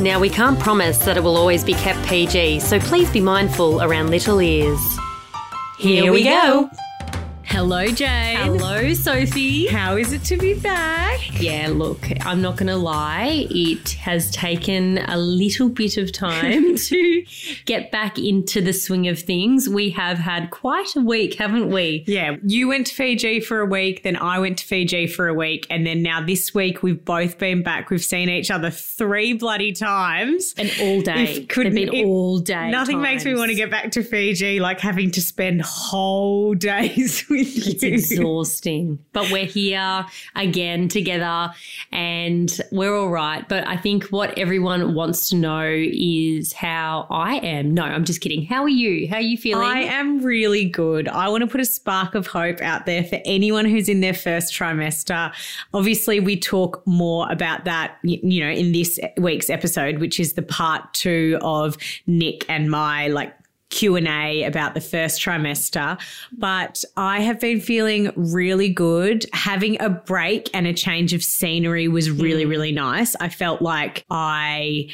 Now, 0.00 0.18
we 0.18 0.30
can't 0.30 0.58
promise 0.58 0.96
that 1.04 1.18
it 1.18 1.22
will 1.22 1.36
always 1.36 1.62
be 1.62 1.74
kept 1.74 2.02
PG, 2.08 2.60
so 2.60 2.80
please 2.80 3.10
be 3.10 3.20
mindful 3.20 3.82
around 3.82 4.08
little 4.08 4.40
ears. 4.40 4.80
Here, 5.78 6.10
we 6.10 6.24
go. 6.24 6.70
Hello, 7.52 7.84
Jade. 7.84 8.36
Hello, 8.38 8.94
Sophie. 8.94 9.66
How 9.66 9.96
is 9.96 10.12
it 10.12 10.22
to 10.26 10.36
be 10.36 10.54
back? 10.54 11.18
Yeah, 11.40 11.68
look, 11.72 12.06
I'm 12.24 12.40
not 12.40 12.56
going 12.56 12.68
to 12.68 12.76
lie. 12.76 13.48
It 13.50 13.90
has 13.94 14.30
taken 14.30 14.98
a 14.98 15.18
little 15.18 15.68
bit 15.68 15.96
of 15.96 16.12
time 16.12 16.76
to 16.76 17.24
get 17.64 17.90
back 17.90 18.20
into 18.20 18.60
the 18.60 18.72
swing 18.72 19.08
of 19.08 19.18
things. 19.18 19.68
We 19.68 19.90
have 19.90 20.18
had 20.18 20.50
quite 20.50 20.94
a 20.94 21.00
week, 21.00 21.34
haven't 21.34 21.70
we? 21.70 22.04
Yeah, 22.06 22.36
you 22.44 22.68
went 22.68 22.86
to 22.86 22.94
Fiji 22.94 23.40
for 23.40 23.58
a 23.60 23.66
week, 23.66 24.04
then 24.04 24.16
I 24.16 24.38
went 24.38 24.58
to 24.58 24.64
Fiji 24.64 25.08
for 25.08 25.26
a 25.26 25.34
week, 25.34 25.66
and 25.70 25.84
then 25.84 26.02
now 26.04 26.24
this 26.24 26.54
week 26.54 26.84
we've 26.84 27.04
both 27.04 27.36
been 27.38 27.64
back. 27.64 27.90
We've 27.90 28.04
seen 28.04 28.28
each 28.28 28.52
other 28.52 28.70
three 28.70 29.32
bloody 29.32 29.72
times. 29.72 30.54
And 30.56 30.70
all 30.80 31.00
day. 31.02 31.46
They've 31.48 31.48
been 31.48 31.76
if- 31.94 32.06
all 32.06 32.38
day. 32.38 32.70
Nothing 32.70 33.02
makes 33.02 33.24
me 33.24 33.34
want 33.34 33.50
to 33.50 33.56
get 33.56 33.72
back 33.72 33.90
to 33.92 34.04
Fiji 34.04 34.60
like 34.60 34.78
having 34.78 35.10
to 35.10 35.20
spend 35.20 35.62
whole 35.62 36.54
days 36.60 37.24
with 37.28 37.39
It's 37.40 37.82
you. 37.82 37.92
exhausting. 37.92 38.98
But 39.12 39.30
we're 39.30 39.46
here 39.46 40.06
again 40.36 40.88
together 40.88 41.52
and 41.92 42.60
we're 42.70 42.96
all 42.96 43.10
right. 43.10 43.48
But 43.48 43.66
I 43.66 43.76
think 43.76 44.04
what 44.06 44.38
everyone 44.38 44.94
wants 44.94 45.28
to 45.30 45.36
know 45.36 45.68
is 45.68 46.52
how 46.52 47.06
I 47.10 47.36
am. 47.36 47.74
No, 47.74 47.82
I'm 47.82 48.04
just 48.04 48.20
kidding. 48.20 48.44
How 48.44 48.62
are 48.62 48.68
you? 48.68 49.08
How 49.08 49.16
are 49.16 49.20
you 49.20 49.36
feeling? 49.36 49.66
I 49.66 49.80
am 49.80 50.22
really 50.22 50.68
good. 50.68 51.08
I 51.08 51.28
want 51.28 51.42
to 51.42 51.46
put 51.46 51.60
a 51.60 51.64
spark 51.64 52.14
of 52.14 52.26
hope 52.26 52.60
out 52.60 52.86
there 52.86 53.04
for 53.04 53.20
anyone 53.24 53.64
who's 53.64 53.88
in 53.88 54.00
their 54.00 54.14
first 54.14 54.52
trimester. 54.54 55.32
Obviously, 55.72 56.20
we 56.20 56.38
talk 56.38 56.86
more 56.86 57.30
about 57.30 57.64
that, 57.64 57.96
you 58.02 58.44
know, 58.44 58.50
in 58.50 58.72
this 58.72 58.98
week's 59.18 59.50
episode, 59.50 59.98
which 59.98 60.20
is 60.20 60.34
the 60.34 60.42
part 60.42 60.92
two 60.94 61.38
of 61.42 61.76
Nick 62.06 62.44
and 62.48 62.70
my 62.70 63.08
like 63.08 63.34
Q&A 63.70 64.44
about 64.44 64.74
the 64.74 64.80
first 64.80 65.20
trimester, 65.20 66.00
but 66.32 66.84
I 66.96 67.20
have 67.20 67.40
been 67.40 67.60
feeling 67.60 68.12
really 68.16 68.68
good. 68.68 69.26
Having 69.32 69.80
a 69.80 69.88
break 69.88 70.50
and 70.52 70.66
a 70.66 70.74
change 70.74 71.12
of 71.14 71.22
scenery 71.22 71.88
was 71.88 72.10
really 72.10 72.44
mm. 72.44 72.50
really 72.50 72.72
nice. 72.72 73.16
I 73.16 73.28
felt 73.28 73.62
like 73.62 74.04
I 74.10 74.88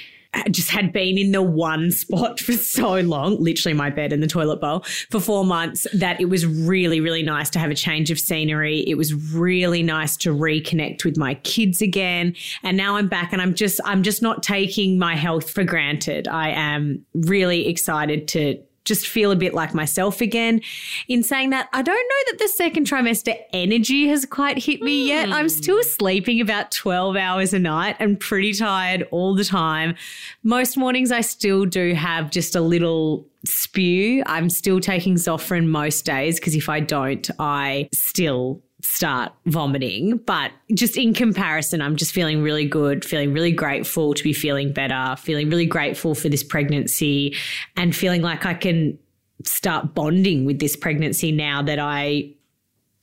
just 0.51 0.71
had 0.71 0.93
been 0.93 1.19
in 1.19 1.33
the 1.33 1.43
one 1.43 1.91
spot 1.91 2.41
for 2.47 2.53
so 2.53 3.01
long, 3.01 3.43
literally 3.43 3.75
my 3.75 3.91
bed 3.91 4.13
and 4.13 4.23
the 4.23 4.27
toilet 4.27 4.61
bowl 4.61 4.81
for 5.11 5.21
four 5.21 5.45
months, 5.45 5.87
that 5.95 6.21
it 6.21 6.27
was 6.27 6.47
really, 6.47 7.01
really 7.01 7.23
nice 7.23 7.51
to 7.51 7.59
have 7.59 7.71
a 7.71 7.75
change 7.75 8.11
of 8.11 8.19
scenery. 8.19 8.81
It 8.87 8.95
was 8.95 9.15
really 9.15 9.83
nice 9.83 10.17
to 10.19 10.35
reconnect 10.35 11.05
with 11.05 11.17
my 11.17 11.35
kids 11.37 11.81
again. 11.81 12.35
And 12.63 12.77
now 12.77 12.97
I'm 12.97 13.09
back 13.09 13.33
and 13.33 13.43
I'm 13.43 13.55
just, 13.55 13.81
I'm 13.85 14.03
just 14.03 14.23
not 14.23 14.43
taking 14.43 14.99
my 14.99 15.17
health 15.17 15.51
for 15.51 15.65
granted. 15.65 16.29
I 16.29 16.51
am 16.51 17.05
really 17.15 17.69
excited 17.69 18.29
to 18.29 18.63
just 18.87 19.07
feel 19.07 19.31
a 19.31 19.37
bit 19.37 19.53
like 19.53 19.75
myself 19.75 20.21
again. 20.23 20.63
In 21.09 21.23
saying 21.23 21.51
that, 21.51 21.69
I 21.73 21.83
don't 21.83 21.95
know 21.95 22.33
that 22.33 22.39
the 22.39 22.49
second 22.49 22.87
trimester 22.87 23.37
energy 23.53 24.09
has 24.09 24.25
quite 24.25 24.59
hit 24.59 24.81
me 24.81 25.07
yet. 25.07 25.31
I'm 25.31 25.45
hmm. 25.45 25.49
still 25.49 25.83
sleeping 25.83 26.41
about 26.41 26.71
12 26.71 27.17
hours 27.17 27.53
a 27.53 27.59
night 27.59 27.97
and 27.99 28.19
pretty 28.19 28.55
tired 28.55 29.07
all 29.11 29.35
the 29.35 29.45
time. 29.45 29.95
Most 30.43 30.77
mornings, 30.77 31.13
I 31.13 31.21
still 31.21 31.67
do 31.67 31.93
have 31.93 32.31
just 32.31 32.57
a 32.57 32.61
little 32.61 33.27
spew. 33.45 34.23
I'm 34.27 34.49
still 34.49 34.81
taking 34.81 35.15
Zofran 35.15 35.67
most 35.67 36.05
days 36.05 36.39
because 36.41 36.55
if 36.55 36.69
I 36.69 36.81
don't, 36.81 37.29
I 37.39 37.89
still 37.93 38.63
start 38.87 39.33
vomiting. 39.47 40.19
But 40.19 40.53
just 40.75 40.97
in 40.97 41.15
comparison, 41.15 41.83
I'm 41.83 41.97
just 41.97 42.13
feeling 42.13 42.43
really 42.43 42.67
good, 42.67 43.05
feeling 43.05 43.33
really 43.33 43.53
grateful 43.53 44.15
to 44.15 44.23
be 44.23 44.33
feeling 44.33 44.73
better, 44.73 45.17
feeling 45.17 45.51
really 45.51 45.67
grateful 45.67 46.15
for 46.15 46.29
this 46.29 46.43
pregnancy, 46.43 47.37
and 47.77 47.95
feeling 47.95 48.23
like 48.23 48.47
I 48.47 48.55
can 48.55 48.99
start 49.45 49.95
bonding 49.95 50.45
with 50.45 50.59
this 50.59 50.77
pregnancy 50.77 51.33
now 51.33 51.63
that 51.63 51.79
I 51.79 52.33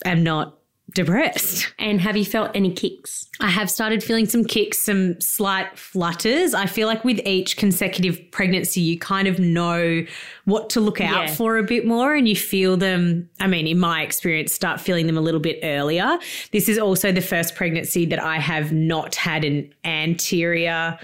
am 0.05 0.23
not 0.23 0.57
depressed. 0.93 1.73
and 1.79 1.99
have 2.01 2.15
you 2.17 2.25
felt 2.25 2.51
any 2.55 2.71
kicks? 2.71 3.27
I 3.39 3.49
have 3.49 3.69
started 3.69 4.03
feeling 4.03 4.25
some 4.27 4.45
kicks, 4.45 4.79
some 4.79 5.19
slight 5.19 5.77
flutters. 5.77 6.53
I 6.53 6.65
feel 6.65 6.87
like 6.87 7.03
with 7.03 7.19
each 7.25 7.57
consecutive 7.57 8.19
pregnancy, 8.31 8.81
you 8.81 8.97
kind 8.99 9.27
of 9.27 9.39
know 9.39 10.05
what 10.45 10.69
to 10.71 10.79
look 10.79 11.01
out 11.01 11.27
Yeah. 11.29 11.33
for 11.35 11.57
a 11.57 11.63
bit 11.63 11.85
more 11.85 12.13
and 12.15 12.27
you 12.27 12.35
feel 12.35 12.77
them. 12.77 13.29
I 13.39 13.47
mean, 13.47 13.65
in 13.67 13.79
my 13.79 14.01
experience, 14.03 14.53
start 14.53 14.79
feeling 14.79 15.07
them 15.07 15.17
a 15.17 15.21
little 15.21 15.39
bit 15.39 15.59
earlier. 15.63 16.17
This 16.51 16.69
is 16.69 16.77
also 16.77 17.11
the 17.11 17.21
first 17.21 17.55
pregnancy 17.55 18.05
that 18.07 18.21
I 18.21 18.37
have 18.39 18.71
not 18.71 19.15
had 19.15 19.43
an 19.43 19.73
anterior 19.83 20.97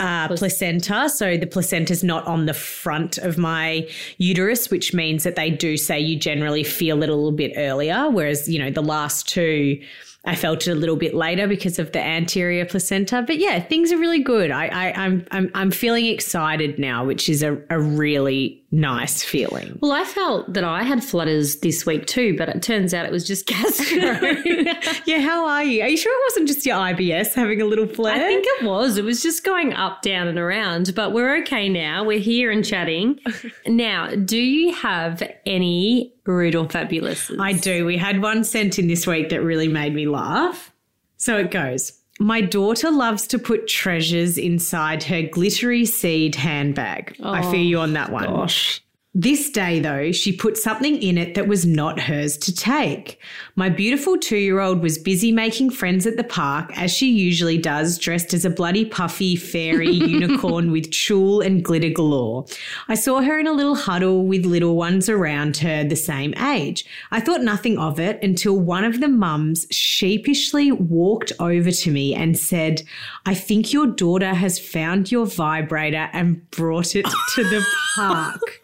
uh, 0.00 0.28
placenta. 0.28 1.08
So 1.08 1.36
the 1.36 1.46
placenta's 1.46 2.02
not 2.02 2.26
on 2.26 2.46
the 2.46 2.54
front 2.54 3.18
of 3.18 3.38
my 3.38 3.88
uterus, 4.18 4.70
which 4.70 4.92
means 4.92 5.24
that 5.24 5.36
they 5.36 5.50
do 5.50 5.76
say 5.76 6.00
you 6.00 6.18
generally 6.18 6.64
feel 6.64 7.02
it 7.02 7.08
a 7.08 7.14
little 7.14 7.32
bit 7.32 7.52
earlier. 7.56 8.10
Whereas, 8.10 8.48
you 8.48 8.58
know, 8.58 8.70
the 8.70 8.82
last 8.82 9.28
two, 9.28 9.80
I 10.24 10.34
felt 10.34 10.66
it 10.66 10.70
a 10.70 10.74
little 10.74 10.96
bit 10.96 11.14
later 11.14 11.48
because 11.48 11.78
of 11.78 11.92
the 11.92 12.00
anterior 12.00 12.64
placenta. 12.64 13.22
But 13.26 13.38
yeah, 13.38 13.60
things 13.60 13.92
are 13.92 13.98
really 13.98 14.22
good. 14.22 14.50
I, 14.50 14.66
I 14.66 14.92
I'm 14.92 15.26
I'm 15.30 15.50
I'm 15.54 15.70
feeling 15.70 16.06
excited 16.06 16.78
now, 16.78 17.04
which 17.04 17.28
is 17.28 17.42
a, 17.42 17.60
a 17.70 17.80
really 17.80 18.61
nice 18.72 19.22
feeling. 19.22 19.78
Well, 19.80 19.92
I 19.92 20.04
felt 20.04 20.52
that 20.54 20.64
I 20.64 20.82
had 20.82 21.04
flutters 21.04 21.56
this 21.60 21.84
week 21.86 22.06
too, 22.06 22.36
but 22.36 22.48
it 22.48 22.62
turns 22.62 22.94
out 22.94 23.04
it 23.04 23.12
was 23.12 23.26
just 23.26 23.46
gastro. 23.46 24.18
Yeah, 25.04 25.20
how 25.20 25.46
are 25.46 25.62
you? 25.64 25.82
Are 25.82 25.88
you 25.88 25.96
sure 25.96 26.12
it 26.12 26.22
wasn't 26.30 26.48
just 26.48 26.64
your 26.64 26.76
IBS 26.76 27.34
having 27.34 27.60
a 27.60 27.64
little 27.64 27.86
flare? 27.86 28.14
I 28.14 28.18
think 28.18 28.44
it 28.46 28.64
was. 28.64 28.96
It 28.96 29.04
was 29.04 29.22
just 29.22 29.44
going 29.44 29.72
up, 29.72 30.02
down, 30.02 30.28
and 30.28 30.38
around, 30.38 30.94
but 30.94 31.12
we're 31.12 31.38
okay 31.42 31.68
now. 31.68 32.04
We're 32.04 32.18
here 32.18 32.50
and 32.50 32.64
chatting. 32.64 33.18
now, 33.66 34.14
do 34.14 34.38
you 34.38 34.72
have 34.74 35.22
any 35.44 36.14
rude 36.24 36.54
or 36.54 36.68
fabulous? 36.68 37.30
I 37.38 37.52
do. 37.52 37.84
We 37.84 37.96
had 37.96 38.22
one 38.22 38.44
sent 38.44 38.78
in 38.78 38.86
this 38.86 39.06
week 39.06 39.28
that 39.30 39.42
really 39.42 39.68
made 39.68 39.94
me 39.94 40.06
laugh. 40.06 40.72
So 41.16 41.36
it 41.38 41.50
goes. 41.50 42.01
My 42.22 42.40
daughter 42.40 42.92
loves 42.92 43.26
to 43.28 43.38
put 43.38 43.66
treasures 43.66 44.38
inside 44.38 45.02
her 45.04 45.22
glittery 45.22 45.84
seed 45.84 46.36
handbag. 46.36 47.16
I 47.20 47.42
feel 47.42 47.50
oh, 47.50 47.54
you 47.54 47.78
on 47.80 47.94
that 47.94 48.12
one. 48.12 48.24
Gosh. 48.24 48.80
This 49.14 49.50
day, 49.50 49.78
though, 49.78 50.10
she 50.10 50.32
put 50.34 50.56
something 50.56 51.02
in 51.02 51.18
it 51.18 51.34
that 51.34 51.46
was 51.46 51.66
not 51.66 52.00
hers 52.00 52.38
to 52.38 52.54
take. 52.54 53.18
My 53.56 53.68
beautiful 53.68 54.16
two 54.16 54.38
year 54.38 54.58
old 54.58 54.80
was 54.80 54.96
busy 54.96 55.30
making 55.30 55.72
friends 55.72 56.06
at 56.06 56.16
the 56.16 56.24
park, 56.24 56.70
as 56.78 56.90
she 56.90 57.10
usually 57.10 57.58
does, 57.58 57.98
dressed 57.98 58.32
as 58.32 58.46
a 58.46 58.50
bloody 58.50 58.86
puffy 58.86 59.36
fairy 59.36 59.90
unicorn 59.90 60.72
with 60.72 60.90
tulle 60.90 61.42
and 61.42 61.62
glitter 61.62 61.90
galore. 61.90 62.46
I 62.88 62.94
saw 62.94 63.20
her 63.20 63.38
in 63.38 63.46
a 63.46 63.52
little 63.52 63.74
huddle 63.74 64.24
with 64.26 64.46
little 64.46 64.76
ones 64.76 65.10
around 65.10 65.58
her 65.58 65.84
the 65.84 65.94
same 65.94 66.32
age. 66.36 66.86
I 67.10 67.20
thought 67.20 67.42
nothing 67.42 67.76
of 67.76 68.00
it 68.00 68.18
until 68.22 68.58
one 68.58 68.84
of 68.84 69.00
the 69.00 69.08
mums 69.08 69.66
sheepishly 69.70 70.72
walked 70.72 71.32
over 71.38 71.70
to 71.70 71.90
me 71.90 72.14
and 72.14 72.38
said, 72.38 72.82
I 73.26 73.34
think 73.34 73.74
your 73.74 73.88
daughter 73.88 74.32
has 74.32 74.58
found 74.58 75.12
your 75.12 75.26
vibrator 75.26 76.08
and 76.14 76.50
brought 76.50 76.96
it 76.96 77.04
to 77.04 77.44
the 77.44 77.62
park. 77.96 78.61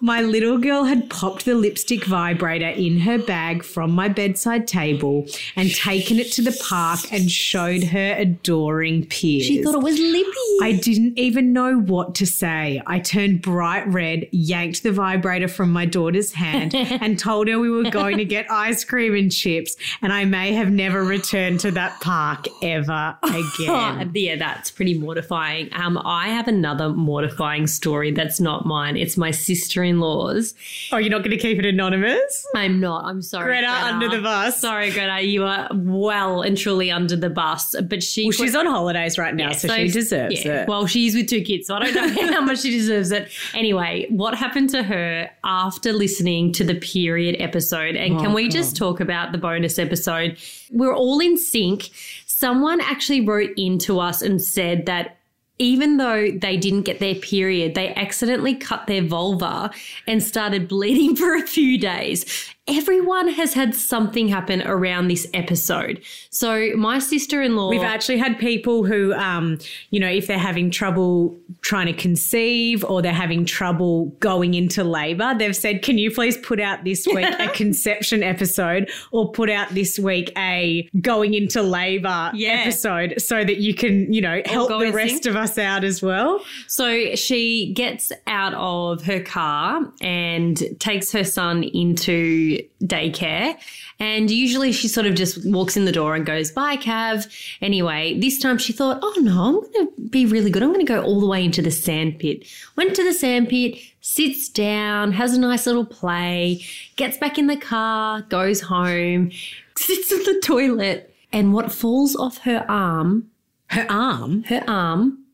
My 0.00 0.20
little 0.22 0.58
girl 0.58 0.84
had 0.84 1.10
popped 1.10 1.44
the 1.44 1.54
lipstick 1.54 2.04
vibrator 2.04 2.68
in 2.68 3.00
her 3.00 3.18
bag 3.18 3.64
from 3.64 3.90
my 3.90 4.08
bedside 4.08 4.68
table 4.68 5.26
and 5.56 5.74
taken 5.74 6.18
it 6.18 6.30
to 6.32 6.42
the 6.42 6.56
park 6.68 7.00
and 7.12 7.30
showed 7.30 7.82
her 7.84 8.14
adoring 8.16 9.06
peers. 9.06 9.46
She 9.46 9.62
thought 9.62 9.74
it 9.74 9.82
was 9.82 9.98
Lippy. 9.98 10.30
I 10.62 10.78
didn't 10.80 11.18
even 11.18 11.52
know 11.52 11.78
what 11.78 12.14
to 12.16 12.26
say. 12.26 12.80
I 12.86 13.00
turned 13.00 13.42
bright 13.42 13.86
red, 13.88 14.28
yanked 14.30 14.82
the 14.82 14.92
vibrator 14.92 15.48
from 15.48 15.72
my 15.72 15.84
daughter's 15.84 16.32
hand, 16.32 16.74
and 16.74 17.18
told 17.18 17.48
her 17.48 17.58
we 17.58 17.70
were 17.70 17.90
going 17.90 18.18
to 18.18 18.24
get 18.24 18.50
ice 18.50 18.84
cream 18.84 19.14
and 19.14 19.32
chips. 19.32 19.76
And 20.02 20.12
I 20.12 20.24
may 20.24 20.52
have 20.52 20.70
never 20.70 21.02
returned 21.02 21.60
to 21.60 21.70
that 21.72 22.00
park 22.00 22.46
ever 22.62 23.16
again. 23.22 24.12
yeah, 24.14 24.36
that's 24.36 24.70
pretty 24.70 24.98
mortifying. 24.98 25.68
Um, 25.72 25.98
I 26.04 26.28
have 26.28 26.46
another 26.48 26.90
mortifying 26.90 27.66
story 27.66 28.12
that's 28.12 28.40
not 28.40 28.64
mine. 28.64 28.96
It's 28.96 29.16
my 29.16 29.30
sister 29.30 29.82
in 29.88 30.00
laws. 30.00 30.54
Oh, 30.92 30.98
you're 30.98 31.10
not 31.10 31.18
going 31.18 31.30
to 31.30 31.36
keep 31.36 31.58
it 31.58 31.66
anonymous? 31.66 32.46
I'm 32.54 32.78
not. 32.78 33.04
I'm 33.06 33.22
sorry. 33.22 33.46
Greta, 33.46 33.68
under 33.68 34.08
the 34.08 34.20
bus. 34.20 34.60
Sorry, 34.60 34.90
Greta. 34.90 35.22
You 35.22 35.44
are 35.44 35.68
well 35.72 36.42
and 36.42 36.56
truly 36.56 36.90
under 36.90 37.16
the 37.16 37.30
bus. 37.30 37.74
But 37.88 38.02
she. 38.02 38.26
Well, 38.26 38.32
she's 38.32 38.54
on 38.54 38.66
holidays 38.66 39.18
right 39.18 39.34
now, 39.34 39.52
so, 39.52 39.74
she 39.74 39.88
deserves 39.88 40.44
yeah. 40.44 40.62
it. 40.62 40.68
Well, 40.68 40.86
she's 40.86 41.14
with 41.14 41.28
two 41.28 41.42
kids, 41.42 41.66
so 41.66 41.76
I 41.76 41.90
don't 41.90 42.14
know 42.14 42.26
how 42.32 42.42
much 42.42 42.60
she 42.60 42.70
deserves 42.70 43.10
it. 43.10 43.30
Anyway, 43.54 44.06
what 44.10 44.34
happened 44.34 44.70
to 44.70 44.82
her 44.82 45.30
after 45.44 45.92
listening 45.92 46.52
to 46.52 46.64
the 46.64 46.74
period 46.74 47.36
episode? 47.40 47.96
And 47.96 48.18
Oh, 48.18 48.20
can 48.20 48.32
we 48.32 48.48
just 48.48 48.76
talk 48.76 49.00
about 49.00 49.32
the 49.32 49.38
bonus 49.38 49.78
episode? 49.78 50.38
We're 50.70 50.94
all 50.94 51.20
in 51.20 51.36
sync. 51.36 51.90
Someone 52.26 52.80
actually 52.80 53.20
wrote 53.20 53.50
into 53.56 54.00
us 54.00 54.22
and 54.22 54.40
said 54.40 54.86
that 54.86 55.17
even 55.58 55.96
though 55.96 56.30
they 56.30 56.56
didn't 56.56 56.82
get 56.82 57.00
their 57.00 57.14
period, 57.14 57.74
they 57.74 57.94
accidentally 57.94 58.54
cut 58.54 58.86
their 58.86 59.02
vulva 59.02 59.70
and 60.06 60.22
started 60.22 60.68
bleeding 60.68 61.16
for 61.16 61.34
a 61.34 61.46
few 61.46 61.78
days. 61.78 62.24
Everyone 62.68 63.28
has 63.28 63.54
had 63.54 63.74
something 63.74 64.28
happen 64.28 64.62
around 64.66 65.08
this 65.08 65.26
episode. 65.32 66.02
So 66.30 66.70
my 66.76 66.98
sister-in-law 66.98 67.70
We've 67.70 67.82
actually 67.82 68.18
had 68.18 68.38
people 68.38 68.84
who, 68.84 69.12
um, 69.14 69.58
you 69.90 69.98
know, 70.00 70.08
if 70.08 70.26
they're 70.26 70.38
having 70.38 70.70
trouble 70.70 71.36
trying 71.62 71.86
to 71.86 71.92
conceive 71.92 72.84
or 72.84 73.00
they're 73.02 73.12
having 73.12 73.44
trouble 73.44 74.06
going 74.20 74.54
into 74.54 74.84
labor, 74.84 75.34
they've 75.38 75.56
said, 75.56 75.82
can 75.82 75.98
you 75.98 76.10
please 76.10 76.36
put 76.36 76.60
out 76.60 76.84
this 76.84 77.06
week 77.06 77.26
a 77.38 77.48
conception 77.54 78.22
episode 78.22 78.90
or 79.12 79.32
put 79.32 79.48
out 79.50 79.70
this 79.70 79.98
week 79.98 80.30
a 80.36 80.88
going 81.00 81.34
into 81.34 81.62
labor 81.62 82.30
Yeah. 82.34 82.50
episode 82.64 83.14
so 83.20 83.44
that 83.44 83.56
you 83.58 83.74
can, 83.74 84.12
you 84.12 84.20
know, 84.20 84.42
help 84.44 84.68
the 84.68 84.92
rest 84.92 85.26
of 85.26 85.36
us 85.36 85.56
out 85.58 85.84
as 85.84 86.02
well? 86.02 86.40
So 86.66 87.14
she 87.14 87.72
gets 87.72 88.12
out 88.26 88.52
of 88.54 89.02
her 89.04 89.20
car 89.20 89.90
and 90.02 90.62
takes 90.78 91.12
her 91.12 91.24
son 91.24 91.62
into 91.64 92.57
daycare. 92.82 93.56
And 93.98 94.30
usually 94.30 94.72
she 94.72 94.88
sort 94.88 95.06
of 95.06 95.14
just 95.14 95.44
walks 95.46 95.76
in 95.76 95.84
the 95.84 95.92
door 95.92 96.14
and 96.14 96.24
goes, 96.24 96.50
Bye, 96.52 96.76
Cav. 96.76 97.26
Anyway, 97.60 98.18
this 98.18 98.38
time 98.38 98.58
she 98.58 98.72
thought, 98.72 99.00
Oh 99.02 99.14
no, 99.20 99.44
I'm 99.44 99.72
going 99.72 99.88
to 99.88 100.08
be 100.08 100.26
really 100.26 100.50
good. 100.50 100.62
I'm 100.62 100.72
going 100.72 100.84
to 100.84 100.92
go 100.92 101.02
all 101.02 101.20
the 101.20 101.26
way 101.26 101.44
into 101.44 101.62
the 101.62 101.70
sandpit. 101.70 102.46
Went 102.76 102.94
to 102.96 103.04
the 103.04 103.12
sandpit, 103.12 103.78
sits 104.00 104.48
down, 104.48 105.12
has 105.12 105.34
a 105.34 105.40
nice 105.40 105.66
little 105.66 105.84
play, 105.84 106.64
gets 106.96 107.18
back 107.18 107.38
in 107.38 107.46
the 107.46 107.56
car, 107.56 108.22
goes 108.22 108.60
home, 108.62 109.30
sits 109.76 110.12
in 110.12 110.22
the 110.24 110.40
toilet. 110.42 111.14
And 111.32 111.52
what 111.52 111.70
falls 111.72 112.16
off 112.16 112.38
her 112.38 112.64
arm 112.70 113.30
Her 113.66 113.86
arm. 113.90 114.44
her 114.44 114.64
arm 114.66 115.24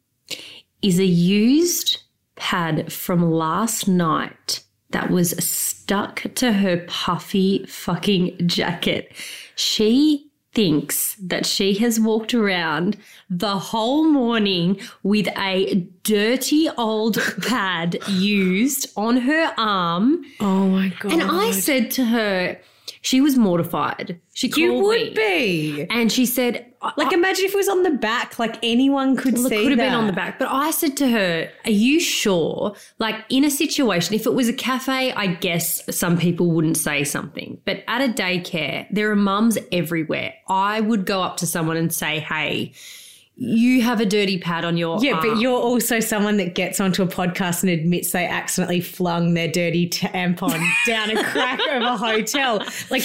is 0.83 0.99
a 0.99 1.05
used 1.05 2.03
pad 2.35 2.93
from 2.93 3.31
last 3.31 3.87
night 3.87 4.64
that 4.95 5.11
was 5.11 5.31
stuck 5.45 6.23
to 6.37 6.53
her 6.53 6.79
puffy 6.87 7.67
fucking 7.67 8.47
jacket. 8.47 9.13
She 9.57 10.31
thinks 10.53 11.17
that 11.17 11.45
she 11.45 11.75
has 11.75 11.99
walked 11.99 12.33
around 12.33 12.97
the 13.29 13.59
whole 13.59 14.05
morning 14.05 14.81
with 15.03 15.27
a 15.37 15.75
dirty 16.05 16.71
old 16.79 17.19
pad 17.43 17.99
used 18.09 18.87
on 18.97 19.17
her 19.17 19.53
arm. 19.59 20.25
Oh 20.39 20.69
my 20.69 20.93
God. 21.01 21.13
And 21.13 21.23
I 21.25 21.51
said 21.51 21.91
to 21.93 22.05
her, 22.05 22.61
she 23.05 23.21
was 23.21 23.37
mortified. 23.37 24.19
She 24.33 24.49
called 24.49 24.63
you 24.63 24.73
would 24.73 24.99
me. 24.99 25.15
be. 25.15 25.87
And 25.91 26.11
she 26.11 26.25
said, 26.25 26.73
Like, 26.97 27.13
imagine 27.13 27.45
if 27.45 27.53
it 27.53 27.57
was 27.57 27.69
on 27.69 27.83
the 27.83 27.91
back, 27.91 28.39
like 28.39 28.57
anyone 28.63 29.15
could 29.15 29.35
well, 29.35 29.51
see 29.51 29.57
it 29.57 29.63
could 29.63 29.73
have 29.73 29.79
been 29.79 29.93
that. 29.93 29.99
on 29.99 30.07
the 30.07 30.15
back. 30.15 30.39
But 30.39 30.49
I 30.51 30.71
said 30.71 30.97
to 30.97 31.11
her, 31.11 31.51
Are 31.67 31.71
you 31.71 32.01
sure? 32.01 32.75
Like, 32.99 33.17
in 33.29 33.45
a 33.45 33.51
situation, 33.51 34.15
if 34.15 34.25
it 34.25 34.33
was 34.33 34.49
a 34.49 34.55
cafe, 34.55 35.13
I 35.13 35.27
guess 35.27 35.83
some 35.95 36.17
people 36.17 36.51
wouldn't 36.53 36.79
say 36.79 37.05
something. 37.05 37.61
But 37.67 37.85
at 37.89 38.01
a 38.01 38.11
daycare, 38.11 38.87
there 38.91 39.11
are 39.11 39.17
mums 39.17 39.59
everywhere. 39.71 40.33
I 40.49 40.81
would 40.81 41.05
go 41.05 41.21
up 41.23 41.37
to 41.39 41.47
someone 41.47 41.77
and 41.77 41.93
say, 41.93 42.21
Hey, 42.21 42.73
you 43.37 43.83
have 43.83 44.01
a 44.01 44.07
dirty 44.07 44.39
pad 44.39 44.65
on 44.65 44.77
your 44.77 44.99
Yeah, 45.03 45.15
arm. 45.15 45.29
but 45.29 45.39
you're 45.41 45.59
also 45.61 45.99
someone 45.99 46.37
that 46.37 46.55
gets 46.55 46.79
onto 46.81 47.03
a 47.03 47.07
podcast 47.07 47.63
and 47.63 47.71
admits 47.71 48.13
they 48.13 48.27
accidentally 48.27 48.81
flung 48.81 49.35
their 49.35 49.49
dirty 49.49 49.89
tampon 49.89 50.65
down 50.87 51.11
a 51.11 51.23
crack 51.25 51.59
of 51.73 51.83
a 51.83 51.97
hotel. 51.97 52.65
Like, 52.91 53.03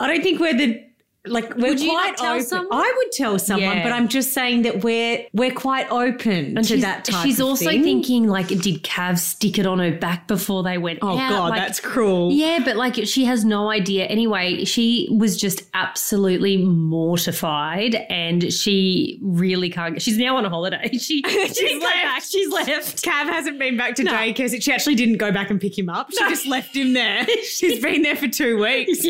I 0.00 0.08
don't 0.08 0.22
think 0.22 0.40
we're 0.40 0.54
the 0.56 0.82
like 1.28 1.54
we're 1.56 1.68
Would 1.70 1.80
you 1.80 1.90
quite 1.90 2.20
open. 2.20 2.44
someone? 2.44 2.68
I 2.78 2.92
would 2.96 3.12
tell 3.12 3.38
someone, 3.38 3.76
Yeah. 3.78 3.82
but 3.82 3.92
I'm 3.92 4.08
just 4.08 4.32
saying 4.32 4.62
that 4.62 4.82
we're 4.84 5.26
we're 5.32 5.52
quite 5.52 5.90
open 5.90 6.62
to 6.62 6.76
that 6.78 7.04
type 7.04 7.24
she's 7.24 7.40
also 7.40 7.66
thing. 7.66 7.82
thinking, 7.82 8.26
like, 8.26 8.48
did 8.48 8.82
Cav 8.82 9.18
stick 9.18 9.58
it 9.58 9.66
on 9.66 9.78
her 9.78 9.92
back 9.92 10.26
before 10.26 10.62
they 10.62 10.78
went 10.78 10.98
Oh 11.02 11.16
out? 11.18 11.30
God, 11.30 11.50
Like, 11.50 11.60
that's 11.60 11.80
cruel. 11.80 12.32
Yeah, 12.32 12.60
but 12.64 12.76
like 12.76 12.94
she 13.06 13.24
has 13.24 13.44
no 13.44 13.70
idea. 13.70 14.04
Anyway, 14.06 14.64
she 14.64 15.08
was 15.10 15.36
just 15.36 15.62
absolutely 15.74 16.56
mortified 16.58 17.94
and 18.10 18.52
she 18.52 19.18
really 19.22 19.70
can't. 19.70 20.00
She's 20.00 20.18
now 20.18 20.36
on 20.36 20.44
a 20.44 20.48
holiday. 20.48 20.90
She, 20.98 21.22
she's 21.54 21.82
left. 21.82 22.30
She's 22.30 22.48
left. 22.52 23.02
Cav 23.04 23.24
hasn't 23.30 23.58
been 23.58 23.76
back 23.76 23.94
to 23.96 24.02
daycare. 24.04 24.60
She 24.60 24.72
actually 24.72 24.94
didn't 24.96 25.16
go 25.18 25.30
back 25.32 25.48
and 25.50 25.60
pick 25.60 25.78
him 25.78 25.88
up. 25.88 26.10
She 26.10 26.18
just 26.28 26.46
left 26.46 26.74
him 26.76 26.92
there. 26.92 27.24
She's 27.44 27.80
been 27.82 28.02
there 28.02 28.16
for 28.16 28.28
two 28.28 28.58
weeks. 28.58 29.06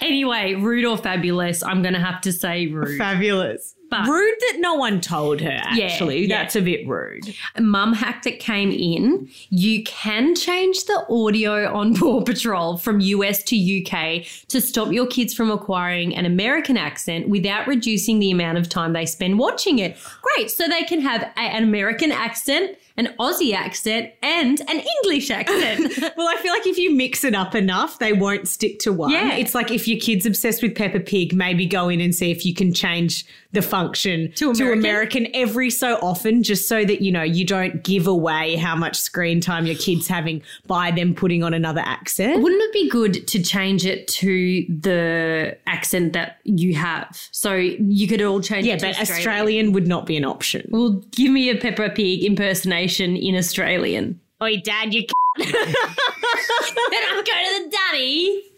Anyway, 0.00 0.54
rude 0.54 0.84
or 0.84 0.96
fabulous, 0.96 1.62
I'm 1.62 1.82
going 1.82 1.94
to 1.94 2.00
have 2.00 2.20
to 2.22 2.32
say 2.32 2.66
rude. 2.66 2.98
Fabulous. 2.98 3.74
But- 3.90 4.08
rude 4.08 4.34
that 4.40 4.56
no 4.60 4.74
one 4.74 5.02
told 5.02 5.42
her, 5.42 5.60
actually. 5.62 6.24
yeah. 6.26 6.42
That's 6.42 6.56
a 6.56 6.62
bit 6.62 6.88
rude. 6.88 7.34
Mum 7.60 7.92
hack 7.92 8.22
that 8.22 8.38
came 8.38 8.70
in, 8.70 9.28
you 9.50 9.84
can 9.84 10.34
change 10.34 10.84
the 10.86 11.04
audio 11.10 11.70
on 11.74 11.94
Paw 11.98 12.22
Patrol 12.22 12.78
from 12.78 13.00
US 13.00 13.42
to 13.44 13.56
UK 13.86 14.24
to 14.48 14.62
stop 14.62 14.92
your 14.92 15.06
kids 15.06 15.34
from 15.34 15.50
acquiring 15.50 16.16
an 16.16 16.24
American 16.24 16.78
accent 16.78 17.28
without 17.28 17.66
reducing 17.66 18.18
the 18.18 18.30
amount 18.30 18.56
of 18.56 18.66
time 18.70 18.94
they 18.94 19.04
spend 19.04 19.38
watching 19.38 19.78
it. 19.78 19.98
Great. 20.22 20.50
So 20.50 20.68
they 20.68 20.84
can 20.84 21.02
have 21.02 21.22
a- 21.22 21.38
an 21.40 21.62
American 21.62 22.12
accent, 22.12 22.78
an 22.96 23.14
Aussie 23.18 23.54
accent, 23.54 24.12
and 24.22 24.60
an 24.60 24.82
English 25.04 25.30
accent. 25.30 25.92
Well, 26.16 26.28
I 26.28 26.36
feel 26.40 26.52
like 26.52 26.66
if 26.66 26.78
you 26.78 26.94
mix 26.94 27.24
it 27.24 27.34
up 27.34 27.54
enough, 27.54 27.98
they 27.98 28.12
won't 28.12 28.46
stick 28.46 28.78
to 28.80 28.92
one. 28.92 29.10
Yeah. 29.10 29.34
It's 29.34 29.54
like 29.54 29.70
if 29.70 29.88
your 29.88 29.98
kid's 29.98 30.26
obsessed 30.26 30.62
with 30.62 30.74
Peppa 30.74 31.00
Pig, 31.00 31.34
maybe 31.34 31.66
go 31.66 31.88
in 31.88 32.00
and 32.00 32.14
see 32.14 32.30
if 32.30 32.44
you 32.44 32.54
can 32.54 32.72
change 32.72 33.24
the 33.52 33.62
function 33.62 34.32
To 34.36 34.50
American? 34.50 34.78
American 34.78 35.26
every 35.34 35.70
so 35.70 35.96
often, 35.96 36.42
just 36.42 36.68
so 36.68 36.84
that, 36.84 37.02
you 37.02 37.12
know, 37.12 37.22
you 37.22 37.44
don't 37.46 37.82
give 37.82 38.06
away 38.06 38.56
how 38.56 38.74
much 38.74 38.98
screen 38.98 39.40
time 39.40 39.66
your 39.66 39.76
kid's 39.76 40.08
having 40.08 40.42
by 40.66 40.90
them 40.90 41.14
putting 41.14 41.42
on 41.42 41.54
another 41.54 41.82
accent. 41.84 42.42
Wouldn't 42.42 42.62
it 42.62 42.72
be 42.72 42.88
good 42.88 43.26
to 43.28 43.42
change 43.42 43.84
it 43.86 44.08
to 44.08 44.64
the 44.68 45.56
accent 45.66 46.12
that 46.14 46.38
you 46.44 46.74
have? 46.74 47.28
So 47.30 47.54
you 47.54 48.08
could 48.08 48.22
all 48.22 48.40
change 48.40 48.66
Yeah, 48.66 48.74
it 48.74 48.80
to 48.80 48.86
but 48.86 49.00
Australian 49.00 49.72
would 49.72 49.86
not 49.86 50.06
be 50.06 50.16
an 50.16 50.24
option. 50.24 50.68
Well, 50.70 51.02
give 51.12 51.30
me 51.30 51.50
a 51.50 51.56
Peppa 51.56 51.90
Pig 51.90 52.24
impersonation 52.24 53.16
in 53.16 53.36
Australian. 53.36 54.20
Oi, 54.42 54.56
Dad, 54.64 54.92
you 54.92 55.06
then 55.38 55.46
I'll 55.54 57.22
go 57.22 57.32
to 57.32 57.64
the 57.64 57.70
daddy. 57.70 58.51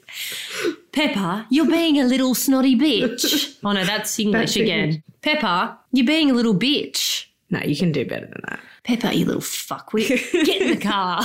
Peppa, 0.95 1.47
you're 1.51 1.67
being 1.67 1.99
a 2.01 2.05
little 2.05 2.35
snotty 2.35 2.77
bitch. 2.77 3.59
oh 3.65 3.73
no, 3.73 3.85
that's 3.85 4.17
English 4.19 4.41
That's 4.41 4.57
again. 4.57 4.85
English. 4.85 5.03
Peppa, 5.23 5.79
you're 5.93 6.07
being 6.07 6.31
a 6.31 6.35
little 6.35 6.55
bitch. 6.55 7.27
No, 7.51 7.61
you 7.61 7.77
can 7.77 7.91
do 7.93 8.07
better 8.07 8.27
than 8.27 8.41
that. 8.49 8.61
Peppa, 8.85 9.15
you 9.15 9.27
little 9.27 9.41
fuckwit. 9.41 10.33
Get 10.45 10.63
in 10.63 10.71
the 10.71 10.81
car. 10.81 11.25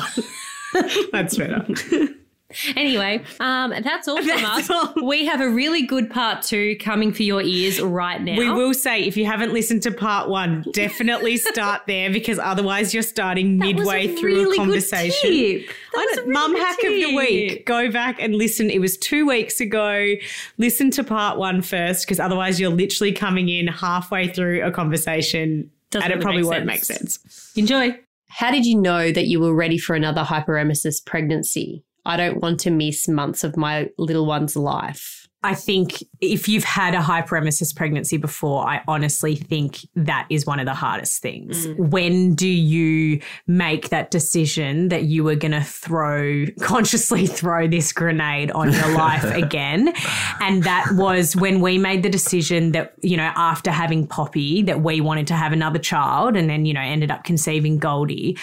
That's 1.11 1.37
better. 1.37 1.65
anyway, 2.75 3.23
um, 3.39 3.73
that's 3.83 4.07
all 4.07 4.17
from 4.17 4.27
That's 4.27 4.69
us. 4.69 4.95
all. 4.95 5.05
We 5.07 5.25
have 5.25 5.39
a 5.41 5.49
really 5.49 5.83
good 5.83 6.09
part 6.09 6.41
two 6.41 6.75
coming 6.79 7.13
for 7.13 7.23
your 7.23 7.41
ears 7.41 7.79
right 7.81 8.21
now. 8.21 8.37
We 8.37 8.49
will 8.49 8.73
say 8.73 9.03
if 9.03 9.15
you 9.15 9.25
haven't 9.25 9.53
listened 9.53 9.83
to 9.83 9.91
part 9.91 10.29
one, 10.29 10.65
definitely 10.73 11.37
start 11.37 11.83
there 11.87 12.09
because 12.11 12.39
otherwise 12.39 12.93
you're 12.93 13.03
starting 13.03 13.57
That 13.59 13.65
was 13.67 13.75
midway 13.75 14.07
a 14.07 14.15
through 14.15 14.35
really 14.35 14.43
a 14.43 14.45
good 14.49 14.57
conversation. 14.57 15.29
tip. 15.29 15.67
That 15.93 16.07
was 16.09 16.17
a 16.17 16.21
really 16.21 16.33
Mum 16.33 16.53
good 16.53 16.61
hack 16.63 16.77
of 16.83 16.89
the 16.93 17.15
week. 17.15 17.65
Go 17.65 17.91
back 17.91 18.21
and 18.21 18.35
listen. 18.35 18.69
It 18.69 18.79
was 18.79 18.97
two 18.97 19.27
weeks 19.27 19.59
ago. 19.59 20.13
Listen 20.57 20.89
to 20.91 21.03
part 21.03 21.37
one 21.37 21.61
first 21.61 22.05
because 22.05 22.19
otherwise 22.19 22.59
you're 22.59 22.71
literally 22.71 23.11
coming 23.11 23.49
in 23.49 23.67
halfway 23.67 24.27
through 24.27 24.63
a 24.65 24.71
conversation 24.71 25.69
Doesn't 25.91 26.11
and 26.11 26.19
it 26.19 26.23
probably 26.23 26.41
make 26.41 26.51
won't 26.51 26.65
make 26.65 26.83
sense. 26.83 27.19
sense. 27.19 27.51
Enjoy. 27.55 27.97
How 28.29 28.51
did 28.51 28.65
you 28.65 28.79
know 28.79 29.11
that 29.11 29.25
you 29.27 29.39
were 29.39 29.53
ready 29.55 29.77
for 29.77 29.95
another 29.95 30.23
hyperemesis 30.23 31.03
pregnancy? 31.05 31.83
I 32.09 32.17
don't 32.17 32.41
want 32.41 32.59
to 32.61 32.71
miss 32.71 33.07
months 33.07 33.43
of 33.43 33.55
my 33.55 33.89
little 33.99 34.25
one's 34.25 34.55
life. 34.55 35.18
I 35.41 35.55
think 35.55 36.03
if 36.19 36.49
you've 36.49 36.63
had 36.63 36.95
a 36.95 37.01
high 37.01 37.19
hyperemesis 37.19 37.75
pregnancy 37.75 38.17
before, 38.17 38.67
I 38.67 38.81
honestly 38.87 39.35
think 39.35 39.79
that 39.95 40.27
is 40.29 40.45
one 40.45 40.59
of 40.59 40.65
the 40.65 40.73
hardest 40.73 41.21
things. 41.21 41.67
Mm. 41.67 41.89
When 41.89 42.35
do 42.35 42.47
you 42.47 43.21
make 43.47 43.89
that 43.89 44.11
decision 44.11 44.89
that 44.89 45.03
you 45.03 45.27
are 45.29 45.35
going 45.35 45.51
to 45.51 45.63
throw, 45.63 46.45
consciously 46.61 47.25
throw 47.25 47.67
this 47.67 47.91
grenade 47.91 48.51
on 48.51 48.71
your 48.71 48.91
life 48.91 49.23
again? 49.35 49.93
And 50.39 50.63
that 50.63 50.91
was 50.93 51.35
when 51.35 51.61
we 51.61 51.77
made 51.77 52.03
the 52.03 52.09
decision 52.09 52.71
that, 52.73 52.93
you 53.01 53.17
know, 53.17 53.31
after 53.35 53.71
having 53.71 54.07
Poppy, 54.07 54.61
that 54.63 54.81
we 54.81 55.01
wanted 55.01 55.27
to 55.27 55.35
have 55.35 55.53
another 55.53 55.79
child 55.79 56.35
and 56.35 56.49
then, 56.49 56.65
you 56.65 56.73
know, 56.73 56.81
ended 56.81 57.11
up 57.11 57.23
conceiving 57.23 57.77
Goldie. 57.77 58.37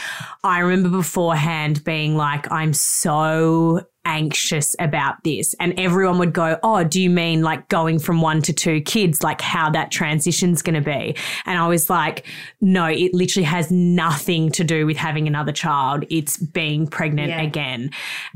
I 0.44 0.60
remember 0.60 0.88
beforehand 0.88 1.84
being 1.84 2.16
like, 2.16 2.50
I'm 2.50 2.72
so 2.72 3.86
anxious 4.06 4.75
about 4.78 5.22
this. 5.25 5.54
And 5.60 5.78
everyone 5.78 6.18
would 6.18 6.32
go, 6.32 6.58
Oh, 6.62 6.82
do 6.84 7.02
you 7.02 7.10
mean 7.10 7.42
like 7.42 7.68
going 7.68 7.98
from 7.98 8.22
one 8.22 8.40
to 8.42 8.52
two 8.52 8.80
kids, 8.80 9.22
like 9.22 9.40
how 9.42 9.68
that 9.70 9.90
transition's 9.90 10.62
going 10.62 10.75
to 10.75 10.80
be? 10.80 11.14
And 11.44 11.58
I 11.58 11.66
was 11.68 11.90
like, 11.90 12.25
No, 12.62 12.86
it 12.86 13.12
literally 13.12 13.44
has 13.44 13.70
nothing 13.70 14.50
to 14.52 14.64
do 14.64 14.86
with 14.86 14.96
having 14.96 15.26
another 15.26 15.52
child. 15.52 16.04
It's 16.08 16.38
being 16.38 16.86
pregnant 16.86 17.30
yeah. 17.30 17.42
again. 17.42 17.90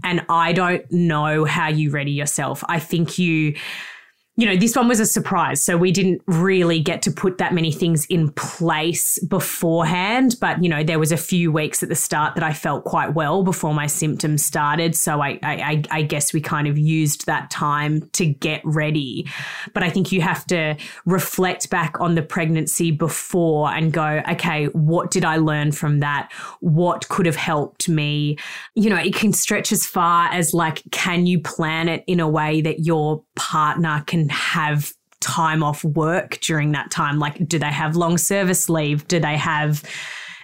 And 0.04 0.26
I 0.28 0.52
don't 0.52 0.90
know 0.90 1.44
how 1.44 1.68
you 1.68 1.90
ready 1.90 2.12
yourself. 2.12 2.62
I 2.68 2.80
think 2.80 3.18
you, 3.18 3.54
you 4.40 4.47
know, 4.47 4.56
this 4.56 4.75
one 4.75 4.88
was 4.88 5.00
a 5.00 5.04
surprise. 5.04 5.62
So 5.62 5.76
we 5.76 5.92
didn't 5.92 6.23
really 6.26 6.80
get 6.80 7.02
to 7.02 7.11
put 7.11 7.37
that 7.37 7.52
many 7.52 7.70
things 7.70 8.06
in 8.06 8.30
place 8.30 9.18
beforehand. 9.25 10.37
But, 10.40 10.64
you 10.64 10.70
know, 10.70 10.82
there 10.82 10.99
was 10.99 11.12
a 11.12 11.18
few 11.18 11.52
weeks 11.52 11.82
at 11.82 11.90
the 11.90 11.94
start 11.94 12.37
that 12.37 12.42
I 12.42 12.54
felt 12.54 12.85
quite 12.85 13.12
well 13.12 13.42
before 13.42 13.75
my 13.75 13.87
symptoms 13.87 14.42
started. 14.42 14.97
So 14.97 15.20
I, 15.20 15.38
I, 15.42 15.85
I 15.90 16.00
guess 16.00 16.32
we 16.32 16.40
kind 16.40 16.66
of 16.66 16.78
used 16.78 17.26
that 17.26 17.50
time 17.50 18.09
to 18.12 18.25
get 18.25 18.62
ready. 18.64 19.28
But 19.75 19.82
I 19.82 19.90
think 19.90 20.11
you 20.11 20.23
have 20.23 20.47
to 20.47 20.75
reflect 21.04 21.68
back 21.68 22.00
on 22.00 22.14
the 22.14 22.23
pregnancy 22.23 22.92
before 22.92 23.70
and 23.70 23.92
go, 23.92 24.23
okay, 24.26 24.68
what 24.68 25.11
did 25.11 25.26
I 25.26 25.37
learn 25.37 25.70
from 25.70 26.00
that? 26.00 26.32
What 26.61 27.11
could 27.11 27.26
have 27.26 27.37
helped 27.37 27.90
me? 27.90 28.38
You 28.75 28.88
know, 28.88 28.97
it 28.97 29.14
can 29.14 29.35
stretch 29.35 29.70
as 29.70 29.85
far 29.85 30.30
as 30.32 30.54
like, 30.54 30.82
can 30.92 31.26
you 31.26 31.40
plan 31.40 31.90
it 31.90 32.04
in 32.06 32.20
a 32.20 32.28
way 32.28 32.62
that 32.62 32.87
your 32.87 33.23
partner 33.40 34.04
can 34.06 34.28
have 34.28 34.92
time 35.20 35.62
off 35.62 35.82
work 35.82 36.38
during 36.40 36.73
that 36.73 36.90
time? 36.90 37.18
Like, 37.18 37.49
do 37.49 37.59
they 37.59 37.73
have 37.73 37.97
long 37.97 38.18
service 38.18 38.68
leave? 38.68 39.09
Do 39.09 39.18
they 39.18 39.38
have 39.38 39.82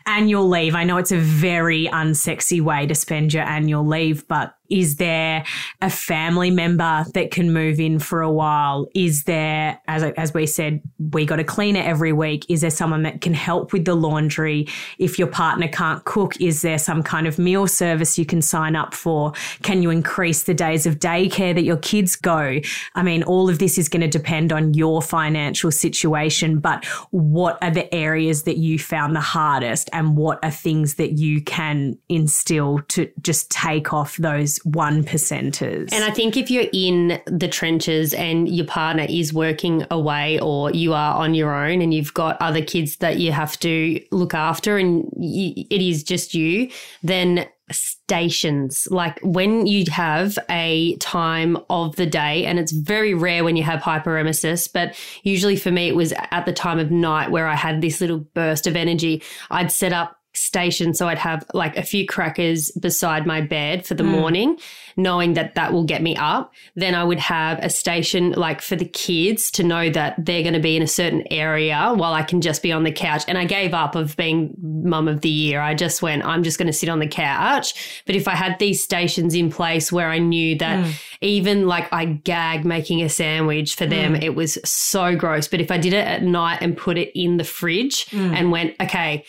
annual 0.07 0.49
leave? 0.49 0.75
I 0.75 0.85
know 0.85 0.97
it's 0.97 1.12
a 1.12 1.19
very 1.19 1.88
unsexy 1.88 2.62
way 2.62 2.87
to 2.87 2.95
spend 2.95 3.35
your 3.35 3.45
annual 3.45 3.87
leave, 3.87 4.26
but 4.26 4.56
is 4.70 4.96
there 4.96 5.44
a 5.80 5.90
family 5.90 6.50
member 6.50 7.04
that 7.14 7.30
can 7.30 7.52
move 7.52 7.80
in 7.80 7.99
for 7.99 8.20
a 8.20 8.30
while? 8.30 8.88
Is 8.94 9.25
there, 9.25 9.80
as, 9.88 10.02
as 10.02 10.35
we 10.35 10.46
said, 10.46 10.80
we 11.12 11.26
got 11.26 11.40
a 11.40 11.44
cleaner 11.44 11.80
every 11.80 12.12
week. 12.12 12.46
Is 12.49 12.61
there 12.61 12.70
someone 12.70 13.02
that 13.02 13.20
can 13.20 13.35
help 13.35 13.73
with 13.73 13.85
the 13.85 13.94
laundry? 13.94 14.68
If 14.99 15.18
your 15.18 15.28
partner 15.28 15.68
can't 15.68 16.04
cook, 16.04 16.40
is 16.40 16.62
there 16.62 16.78
some 16.78 17.02
kind 17.02 17.26
of 17.26 17.38
meal 17.38 17.66
service 17.66 18.18
you 18.18 18.26
can 18.26 18.42
sign 18.42 18.76
up 18.76 18.94
for? 18.94 19.32
Can 19.62 19.82
you 19.82 19.90
increase 19.90 20.44
the 20.44 20.54
days 20.54 20.87
of 20.87 20.99
daycare 20.99 21.54
that 21.54 21.62
your 21.62 21.76
kids 21.76 22.16
go? 22.16 22.61
I 22.94 23.02
mean, 23.02 23.23
all 23.23 23.49
of 23.49 23.58
this 23.58 23.78
is 23.78 23.88
going 23.88 24.02
to 24.02 24.08
depend 24.08 24.52
on 24.52 24.75
your 24.75 25.02
financial 25.02 25.70
situation, 25.70 26.58
but 26.58 26.85
what 27.11 27.58
are 27.62 27.70
the 27.70 27.92
areas 27.94 28.44
that 28.44 28.58
you 28.58 28.78
found 28.78 29.14
the 29.14 29.20
hardest 29.20 29.90
and 29.92 30.16
what 30.16 30.38
are 30.42 30.50
things 30.50 30.94
that 30.94 31.12
you 31.12 31.42
can 31.42 31.99
instill 32.08 32.80
to 32.88 33.11
just 33.20 33.50
take 33.50 33.92
off 33.92 34.16
those 34.16 34.56
one 34.65 35.05
percenters. 35.05 35.93
And 35.93 36.05
I 36.05 36.11
think 36.11 36.37
if 36.37 36.51
you're 36.51 36.69
in 36.73 37.21
the 37.27 37.49
trenches 37.49 38.15
and 38.15 38.49
your 38.49 38.67
partner 38.67 39.07
is 39.09 39.33
working 39.33 39.87
away 39.91 40.39
or 40.41 40.71
you 40.71 40.95
are 40.95 41.15
on 41.15 41.35
your 41.35 41.55
own 41.55 41.81
and 41.83 41.93
you've 41.93 42.15
got 42.15 42.41
other 42.41 42.63
kids 42.63 42.97
that 42.97 43.19
you 43.19 43.33
have 43.33 43.59
to 43.61 44.01
look 44.11 44.35
after 44.35 44.79
and 44.79 45.11
it 45.17 45.83
is 45.83 46.03
just 46.03 46.35
you, 46.35 46.71
then 47.03 47.47
stations 47.73 48.87
like 48.91 49.19
when 49.23 49.67
you 49.67 49.85
have 49.91 50.39
a 50.49 50.97
time 50.99 51.59
of 51.69 51.97
the 51.97 52.07
day 52.07 52.47
and 52.47 52.61
it's 52.61 52.71
very 52.71 53.13
rare 53.13 53.43
when 53.43 53.57
you 53.57 53.65
have 53.65 53.81
hyperemesis 53.81 54.73
but 54.73 54.95
usually 55.25 55.57
for 55.57 55.73
me 55.73 55.89
it 55.89 55.97
was 55.97 56.13
at 56.31 56.47
the 56.47 56.53
time 56.53 56.79
of 56.79 56.93
night 56.93 57.29
where 57.33 57.49
i 57.49 57.57
had 57.57 57.81
this 57.81 58.01
little 58.01 58.19
burst 58.19 58.69
of 58.69 58.77
energy 58.77 59.21
i'd 59.51 59.73
set 59.73 59.93
up 59.93 60.17
station. 60.37 60.95
So 60.95 61.09
I'd 61.09 61.19
have 61.19 61.45
like 61.55 61.76
a 61.76 61.83
few 61.83 62.07
crackers 62.07 62.71
beside 62.73 63.26
my 63.26 63.40
bed 63.40 63.87
for 63.87 63.95
the 63.95 64.05
mm. 64.05 64.11
morning, 64.11 64.59
knowing 64.97 65.35
that 65.35 65.55
that 65.55 65.73
will 65.73 65.85
get 65.85 66.02
me 66.02 66.16
up. 66.16 66.52
Then 66.75 66.95
I 66.95 67.05
would 67.05 67.19
have 67.19 67.59
a 67.62 67.71
station 67.71 68.33
like 68.33 68.61
for 68.61 68.76
the 68.76 68.85
kids 68.85 69.50
to 69.52 69.62
know 69.62 69.90
that 69.90 70.25
they're 70.25 70.43
going 70.43 70.55
to 70.55 70.61
be 70.61 70.76
in 70.76 70.83
a 70.83 70.87
certain 70.87 71.25
area 71.31 71.93
while 71.95 72.14
I 72.14 72.23
can 72.23 72.40
just 72.40 72.62
be 72.62 72.73
on 72.73 72.85
the 72.85 72.93
couch. 72.93 73.25
And 73.28 73.38
I 73.38 73.45
gave 73.45 73.75
up 73.75 73.95
of 73.95 74.16
being 74.16 74.55
mum 74.61 75.09
of 75.09 75.21
the 75.21 75.28
year. 75.28 75.61
I 75.61 75.75
just 75.75 76.02
went, 76.02 76.25
I'm 76.25 76.43
just 76.43 76.59
going 76.59 76.66
to 76.66 76.73
sit 76.73 76.88
on 76.88 76.99
the 76.99 77.09
couch. 77.09 78.02
But 78.07 78.14
if 78.14 78.28
I 78.28 78.35
had 78.35 78.59
these 78.59 78.83
stations 78.83 79.35
in 79.35 79.50
place 79.50 79.90
where 79.90 80.11
I 80.11 80.19
knew 80.19 80.57
that 80.59 80.85
mm. 80.85 80.93
even 81.21 81.66
like 81.66 81.93
I 81.93 82.05
gag 82.05 82.64
making 82.64 83.02
a 83.02 83.09
sandwich 83.09 83.75
for 83.75 83.87
them, 83.87 84.14
mm. 84.14 84.23
it 84.23 84.35
was 84.35 84.59
so 84.64 85.16
gross. 85.16 85.49
But 85.49 85.61
if 85.61 85.71
I 85.71 85.78
did 85.78 85.93
it 85.93 86.07
at 86.07 86.23
night 86.23 86.59
and 86.61 86.76
put 86.76 86.99
it 86.99 87.12
in 87.19 87.37
the 87.37 87.45
fridge 87.45 88.07
mm. 88.07 88.35
and 88.35 88.50
went, 88.50 88.75
okay, 88.81 89.25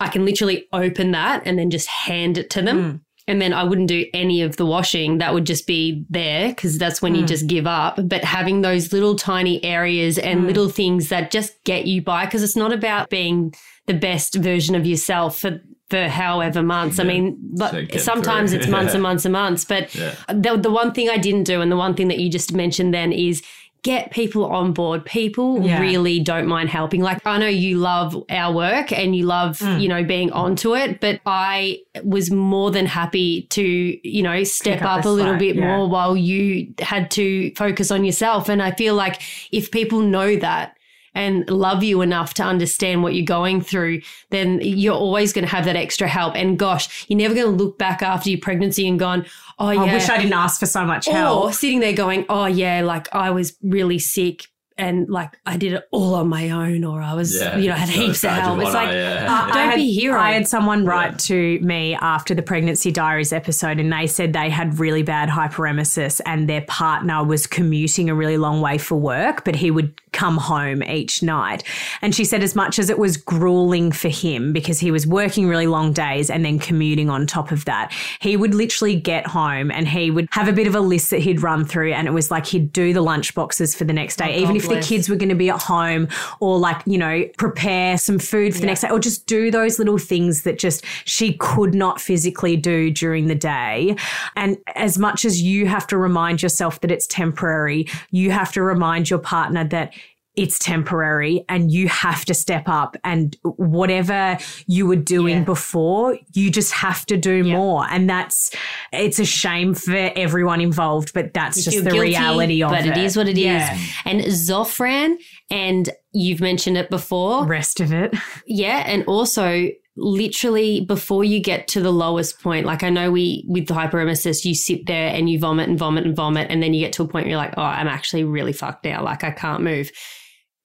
I 0.00 0.08
can 0.08 0.24
literally 0.24 0.66
open 0.72 1.12
that 1.12 1.42
and 1.44 1.58
then 1.58 1.70
just 1.70 1.86
hand 1.86 2.38
it 2.38 2.50
to 2.50 2.62
them. 2.62 2.78
Mm. 2.78 3.00
And 3.28 3.40
then 3.40 3.52
I 3.52 3.62
wouldn't 3.62 3.86
do 3.86 4.06
any 4.12 4.42
of 4.42 4.56
the 4.56 4.66
washing. 4.66 5.18
That 5.18 5.34
would 5.34 5.44
just 5.44 5.66
be 5.66 6.04
there 6.10 6.48
because 6.48 6.78
that's 6.78 7.00
when 7.00 7.14
mm. 7.14 7.20
you 7.20 7.26
just 7.26 7.46
give 7.46 7.66
up. 7.66 8.00
But 8.02 8.24
having 8.24 8.62
those 8.62 8.92
little 8.92 9.14
tiny 9.14 9.62
areas 9.62 10.18
and 10.18 10.40
mm. 10.40 10.46
little 10.46 10.68
things 10.68 11.10
that 11.10 11.30
just 11.30 11.62
get 11.64 11.86
you 11.86 12.02
by, 12.02 12.24
because 12.24 12.42
it's 12.42 12.56
not 12.56 12.72
about 12.72 13.08
being 13.08 13.54
the 13.86 13.94
best 13.94 14.34
version 14.34 14.74
of 14.74 14.86
yourself 14.86 15.38
for 15.38 15.60
for 15.90 16.08
however 16.08 16.62
months. 16.62 16.98
Yeah. 16.98 17.04
I 17.04 17.06
mean, 17.06 17.36
but 17.56 18.00
sometimes 18.00 18.52
it's 18.52 18.68
months 18.68 18.92
yeah. 18.92 18.94
and 18.94 19.02
months 19.08 19.24
and 19.24 19.32
months. 19.32 19.64
But 19.64 19.94
yeah. 19.94 20.14
the, 20.28 20.56
the 20.56 20.70
one 20.70 20.92
thing 20.92 21.10
I 21.10 21.18
didn't 21.18 21.44
do, 21.44 21.60
and 21.60 21.70
the 21.70 21.76
one 21.76 21.94
thing 21.94 22.08
that 22.08 22.20
you 22.20 22.30
just 22.30 22.54
mentioned 22.54 22.94
then 22.94 23.12
is 23.12 23.42
get 23.82 24.10
people 24.10 24.44
on 24.46 24.72
board. 24.72 25.04
People 25.04 25.62
yeah. 25.62 25.80
really 25.80 26.20
don't 26.20 26.46
mind 26.46 26.68
helping. 26.68 27.00
Like 27.00 27.24
I 27.26 27.38
know 27.38 27.46
you 27.46 27.78
love 27.78 28.22
our 28.28 28.52
work 28.52 28.92
and 28.92 29.16
you 29.16 29.26
love, 29.26 29.58
mm. 29.58 29.80
you 29.80 29.88
know, 29.88 30.04
being 30.04 30.30
onto 30.32 30.76
it, 30.76 31.00
but 31.00 31.20
I 31.24 31.78
was 32.04 32.30
more 32.30 32.70
than 32.70 32.86
happy 32.86 33.42
to, 33.50 33.62
you 34.08 34.22
know, 34.22 34.44
step 34.44 34.82
up, 34.82 35.00
up, 35.00 35.04
a 35.04 35.08
little 35.08 35.36
bit 35.36 35.56
yeah. 35.56 35.76
more 35.76 35.88
while 35.88 36.16
you 36.16 36.72
had 36.80 37.10
to 37.12 37.52
focus 37.54 37.90
on 37.90 38.04
yourself. 38.04 38.48
And 38.48 38.62
I 38.62 38.72
feel 38.72 38.94
like 38.94 39.22
if 39.50 39.70
people 39.70 40.00
know 40.00 40.36
that 40.36 40.76
and 41.14 41.48
love 41.50 41.82
you 41.82 42.02
enough 42.02 42.34
to 42.34 42.42
understand 42.42 43.02
what 43.02 43.14
you're 43.14 43.24
going 43.24 43.60
through, 43.60 44.00
then 44.30 44.60
you're 44.62 44.94
always 44.94 45.32
going 45.32 45.44
to 45.44 45.50
have 45.50 45.64
that 45.64 45.76
extra 45.76 46.06
help. 46.06 46.36
And 46.36 46.58
gosh, 46.58 47.06
you're 47.08 47.18
never 47.18 47.34
going 47.34 47.56
to 47.56 47.64
look 47.64 47.78
back 47.78 48.02
after 48.02 48.30
your 48.30 48.38
pregnancy 48.38 48.86
and 48.86 48.98
gone, 48.98 49.26
oh, 49.60 49.70
yeah. 49.70 49.82
I 49.82 49.94
wish 49.94 50.08
I 50.08 50.16
didn't 50.16 50.32
ask 50.32 50.58
for 50.58 50.66
so 50.66 50.84
much 50.84 51.06
help. 51.06 51.44
Or 51.44 51.52
sitting 51.52 51.80
there 51.80 51.92
going, 51.92 52.26
oh, 52.28 52.46
yeah, 52.46 52.82
like 52.82 53.14
I 53.14 53.30
was 53.30 53.56
really 53.62 53.98
sick 53.98 54.46
and 54.80 55.08
like 55.08 55.38
I 55.46 55.56
did 55.56 55.74
it 55.74 55.84
all 55.90 56.14
on 56.14 56.28
my 56.28 56.50
own, 56.50 56.84
or 56.84 57.00
I 57.02 57.14
was, 57.14 57.38
yeah, 57.38 57.56
you 57.56 57.68
know, 57.68 57.74
had 57.74 57.88
heaps 57.88 58.24
of 58.24 58.30
help. 58.30 58.60
It's 58.60 58.74
like, 58.74 58.88
I, 58.88 58.94
yeah. 58.94 59.26
uh, 59.28 59.46
don't 59.52 59.68
had, 59.68 59.76
be 59.76 59.92
hero. 59.92 60.18
I 60.18 60.32
had 60.32 60.48
someone 60.48 60.84
write 60.84 61.12
yeah. 61.12 61.16
to 61.18 61.60
me 61.60 61.94
after 61.94 62.34
the 62.34 62.42
pregnancy 62.42 62.90
diaries 62.90 63.32
episode, 63.32 63.78
and 63.78 63.92
they 63.92 64.06
said 64.06 64.32
they 64.32 64.50
had 64.50 64.78
really 64.78 65.02
bad 65.02 65.28
hyperemesis, 65.28 66.20
and 66.26 66.48
their 66.48 66.62
partner 66.62 67.22
was 67.22 67.46
commuting 67.46 68.08
a 68.08 68.14
really 68.14 68.38
long 68.38 68.60
way 68.60 68.78
for 68.78 68.96
work, 68.96 69.44
but 69.44 69.54
he 69.54 69.70
would 69.70 69.94
come 70.12 70.38
home 70.38 70.82
each 70.82 71.22
night. 71.22 71.62
And 72.02 72.14
she 72.14 72.24
said, 72.24 72.42
as 72.42 72.56
much 72.56 72.78
as 72.78 72.90
it 72.90 72.98
was 72.98 73.16
grueling 73.16 73.92
for 73.92 74.08
him 74.08 74.52
because 74.52 74.80
he 74.80 74.90
was 74.90 75.06
working 75.06 75.46
really 75.46 75.68
long 75.68 75.92
days 75.92 76.30
and 76.30 76.44
then 76.44 76.58
commuting 76.58 77.08
on 77.08 77.28
top 77.28 77.52
of 77.52 77.64
that, 77.66 77.92
he 78.20 78.36
would 78.36 78.54
literally 78.54 78.96
get 78.96 79.26
home 79.26 79.70
and 79.70 79.86
he 79.86 80.10
would 80.10 80.26
have 80.32 80.48
a 80.48 80.52
bit 80.52 80.66
of 80.66 80.74
a 80.74 80.80
list 80.80 81.10
that 81.10 81.20
he'd 81.20 81.42
run 81.42 81.64
through, 81.64 81.92
and 81.92 82.08
it 82.08 82.12
was 82.12 82.30
like 82.30 82.46
he'd 82.46 82.72
do 82.72 82.92
the 82.92 83.02
lunch 83.02 83.34
boxes 83.34 83.74
for 83.74 83.84
the 83.84 83.92
next 83.92 84.16
day, 84.16 84.36
oh, 84.36 84.42
even 84.42 84.56
if 84.56 84.68
the 84.74 84.80
kids 84.80 85.08
were 85.08 85.16
going 85.16 85.28
to 85.28 85.34
be 85.34 85.50
at 85.50 85.60
home 85.60 86.08
or 86.40 86.58
like, 86.58 86.82
you 86.86 86.98
know, 86.98 87.24
prepare 87.38 87.98
some 87.98 88.18
food 88.18 88.52
for 88.54 88.60
the 88.60 88.66
yeah. 88.66 88.70
next 88.70 88.80
day 88.82 88.90
or 88.90 88.98
just 88.98 89.26
do 89.26 89.50
those 89.50 89.78
little 89.78 89.98
things 89.98 90.42
that 90.42 90.58
just 90.58 90.84
she 91.04 91.34
could 91.34 91.74
not 91.74 92.00
physically 92.00 92.56
do 92.56 92.90
during 92.90 93.26
the 93.26 93.34
day. 93.34 93.96
And 94.36 94.58
as 94.74 94.98
much 94.98 95.24
as 95.24 95.42
you 95.42 95.66
have 95.66 95.86
to 95.88 95.98
remind 95.98 96.42
yourself 96.42 96.80
that 96.80 96.90
it's 96.90 97.06
temporary, 97.06 97.86
you 98.10 98.30
have 98.30 98.52
to 98.52 98.62
remind 98.62 99.10
your 99.10 99.18
partner 99.18 99.64
that 99.64 99.92
it's 100.36 100.58
temporary 100.58 101.44
and 101.48 101.72
you 101.72 101.88
have 101.88 102.24
to 102.24 102.34
step 102.34 102.64
up 102.68 102.96
and 103.02 103.36
whatever 103.42 104.38
you 104.66 104.86
were 104.86 104.96
doing 104.96 105.38
yeah. 105.38 105.44
before 105.44 106.16
you 106.32 106.50
just 106.50 106.72
have 106.72 107.04
to 107.04 107.16
do 107.16 107.44
yeah. 107.44 107.56
more 107.56 107.84
and 107.90 108.08
that's 108.08 108.50
it's 108.92 109.18
a 109.18 109.24
shame 109.24 109.74
for 109.74 110.12
everyone 110.16 110.60
involved 110.60 111.12
but 111.12 111.34
that's 111.34 111.64
just 111.64 111.78
the 111.78 111.90
guilty, 111.90 112.00
reality 112.00 112.62
of 112.62 112.70
but 112.70 112.86
it 112.86 112.88
but 112.90 112.98
it 112.98 113.04
is 113.04 113.16
what 113.16 113.28
it 113.28 113.36
yeah. 113.36 113.74
is. 113.74 113.90
and 114.04 114.20
zofran 114.20 115.16
and 115.50 115.90
you've 116.12 116.40
mentioned 116.40 116.76
it 116.76 116.88
before 116.90 117.44
rest 117.46 117.80
of 117.80 117.92
it 117.92 118.14
yeah 118.46 118.84
and 118.86 119.04
also 119.06 119.68
literally 119.96 120.80
before 120.80 121.24
you 121.24 121.40
get 121.40 121.68
to 121.68 121.80
the 121.80 121.92
lowest 121.92 122.40
point, 122.40 122.64
like 122.64 122.82
I 122.82 122.90
know 122.90 123.10
we 123.10 123.44
with 123.48 123.66
the 123.66 123.74
hyperemesis, 123.74 124.44
you 124.44 124.54
sit 124.54 124.86
there 124.86 125.08
and 125.08 125.28
you 125.28 125.38
vomit 125.38 125.68
and 125.68 125.78
vomit 125.78 126.06
and 126.06 126.16
vomit, 126.16 126.46
and 126.50 126.62
then 126.62 126.72
you 126.72 126.80
get 126.80 126.92
to 126.94 127.02
a 127.02 127.08
point 127.08 127.24
where 127.24 127.30
you're 127.30 127.38
like, 127.38 127.54
oh, 127.56 127.62
I'm 127.62 127.88
actually 127.88 128.24
really 128.24 128.52
fucked 128.52 128.84
now. 128.84 129.02
Like 129.02 129.24
I 129.24 129.30
can't 129.30 129.62
move. 129.62 129.90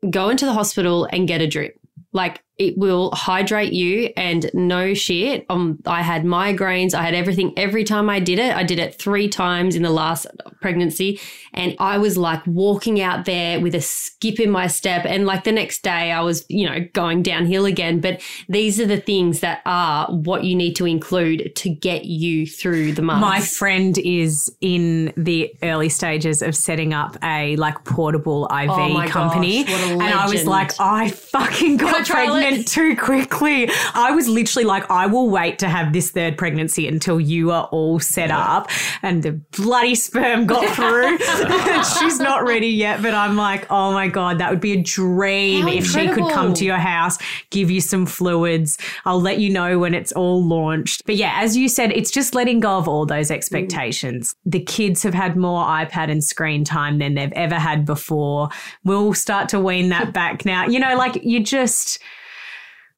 Go 0.10 0.30
into 0.30 0.46
the 0.46 0.54
hospital 0.54 1.08
and 1.12 1.28
get 1.28 1.42
a 1.42 1.48
drip. 1.48 1.80
Like 2.14 2.44
it 2.58 2.78
will 2.78 3.12
hydrate 3.12 3.74
you 3.74 4.12
and 4.16 4.50
no 4.54 4.94
shit. 4.94 5.46
Um, 5.50 5.80
I 5.86 6.02
had 6.02 6.24
migraines. 6.24 6.94
I 6.94 7.04
had 7.04 7.14
everything 7.14 7.54
every 7.58 7.84
time 7.84 8.10
I 8.10 8.20
did 8.20 8.40
it. 8.40 8.56
I 8.56 8.64
did 8.64 8.80
it 8.80 8.96
three 8.96 9.28
times 9.28 9.76
in 9.76 9.82
the 9.84 9.90
last 9.90 10.26
pregnancy. 10.62 11.20
And 11.54 11.76
I 11.80 11.98
was 11.98 12.18
like 12.18 12.42
walking 12.48 13.02
out 13.02 13.26
there 13.26 13.60
with 13.60 13.76
a 13.76 13.82
skip 13.82 14.40
in 14.40 14.50
my 14.52 14.68
step. 14.68 15.06
And 15.06 15.26
like 15.26 15.44
the 15.44 15.52
next 15.52 15.84
day 15.84 16.12
I 16.12 16.22
was, 16.22 16.46
you 16.50 16.66
know, 16.70 16.80
going 16.94 17.24
downhill 17.24 17.66
again. 17.66 18.00
But 18.00 18.22
these 18.48 18.80
are 18.80 18.86
the 18.86 19.00
things 19.02 19.42
that 19.42 19.62
are 19.66 20.08
what 20.12 20.44
you 20.46 20.56
need 20.56 20.76
to 20.78 20.86
include 20.86 21.56
to 21.58 21.70
get 21.70 22.06
you 22.06 22.46
through 22.48 22.94
the 22.94 23.02
month. 23.02 23.20
My 23.22 23.42
friend 23.42 23.98
is 23.98 24.50
in 24.62 25.14
the 25.18 25.54
early 25.62 25.90
stages 25.90 26.42
of 26.42 26.56
setting 26.56 26.94
up 26.94 27.18
a 27.24 27.56
like 27.58 27.84
portable 27.84 28.46
IV 28.46 28.70
Oh 28.70 29.06
company. 29.08 29.64
gosh, 29.66 29.90
and 29.92 30.02
I 30.04 30.28
was 30.30 30.46
like, 30.46 30.72
I 30.80 31.10
fucking 31.10 31.78
got 31.78 32.00
it. 32.02 32.06
Pregnant 32.46 32.68
too 32.68 32.96
quickly. 32.96 33.70
I 33.94 34.12
was 34.12 34.28
literally 34.28 34.66
like, 34.66 34.90
I 34.92 35.08
will 35.08 35.30
wait 35.30 35.60
to 35.60 35.68
have 35.68 35.94
this 35.94 36.12
third 36.12 36.38
pregnancy 36.38 36.88
until 36.88 37.20
you 37.20 37.52
are 37.52 37.66
all 37.72 38.00
set 38.00 38.30
up. 38.30 38.70
And 39.02 39.24
the 39.24 39.34
bloody 39.58 39.96
sperm 39.96 40.46
got 40.46 40.66
through. 40.76 41.18
She's 42.00 42.20
not 42.20 42.46
ready 42.46 42.68
yet, 42.68 43.02
but 43.02 43.14
I'm 43.14 43.36
like, 43.36 43.66
oh 43.72 43.92
my 43.94 44.08
God, 44.08 44.38
that 44.38 44.52
would 44.52 44.62
be 44.62 44.74
a 44.74 44.82
dream 44.82 45.64
How 45.64 45.74
if 45.74 45.88
she 45.88 46.08
could 46.10 46.32
come 46.32 46.54
to 46.54 46.66
your 46.66 46.78
house, 46.78 47.18
give 47.50 47.72
you 47.72 47.82
some 47.82 48.06
fluids. 48.06 48.78
I'll 49.06 49.22
let 49.22 49.40
you 49.40 49.50
know 49.50 49.80
when 49.80 49.94
it's 49.94 50.12
all 50.12 50.44
launched. 50.44 51.06
But 51.06 51.16
yeah, 51.16 51.34
as 51.42 51.58
you 51.58 51.68
said, 51.68 51.92
it's 51.92 52.12
just 52.12 52.36
letting 52.36 52.60
go 52.60 52.78
of 52.78 52.88
all 52.88 53.06
those 53.06 53.30
mm. 53.30 53.36
expectations. 53.36 54.36
The 54.46 54.60
kids 54.60 55.02
have 55.04 55.14
had 55.14 55.36
more 55.36 55.66
iPad 55.66 56.12
and 56.12 56.24
screen 56.24 56.64
time 56.64 57.00
than 57.00 57.16
they've 57.16 57.32
ever 57.34 57.56
had 57.56 57.86
before. 57.86 58.50
We'll 58.84 59.14
start 59.14 59.50
to 59.50 59.60
wean 59.60 59.90
that 59.90 60.14
back 60.14 60.46
now. 60.46 60.68
You 60.68 60.80
know, 60.80 60.96
like 60.96 61.24
you 61.24 61.44
just. 61.44 62.00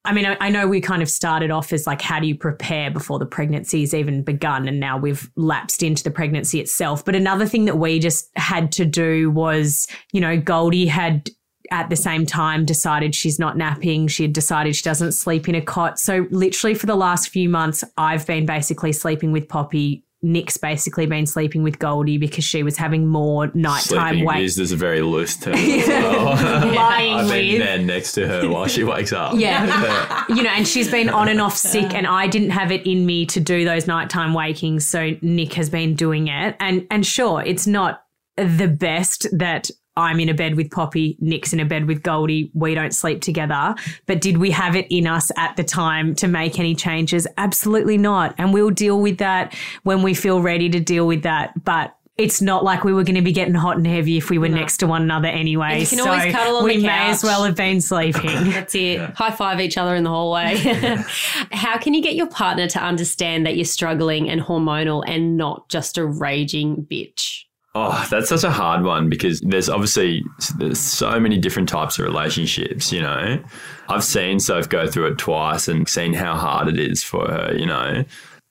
I 0.07 0.13
mean, 0.13 0.25
I 0.25 0.37
I 0.39 0.49
know 0.49 0.67
we 0.67 0.79
kind 0.79 1.01
of 1.01 1.09
started 1.09 1.51
off 1.51 1.73
as 1.73 1.85
like, 1.85 2.01
how 2.01 2.21
do 2.21 2.27
you 2.27 2.35
prepare 2.35 2.89
before 2.89 3.19
the 3.19 3.25
pregnancy 3.25 3.83
is 3.83 3.93
even 3.93 4.23
begun? 4.23 4.67
And 4.67 4.79
now 4.79 4.97
we've 4.97 5.29
lapsed 5.35 5.83
into 5.83 6.03
the 6.03 6.11
pregnancy 6.11 6.61
itself. 6.61 7.03
But 7.03 7.15
another 7.15 7.45
thing 7.45 7.65
that 7.65 7.77
we 7.77 7.99
just 7.99 8.29
had 8.37 8.71
to 8.73 8.85
do 8.85 9.29
was, 9.29 9.85
you 10.13 10.21
know, 10.21 10.39
Goldie 10.39 10.87
had 10.87 11.29
at 11.71 11.89
the 11.89 11.97
same 11.97 12.25
time 12.25 12.63
decided 12.63 13.13
she's 13.13 13.37
not 13.37 13.57
napping. 13.57 14.07
She 14.07 14.23
had 14.23 14.31
decided 14.31 14.77
she 14.77 14.83
doesn't 14.83 15.11
sleep 15.11 15.49
in 15.49 15.55
a 15.55 15.61
cot. 15.61 15.99
So 15.99 16.25
literally 16.31 16.73
for 16.73 16.85
the 16.85 16.95
last 16.95 17.27
few 17.27 17.49
months, 17.49 17.83
I've 17.97 18.25
been 18.25 18.45
basically 18.45 18.93
sleeping 18.93 19.33
with 19.33 19.49
Poppy. 19.49 20.05
Nick's 20.23 20.57
basically 20.57 21.05
been 21.05 21.25
sleeping 21.27 21.61
with 21.61 21.77
Goldie 21.77 22.17
because 22.17 22.43
she 22.43 22.63
was 22.63 22.75
having 22.77 23.05
more 23.07 23.51
nighttime 23.53 24.09
Sleeping 24.15 24.25
wake. 24.25 24.43
is, 24.43 24.57
is 24.57 24.71
a 24.71 24.75
very 24.75 25.01
loose 25.01 25.37
term. 25.37 25.53
as 25.53 25.87
well. 25.87 26.25
Lying 26.75 27.13
I've 27.17 27.29
been 27.29 27.53
with. 27.53 27.61
there 27.67 27.77
next 27.77 28.13
to 28.13 28.27
her 28.27 28.49
while 28.49 28.67
she 28.67 28.83
wakes 28.83 29.13
up. 29.13 29.33
Yeah. 29.35 30.25
you 30.29 30.41
know, 30.41 30.49
and 30.49 30.67
she's 30.67 30.89
been 30.89 31.09
on 31.09 31.27
and 31.29 31.39
off 31.39 31.55
sick, 31.55 31.93
and 31.93 32.07
I 32.07 32.27
didn't 32.27 32.49
have 32.49 32.71
it 32.71 32.87
in 32.87 33.05
me 33.05 33.25
to 33.27 33.39
do 33.39 33.63
those 33.63 33.85
nighttime 33.85 34.33
wakings. 34.33 34.87
So 34.87 35.11
Nick 35.21 35.53
has 35.53 35.69
been 35.69 35.93
doing 35.93 36.27
it. 36.29 36.55
And 36.59 36.87
and 36.89 37.05
sure, 37.05 37.43
it's 37.43 37.67
not 37.67 38.01
the 38.37 38.67
best 38.67 39.27
that 39.37 39.69
I'm 39.97 40.19
in 40.19 40.29
a 40.29 40.33
bed 40.33 40.55
with 40.55 40.71
Poppy, 40.71 41.17
Nick's 41.19 41.51
in 41.51 41.59
a 41.59 41.65
bed 41.65 41.87
with 41.87 42.03
Goldie, 42.03 42.51
we 42.53 42.75
don't 42.75 42.93
sleep 42.93 43.21
together. 43.21 43.75
But 44.05 44.21
did 44.21 44.37
we 44.37 44.51
have 44.51 44.75
it 44.75 44.87
in 44.89 45.07
us 45.07 45.31
at 45.35 45.57
the 45.57 45.63
time 45.63 46.15
to 46.15 46.27
make 46.27 46.59
any 46.59 46.75
changes? 46.75 47.27
Absolutely 47.37 47.97
not. 47.97 48.35
And 48.37 48.53
we'll 48.53 48.69
deal 48.69 49.01
with 49.01 49.17
that 49.17 49.55
when 49.83 50.03
we 50.03 50.13
feel 50.13 50.41
ready 50.41 50.69
to 50.69 50.79
deal 50.79 51.07
with 51.07 51.23
that. 51.23 51.63
But 51.63 51.97
it's 52.17 52.41
not 52.41 52.63
like 52.63 52.83
we 52.83 52.93
were 52.93 53.03
going 53.03 53.15
to 53.15 53.21
be 53.21 53.31
getting 53.31 53.53
hot 53.53 53.77
and 53.77 53.85
heavy 53.85 54.17
if 54.17 54.29
we 54.29 54.39
were 54.39 54.49
next 54.49 54.77
to 54.77 54.87
one 54.87 55.03
another 55.03 55.27
anyway. 55.27 55.73
And 55.73 55.81
you 55.81 55.87
can 55.87 55.97
so 55.99 56.09
always 56.09 56.33
cuddle 56.33 56.57
on 56.57 56.63
we 56.63 56.77
the 56.77 56.83
may 56.83 57.09
as 57.09 57.23
well 57.23 57.43
have 57.43 57.55
been 57.55 57.79
sleeping. 57.79 58.23
That's 58.49 58.73
it. 58.73 58.99
High 59.11 59.31
five 59.31 59.59
each 59.59 59.77
other 59.77 59.95
in 59.95 60.03
the 60.03 60.09
hallway. 60.09 60.55
How 61.51 61.77
can 61.77 61.93
you 61.93 62.01
get 62.01 62.15
your 62.15 62.27
partner 62.27 62.67
to 62.69 62.79
understand 62.79 63.45
that 63.45 63.55
you're 63.55 63.65
struggling 63.65 64.29
and 64.29 64.41
hormonal 64.41 65.03
and 65.07 65.37
not 65.37 65.69
just 65.69 65.97
a 65.97 66.05
raging 66.05 66.87
bitch? 66.89 67.43
Oh, 67.79 68.07
that's 68.09 68.29
such 68.29 68.43
a 68.43 68.49
hard 68.49 68.83
one 68.83 69.07
because 69.07 69.39
there's 69.41 69.69
obviously 69.69 70.25
there's 70.57 70.79
so 70.79 71.19
many 71.19 71.37
different 71.37 71.69
types 71.69 71.99
of 71.99 72.05
relationships, 72.05 72.91
you 72.91 73.01
know. 73.01 73.39
I've 73.87 74.03
seen 74.03 74.39
Soph 74.39 74.67
go 74.67 74.87
through 74.87 75.11
it 75.11 75.19
twice 75.19 75.67
and 75.67 75.87
seen 75.87 76.13
how 76.13 76.35
hard 76.35 76.69
it 76.69 76.79
is 76.79 77.03
for 77.03 77.27
her, 77.27 77.55
you 77.55 77.67
know. 77.67 78.03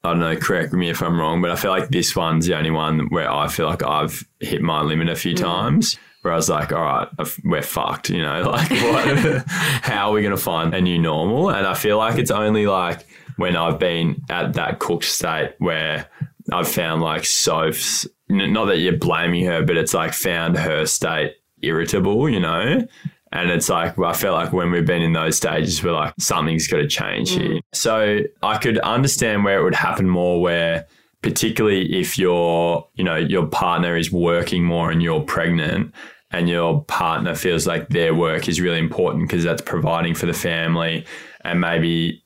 I 0.04 0.10
don't 0.10 0.20
know, 0.20 0.36
correct 0.36 0.72
me 0.74 0.90
if 0.90 1.02
I'm 1.02 1.18
wrong, 1.18 1.42
but 1.42 1.50
I 1.50 1.56
feel 1.56 1.72
like 1.72 1.88
this 1.88 2.14
one's 2.14 2.46
the 2.46 2.56
only 2.56 2.70
one 2.70 3.08
where 3.08 3.28
I 3.28 3.48
feel 3.48 3.66
like 3.66 3.82
I've 3.82 4.24
hit 4.38 4.62
my 4.62 4.80
limit 4.82 5.08
a 5.08 5.16
few 5.16 5.34
mm. 5.34 5.40
times. 5.40 5.98
Where 6.22 6.32
I 6.32 6.36
was 6.36 6.48
like, 6.48 6.72
all 6.72 6.82
right, 6.82 7.08
we're 7.42 7.62
fucked, 7.62 8.10
you 8.10 8.22
know, 8.22 8.42
like 8.50 8.70
what, 8.70 9.44
how 9.48 10.10
are 10.10 10.12
we 10.12 10.22
going 10.22 10.36
to 10.36 10.40
find 10.40 10.72
a 10.72 10.80
new 10.80 11.00
normal? 11.00 11.50
And 11.50 11.66
I 11.66 11.74
feel 11.74 11.98
like 11.98 12.16
it's 12.16 12.30
only 12.30 12.68
like 12.68 13.04
when 13.38 13.56
I've 13.56 13.80
been 13.80 14.22
at 14.30 14.54
that 14.54 14.78
cooked 14.78 15.04
state 15.04 15.56
where 15.58 16.08
I've 16.52 16.68
found 16.68 17.02
like 17.02 17.24
Soph's, 17.24 18.06
not 18.28 18.66
that 18.66 18.78
you're 18.78 18.96
blaming 18.96 19.44
her, 19.46 19.64
but 19.64 19.76
it's 19.76 19.94
like 19.94 20.12
found 20.12 20.56
her 20.58 20.86
state 20.86 21.34
irritable, 21.62 22.28
you 22.28 22.40
know? 22.40 22.86
And 23.32 23.50
it's 23.50 23.68
like, 23.68 23.98
I 23.98 24.12
feel 24.12 24.32
like 24.32 24.52
when 24.52 24.70
we've 24.70 24.86
been 24.86 25.02
in 25.02 25.12
those 25.12 25.36
stages, 25.36 25.82
we're 25.82 25.92
like, 25.92 26.14
something's 26.18 26.68
got 26.68 26.78
to 26.78 26.86
change 26.86 27.32
mm. 27.32 27.42
here. 27.42 27.60
So 27.72 28.20
I 28.42 28.58
could 28.58 28.78
understand 28.78 29.44
where 29.44 29.58
it 29.60 29.64
would 29.64 29.74
happen 29.74 30.08
more, 30.08 30.40
where 30.40 30.86
particularly 31.22 31.98
if 31.98 32.18
your, 32.18 32.88
you 32.94 33.04
know, 33.04 33.16
your 33.16 33.46
partner 33.46 33.96
is 33.96 34.12
working 34.12 34.64
more 34.64 34.90
and 34.90 35.02
you're 35.02 35.20
pregnant 35.20 35.94
and 36.30 36.48
your 36.48 36.84
partner 36.84 37.34
feels 37.34 37.66
like 37.66 37.88
their 37.88 38.14
work 38.14 38.48
is 38.48 38.60
really 38.60 38.78
important 38.78 39.28
because 39.28 39.44
that's 39.44 39.62
providing 39.62 40.14
for 40.14 40.26
the 40.26 40.32
family 40.32 41.04
and 41.42 41.60
maybe 41.60 42.22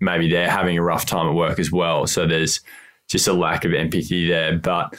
maybe 0.00 0.28
they're 0.28 0.50
having 0.50 0.76
a 0.76 0.82
rough 0.82 1.06
time 1.06 1.28
at 1.28 1.34
work 1.34 1.58
as 1.58 1.70
well. 1.70 2.06
So 2.06 2.26
there's 2.26 2.60
just 3.14 3.28
a 3.28 3.32
lack 3.32 3.64
of 3.64 3.72
empathy 3.72 4.26
there. 4.26 4.58
But 4.58 4.96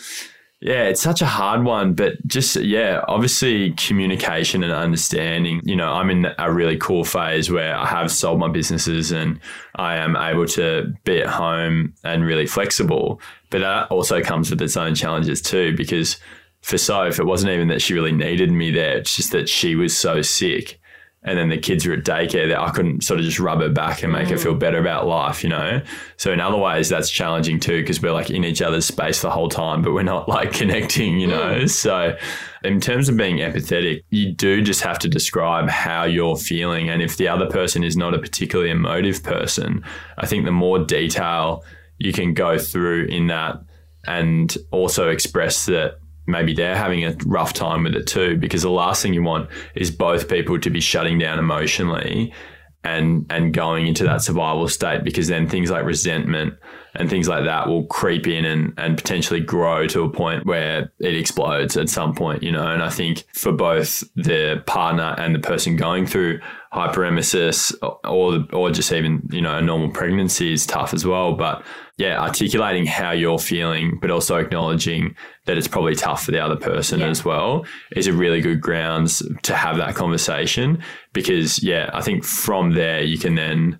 yeah, 0.61 0.83
it's 0.83 1.01
such 1.01 1.21
a 1.21 1.25
hard 1.25 1.65
one. 1.65 1.95
But 1.95 2.25
just, 2.25 2.55
yeah, 2.55 3.03
obviously 3.09 3.71
communication 3.71 4.63
and 4.63 4.71
understanding. 4.71 5.59
You 5.65 5.75
know, 5.75 5.91
I'm 5.91 6.09
in 6.09 6.27
a 6.39 6.49
really 6.49 6.77
cool 6.77 7.03
phase 7.03 7.51
where 7.51 7.75
I 7.75 7.85
have 7.85 8.09
sold 8.09 8.39
my 8.39 8.47
businesses 8.47 9.11
and 9.11 9.37
I 9.75 9.97
am 9.97 10.15
able 10.15 10.45
to 10.47 10.93
be 11.03 11.21
at 11.21 11.27
home 11.27 11.93
and 12.05 12.23
really 12.23 12.45
flexible. 12.45 13.19
But 13.49 13.59
that 13.59 13.91
also 13.91 14.21
comes 14.21 14.49
with 14.49 14.61
its 14.61 14.77
own 14.77 14.95
challenges 14.95 15.41
too, 15.41 15.75
because 15.75 16.17
for 16.61 16.77
Soph, 16.77 17.19
it 17.19 17.25
wasn't 17.25 17.51
even 17.51 17.67
that 17.67 17.81
she 17.81 17.93
really 17.93 18.13
needed 18.13 18.49
me 18.49 18.71
there. 18.71 18.97
It's 18.97 19.17
just 19.17 19.33
that 19.33 19.49
she 19.49 19.75
was 19.75 19.95
so 19.95 20.21
sick 20.21 20.79
and 21.25 21.39
then 21.39 21.49
the 21.49 21.57
kids 21.57 21.85
are 21.87 21.93
at 21.93 22.03
daycare 22.03 22.47
that 22.47 22.59
I 22.59 22.69
couldn't 22.69 23.03
sort 23.03 23.19
of 23.19 23.25
just 23.25 23.39
rub 23.39 23.59
her 23.59 23.69
back 23.69 24.03
and 24.03 24.13
make 24.13 24.29
her 24.29 24.37
feel 24.37 24.53
mm. 24.53 24.59
better 24.59 24.77
about 24.77 25.07
life, 25.07 25.43
you 25.43 25.49
know? 25.49 25.81
So 26.17 26.31
in 26.31 26.39
other 26.39 26.55
ways, 26.55 26.87
that's 26.87 27.09
challenging 27.09 27.59
too, 27.59 27.81
because 27.81 27.99
we're 27.99 28.11
like 28.11 28.29
in 28.29 28.45
each 28.45 28.61
other's 28.61 28.85
space 28.85 29.23
the 29.23 29.31
whole 29.31 29.49
time, 29.49 29.81
but 29.81 29.93
we're 29.93 30.03
not 30.03 30.29
like 30.35 30.53
connecting, 30.53 31.19
you 31.19 31.25
know? 31.25 31.55
Mm. 31.55 31.69
So 31.69 32.15
in 32.63 32.79
terms 32.79 33.09
of 33.09 33.17
being 33.17 33.37
empathetic, 33.37 34.03
you 34.11 34.33
do 34.33 34.61
just 34.61 34.81
have 34.81 34.99
to 34.99 35.09
describe 35.09 35.67
how 35.67 36.03
you're 36.03 36.37
feeling. 36.37 36.89
And 36.89 37.01
if 37.01 37.17
the 37.17 37.27
other 37.27 37.47
person 37.47 37.83
is 37.83 37.97
not 37.97 38.13
a 38.13 38.19
particularly 38.19 38.69
emotive 38.69 39.23
person, 39.23 39.83
I 40.19 40.27
think 40.27 40.45
the 40.45 40.51
more 40.51 40.77
detail 40.77 41.63
you 41.97 42.13
can 42.13 42.35
go 42.35 42.59
through 42.59 43.05
in 43.05 43.27
that 43.27 43.57
and 44.05 44.55
also 44.69 45.09
express 45.09 45.65
that 45.65 45.97
maybe 46.27 46.53
they're 46.53 46.75
having 46.75 47.05
a 47.05 47.15
rough 47.25 47.53
time 47.53 47.83
with 47.83 47.95
it 47.95 48.07
too 48.07 48.37
because 48.37 48.61
the 48.61 48.69
last 48.69 49.01
thing 49.01 49.13
you 49.13 49.23
want 49.23 49.49
is 49.75 49.91
both 49.91 50.27
people 50.27 50.59
to 50.59 50.69
be 50.69 50.79
shutting 50.79 51.19
down 51.19 51.39
emotionally 51.39 52.33
and 52.83 53.25
and 53.29 53.53
going 53.53 53.87
into 53.87 54.03
that 54.03 54.21
survival 54.21 54.67
state 54.67 55.03
because 55.03 55.27
then 55.27 55.49
things 55.49 55.71
like 55.71 55.83
resentment 55.85 56.53
and 56.97 57.09
things 57.09 57.27
like 57.27 57.43
that 57.43 57.67
will 57.67 57.85
creep 57.85 58.27
in 58.27 58.45
and, 58.45 58.73
and 58.77 58.97
potentially 58.97 59.39
grow 59.39 59.85
to 59.87 60.03
a 60.03 60.09
point 60.09 60.45
where 60.45 60.91
it 60.99 61.15
explodes 61.15 61.75
at 61.75 61.89
some 61.89 62.15
point, 62.15 62.41
you 62.41 62.51
know. 62.51 62.65
And 62.65 62.81
I 62.81 62.89
think 62.89 63.25
for 63.33 63.51
both 63.51 64.03
the 64.15 64.63
partner 64.65 65.13
and 65.17 65.35
the 65.35 65.39
person 65.39 65.75
going 65.75 66.05
through 66.05 66.39
hyperemesis 66.73 67.73
or 68.05 68.45
or 68.53 68.71
just 68.71 68.91
even, 68.91 69.27
you 69.31 69.41
know, 69.41 69.57
a 69.57 69.61
normal 69.61 69.89
pregnancy 69.89 70.53
is 70.53 70.65
tough 70.65 70.93
as 70.93 71.05
well. 71.05 71.33
But 71.33 71.63
yeah, 71.97 72.21
articulating 72.21 72.85
how 72.85 73.11
you're 73.11 73.39
feeling, 73.39 73.97
but 74.01 74.11
also 74.11 74.35
acknowledging 74.37 75.15
that 75.45 75.57
it's 75.57 75.67
probably 75.67 75.95
tough 75.95 76.25
for 76.25 76.31
the 76.31 76.39
other 76.43 76.57
person 76.57 76.99
Yeah. 76.99 77.07
as 77.07 77.23
well 77.23 77.65
is 77.95 78.07
a 78.07 78.13
really 78.13 78.41
good 78.41 78.59
grounds 78.59 79.23
to 79.43 79.55
have 79.55 79.77
that 79.77 79.95
conversation 79.95 80.83
because 81.13 81.63
yeah, 81.63 81.89
I 81.93 82.01
think 82.01 82.25
from 82.25 82.73
there 82.73 83.01
you 83.01 83.17
can 83.17 83.35
then 83.35 83.79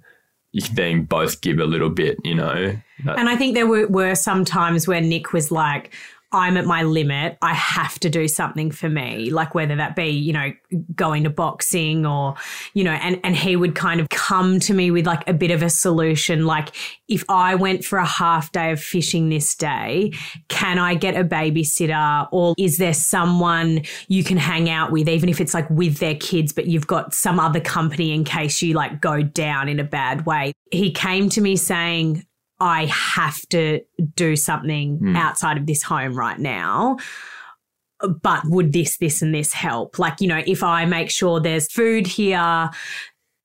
you 0.53 0.61
can 0.61 0.75
then 0.75 1.03
both 1.03 1.41
give 1.41 1.59
a 1.59 1.65
little 1.65 1.89
bit, 1.89 2.17
you 2.23 2.33
know. 2.33 2.73
And 3.05 3.27
I 3.27 3.35
think 3.35 3.55
there 3.55 3.67
were, 3.67 3.87
were 3.87 4.15
some 4.15 4.45
times 4.45 4.87
where 4.87 5.01
Nick 5.01 5.33
was 5.33 5.51
like, 5.51 5.93
I'm 6.35 6.57
at 6.57 6.65
my 6.65 6.83
limit. 6.83 7.37
I 7.41 7.53
have 7.53 7.97
to 8.01 8.09
do 8.09 8.27
something 8.27 8.69
for 8.69 8.89
me, 8.89 9.29
like 9.29 9.55
whether 9.55 9.75
that 9.77 9.95
be, 9.95 10.07
you 10.07 10.33
know, 10.33 10.51
going 10.93 11.23
to 11.23 11.29
boxing 11.29 12.05
or, 12.05 12.35
you 12.73 12.83
know, 12.83 12.91
and, 12.91 13.21
and 13.23 13.37
he 13.37 13.55
would 13.55 13.73
kind 13.73 14.01
of 14.01 14.09
come 14.09 14.59
to 14.59 14.73
me 14.73 14.91
with 14.91 15.05
like 15.05 15.27
a 15.29 15.33
bit 15.33 15.51
of 15.51 15.63
a 15.63 15.69
solution. 15.69 16.45
Like, 16.45 16.75
if 17.07 17.23
I 17.29 17.55
went 17.55 17.85
for 17.85 17.99
a 17.99 18.05
half 18.05 18.51
day 18.51 18.71
of 18.71 18.81
fishing 18.81 19.29
this 19.29 19.55
day, 19.55 20.11
can 20.49 20.77
I 20.77 20.95
get 20.95 21.15
a 21.15 21.23
babysitter 21.23 22.27
or 22.31 22.53
is 22.57 22.79
there 22.79 22.93
someone 22.93 23.83
you 24.09 24.23
can 24.23 24.37
hang 24.37 24.69
out 24.69 24.91
with, 24.91 25.07
even 25.07 25.29
if 25.29 25.39
it's 25.39 25.53
like 25.53 25.69
with 25.69 25.99
their 25.99 26.15
kids, 26.15 26.51
but 26.51 26.65
you've 26.65 26.87
got 26.87 27.13
some 27.13 27.39
other 27.39 27.61
company 27.61 28.11
in 28.11 28.25
case 28.25 28.61
you 28.61 28.73
like 28.73 28.99
go 28.99 29.21
down 29.21 29.69
in 29.69 29.79
a 29.79 29.85
bad 29.85 30.25
way? 30.25 30.51
He 30.71 30.91
came 30.91 31.29
to 31.29 31.39
me 31.39 31.55
saying, 31.55 32.24
I 32.59 32.85
have 32.85 33.41
to 33.49 33.81
do 34.15 34.35
something 34.35 34.97
Hmm. 34.97 35.15
outside 35.15 35.57
of 35.57 35.65
this 35.65 35.83
home 35.83 36.15
right 36.15 36.39
now. 36.39 36.97
But 38.21 38.41
would 38.45 38.73
this, 38.73 38.97
this, 38.97 39.21
and 39.21 39.33
this 39.33 39.53
help? 39.53 39.97
Like, 39.99 40.19
you 40.21 40.27
know, 40.27 40.43
if 40.45 40.63
I 40.63 40.85
make 40.85 41.09
sure 41.09 41.39
there's 41.39 41.71
food 41.71 42.05
here 42.07 42.69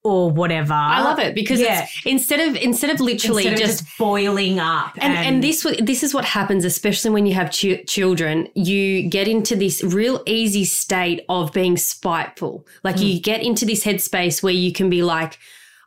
or 0.03 0.31
whatever. 0.31 0.73
I 0.73 1.03
love 1.03 1.19
it 1.19 1.35
because 1.35 1.61
Yeah. 1.61 1.83
it's 1.83 2.07
instead 2.07 2.41
of 2.49 2.57
instead 2.57 2.89
of 2.91 3.01
literally 3.01 3.47
Instead 3.47 3.63
of 3.63 3.69
just 3.69 3.85
just 3.85 3.99
boiling 3.99 4.59
up. 4.59 4.93
and, 4.97 5.13
and 5.15 5.45
this 5.45 5.67
this 5.83 6.03
is 6.03 6.15
what 6.15 6.25
happens, 6.25 6.65
especially 6.65 7.11
when 7.11 7.27
you 7.27 7.35
have 7.35 7.51
ch- 7.51 7.87
children. 7.87 8.49
You 8.55 9.03
get 9.09 9.29
into 9.29 9.55
this 9.57 9.83
real 9.85 10.23
easy 10.27 10.65
state 10.65 11.23
of 11.29 11.53
being 11.53 11.77
spiteful. 11.77 12.67
Like 12.83 12.97
Mm. 12.97 13.09
you 13.15 13.21
get 13.21 13.43
into 13.43 13.67
this 13.67 13.85
headspace 13.85 14.43
where 14.43 14.55
you 14.55 14.73
can 14.73 14.89
be 14.89 15.03
like, 15.03 15.39